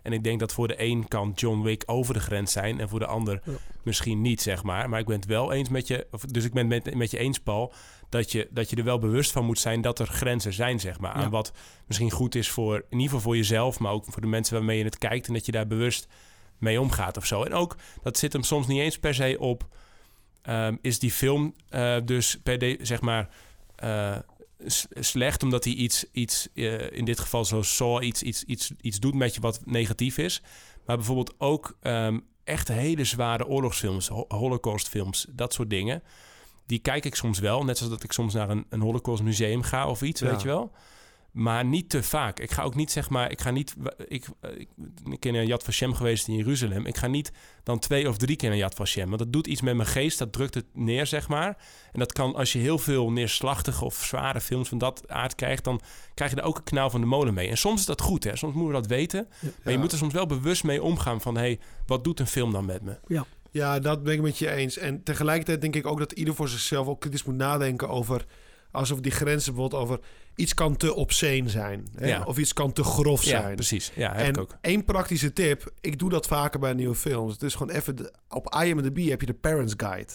[0.04, 2.80] En ik denk dat voor de een kan John Wick over de grens zijn...
[2.80, 3.52] en voor de ander Ja.
[3.84, 4.90] misschien niet, zeg maar.
[4.90, 6.08] Maar ik ben het wel eens met je...
[6.12, 7.74] Of, dus ik ben het met, met je eens, Paul...
[8.10, 11.00] Dat je, dat je er wel bewust van moet zijn dat er grenzen zijn, zeg
[11.00, 11.12] maar.
[11.12, 11.52] Aan wat
[11.88, 12.76] misschien goed is voor...
[12.76, 13.80] in ieder geval voor jezelf...
[13.80, 15.28] maar ook voor de mensen waarmee je het kijkt...
[15.28, 16.08] en dat je daar bewust
[16.58, 17.44] mee omgaat of zo.
[17.44, 19.68] En ook, dat zit hem soms niet eens per se op...
[20.42, 23.30] ehm, is die film eh, dus per de, zeg maar...
[23.76, 24.18] eh,
[25.00, 29.00] slecht omdat hij iets, iets eh, in dit geval zoals Saw, iets, iets, iets, iets
[29.00, 30.42] doet met je wat negatief is.
[30.86, 36.04] Maar bijvoorbeeld ook ehm, echt hele zware oorlogsfilms, ho- holocaustfilms, dat soort dingen.
[36.66, 39.88] Die kijk ik soms wel, net zoals dat ik soms naar een, een holocaustmuseum ga
[39.88, 40.30] of iets, Ja.
[40.30, 40.72] weet je wel.
[41.32, 42.40] Maar niet te vaak.
[42.40, 43.76] Ik ga ook niet, zeg maar, ik ga niet...
[44.08, 44.26] Ik,
[44.58, 44.70] ik,
[45.12, 46.86] ik ben naar Yad Vashem geweest in Jeruzalem.
[46.86, 47.32] Ik ga niet
[47.64, 49.08] dan twee of drie keer naar Yad Vashem.
[49.08, 51.58] Want dat doet iets met mijn geest, dat drukt het neer, zeg maar.
[51.92, 55.64] En dat kan, als je heel veel neerslachtige of zware films van dat aard krijgt...
[55.64, 55.82] dan
[56.14, 57.48] krijg je er ook een knauw van de molen mee.
[57.48, 58.36] En soms is dat goed, hè.
[58.36, 59.28] Soms moeten we dat weten.
[59.64, 61.36] Maar je moet er soms wel bewust mee omgaan van...
[61.36, 63.00] hé, hey, wat doet een film dan met me?
[63.08, 63.26] Ja.
[63.52, 64.78] Ja, dat ben ik met je eens.
[64.78, 68.26] En tegelijkertijd denk ik ook dat ieder voor zichzelf ook kritisch moet nadenken over...
[68.72, 70.00] alsof die grenzen bijvoorbeeld over...
[70.36, 71.88] iets kan te obscene zijn.
[71.96, 72.08] Hè?
[72.08, 72.24] Ja.
[72.24, 73.56] Of iets kan te grof Ja, zijn.
[73.56, 73.92] precies.
[73.96, 74.58] Ja, heb en ik ook.
[74.62, 75.72] één praktische tip.
[75.82, 77.34] Ik doe dat vaker bij nieuwe films.
[77.34, 77.96] Het is gewoon even...
[77.96, 80.12] de- op IMDb heb je de Parents Guide.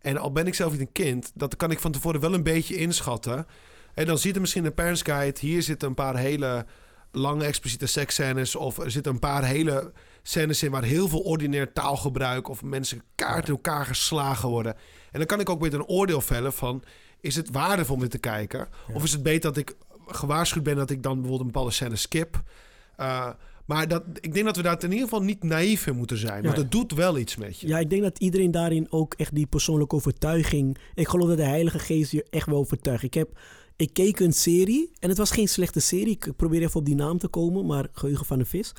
[0.00, 1.30] En al ben ik zelf niet een kind...
[1.34, 3.46] dat kan ik van tevoren wel een beetje inschatten.
[3.94, 5.40] En dan ziet er misschien een Parents Guide...
[5.40, 6.66] hier zitten een paar hele
[7.12, 8.56] lange expliciete seksscènes...
[8.56, 9.92] of er zitten een paar hele
[10.22, 10.70] scènes in...
[10.70, 12.48] waar heel veel ordinair taalgebruik...
[12.48, 14.74] of mensen kaart in elkaar geslagen worden.
[15.10, 16.82] En dan kan ik ook met een oordeel vellen van...
[17.20, 18.68] is het waardevol om dit te kijken?
[18.92, 20.76] Of is het beter dat ik gewaarschuwd ben...
[20.76, 22.42] dat ik dan bijvoorbeeld een bepaalde scène skip...
[23.00, 23.30] Uh,
[23.64, 26.42] maar dat, ik denk dat we daar in ieder geval niet naïef in moeten zijn.
[26.42, 26.62] Want Ja.
[26.62, 27.66] het doet wel iets met je.
[27.66, 30.78] Ja, ik denk dat iedereen daarin ook echt die persoonlijke overtuiging.
[30.94, 33.02] Ik geloof dat de Heilige Geest je echt wel overtuigt.
[33.02, 33.38] Ik, heb,
[33.76, 36.10] ik keek een serie en het was geen slechte serie.
[36.20, 38.72] Ik probeer even op die naam te komen, maar geheugen van de vis.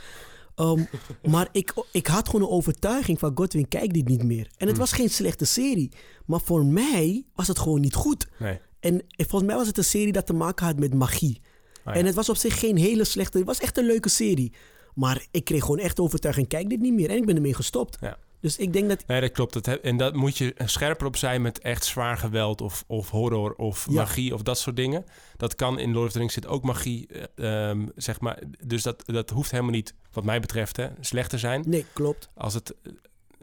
[0.59, 0.87] Um,
[1.31, 4.49] maar ik, ik had gewoon een overtuiging van Godwin, kijk dit niet meer.
[4.57, 5.91] En het was geen slechte serie.
[6.25, 8.27] Maar voor mij was het gewoon niet goed.
[8.39, 8.59] Nee.
[8.79, 11.41] En volgens mij was het een serie dat te maken had met magie.
[11.85, 11.93] ja.
[11.93, 13.37] En het was op zich geen hele slechte...
[13.37, 14.53] Het was echt een leuke serie.
[14.93, 17.09] Maar ik kreeg gewoon echt de overtuiging, kijk dit niet meer.
[17.09, 17.97] En ik ben ermee gestopt.
[18.01, 18.17] Ja.
[18.41, 19.03] Dus ik denk dat...
[19.07, 19.53] Nee, dat klopt.
[19.53, 23.09] Dat heb- en dat moet je scherper op zijn met echt zwaar geweld of, of
[23.09, 23.93] horror of Ja.
[23.95, 25.05] magie of dat soort dingen.
[25.37, 28.39] Dat kan in Lord of the Rings zit ook magie, eh, ehm, zeg maar.
[28.65, 31.63] Dus dat, dat hoeft helemaal niet, wat mij betreft, hè, slecht te zijn.
[31.67, 32.29] Nee, klopt.
[32.35, 32.75] Als het,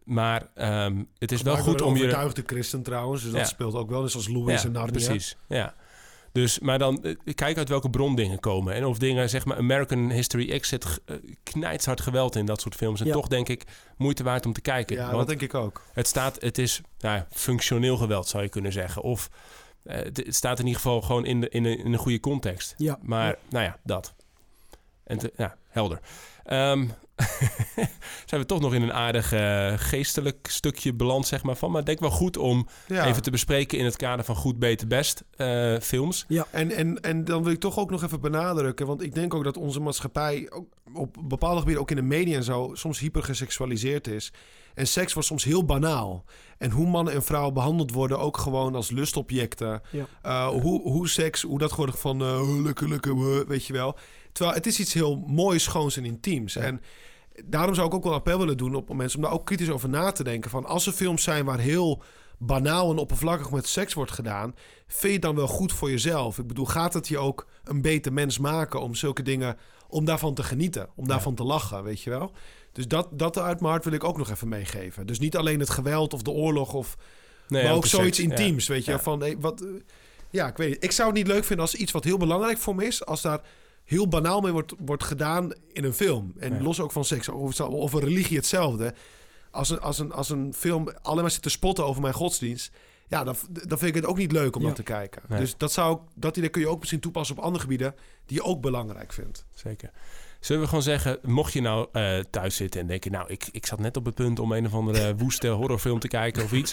[0.05, 2.03] maar ehm, het is wel goed om je...
[2.03, 3.23] overtuigde christen trouwens.
[3.23, 3.47] Dus dat Ja.
[3.47, 4.03] speelt ook wel.
[4.03, 4.93] Net zoals Louis en Narnia.
[4.93, 5.75] Precies, ja.
[6.37, 8.75] Dus, maar dan eh, kijk uit welke bron dingen komen.
[8.75, 12.75] En of dingen, zeg maar, American History X zit uh, knijtshard geweld in dat soort
[12.75, 13.01] films.
[13.01, 13.13] En Ja.
[13.13, 13.65] toch denk ik,
[13.97, 14.97] moeite waard om te kijken.
[14.97, 15.83] Ja, dat denk ik ook.
[15.93, 19.03] Het staat, het is nou, ja, functioneel geweld, zou je kunnen zeggen.
[19.03, 19.31] Of
[19.83, 22.21] eh, het, het staat in ieder geval gewoon in, de, in, een, in een goede
[22.21, 22.75] context.
[22.77, 22.99] Ja.
[23.03, 23.37] Maar, Ja.
[23.49, 24.15] nou ja, dat.
[25.05, 26.01] En te- ja, helder.
[26.45, 26.87] Ehm,
[28.27, 31.71] zijn we toch nog in een aardig eh, geestelijk stukje beland, zeg maar, van.
[31.71, 33.07] Maar ik denk wel goed om Ja.
[33.07, 36.25] even te bespreken in het kader van goed, beter, best eh, films.
[36.29, 36.47] Ja.
[36.51, 38.87] En, en, en dan wil ik toch ook nog even benadrukken.
[38.87, 42.37] Want ik denk ook dat onze maatschappij ook op bepaalde gebieden, ook in de media
[42.37, 44.33] en zo, soms hypergeseksualiseerd is.
[44.75, 46.25] En seks wordt soms heel banaal.
[46.59, 49.83] En hoe mannen en vrouwen behandeld worden, ook gewoon als lustobjecten.
[49.91, 50.07] Ja.
[50.25, 53.97] Uh, hoe, hoe seks, hoe dat wordt van uh, lekker, lekker, weet je wel.
[54.37, 56.57] Terwijl het is iets heel moois, schoons en intiems.
[56.57, 56.81] En
[57.45, 59.71] daarom zou ik ook wel een appel willen doen op mensen om daar ook kritisch
[59.71, 60.51] over na te denken.
[60.51, 62.03] Van als er films zijn waar heel
[62.39, 64.55] banaal en oppervlakkig met seks wordt gedaan,
[64.87, 66.39] vind je het dan wel goed voor jezelf?
[66.39, 69.57] Ik bedoel, gaat het je ook een beter mens maken om zulke dingen,
[69.89, 72.33] om daarvan te genieten, om daarvan te lachen, weet je wel?
[72.73, 75.07] Dus dat, dat uit mijn hart wil ik ook nog even meegeven.
[75.07, 76.97] Dus niet alleen het geweld of de oorlog of,
[77.49, 78.37] Nee, maar ook zoiets seks, ja.
[78.37, 78.91] intiems, weet je?
[78.91, 78.99] Ja.
[78.99, 79.69] Van, hey, wat, eh,
[80.31, 80.85] ja, ik weet niet.
[80.85, 83.23] Ik zou het niet leuk vinden als iets wat heel belangrijk voor me is, als
[83.23, 83.41] daar
[83.87, 86.33] heel banaal mee wordt, wordt gedaan in een film.
[86.39, 86.63] En Ja.
[86.63, 88.95] los ook van seks of, of een religie hetzelfde.
[89.51, 92.73] Als een, als, een, als een film alleen maar zit te spotten over mijn godsdienst.
[93.09, 94.67] Ja, dan, dan vind ik het ook niet leuk om Ja.
[94.67, 95.23] dat te kijken.
[95.29, 95.39] Nee.
[95.41, 97.95] Dus dat, zou, dat idee kun je ook misschien toepassen op andere gebieden
[98.27, 99.45] die je ook belangrijk vindt.
[99.55, 99.91] Zeker.
[100.41, 103.13] Zullen we gewoon zeggen, mocht je nou eh, thuis zitten en denken...
[103.13, 106.09] nou, ik, ik zat net op het punt om een of andere woeste horrorfilm te
[106.09, 106.73] kijken of iets.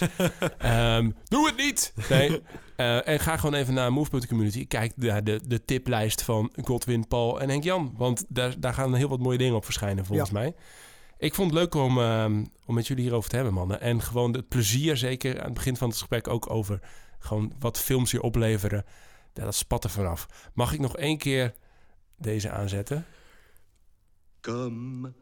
[0.58, 1.92] Ehm, doe het niet!
[2.08, 2.42] Nee.
[2.76, 4.66] Eh, en ga gewoon even naar Move.community.
[4.66, 7.94] Kijk naar de, de tiplijst van Godwin, Paul en Henk-Jan.
[7.96, 10.54] Want daar, daar gaan heel wat mooie dingen op verschijnen, volgens mij.
[11.18, 13.80] Ik vond het leuk om, ehm, om met jullie hierover te hebben, mannen.
[13.80, 16.80] En gewoon het plezier, zeker aan het begin van het gesprek ook over...
[17.18, 18.84] gewoon wat films hier opleveren.
[19.34, 20.50] Ja, dat spat er vanaf.
[20.54, 21.54] Mag ik nog één keer
[22.18, 23.06] deze aanzetten?
[24.44, 25.14] Kom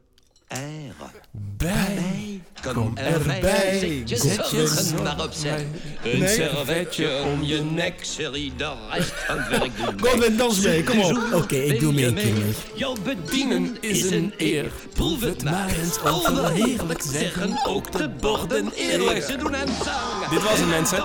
[0.49, 1.13] er
[1.57, 2.43] bij.
[2.73, 4.03] Kom erbij.
[4.05, 5.67] Zet je zorgen maar opzij.
[6.05, 10.09] Een servetje om je nek, serie, de rest van het werk doen.
[10.09, 11.19] Godwin, dans mee, kom op.
[11.33, 12.55] Oké, ik doe mee, kinderen.
[12.75, 14.73] Jouw bedienen is een eer.
[14.95, 17.03] Proef het maar eens overheerlijk.
[17.03, 19.23] Zeggen ook de borden eerlijk.
[19.23, 20.29] Ze doen en zang.
[20.31, 21.05] Dit was het, mensen.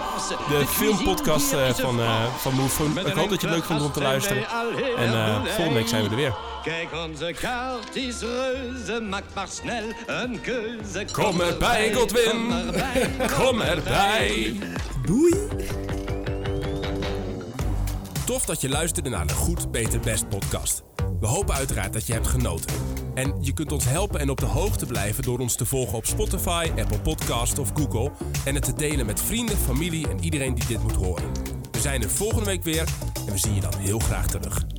[0.50, 2.84] De filmpodcast eh, van, eh van Move.
[2.84, 4.48] Ik hoop dat je het leuk vond om te luisteren.
[4.98, 6.47] En eh, volgende week zijn we er weer.
[6.68, 11.06] Kijk, onze kaart is reuze, maak maar snel een keuze.
[11.12, 12.30] Kom erbij, Godwin.
[12.30, 13.10] Kom erbij.
[13.38, 14.56] Kom erbij.
[15.06, 15.34] Doei!
[18.26, 20.84] Tof dat je luisterde naar de Goed, Beter, Best podcast.
[21.20, 22.76] We hopen uiteraard dat je hebt genoten.
[23.14, 26.06] En je kunt ons helpen en op de hoogte blijven door ons te volgen op
[26.06, 28.12] Spotify, Apple Podcast of Google.
[28.46, 31.32] En het te delen met vrienden, familie en iedereen die dit moet horen.
[31.72, 32.88] We zijn er volgende week weer
[33.28, 34.77] en we zien je dan heel graag terug.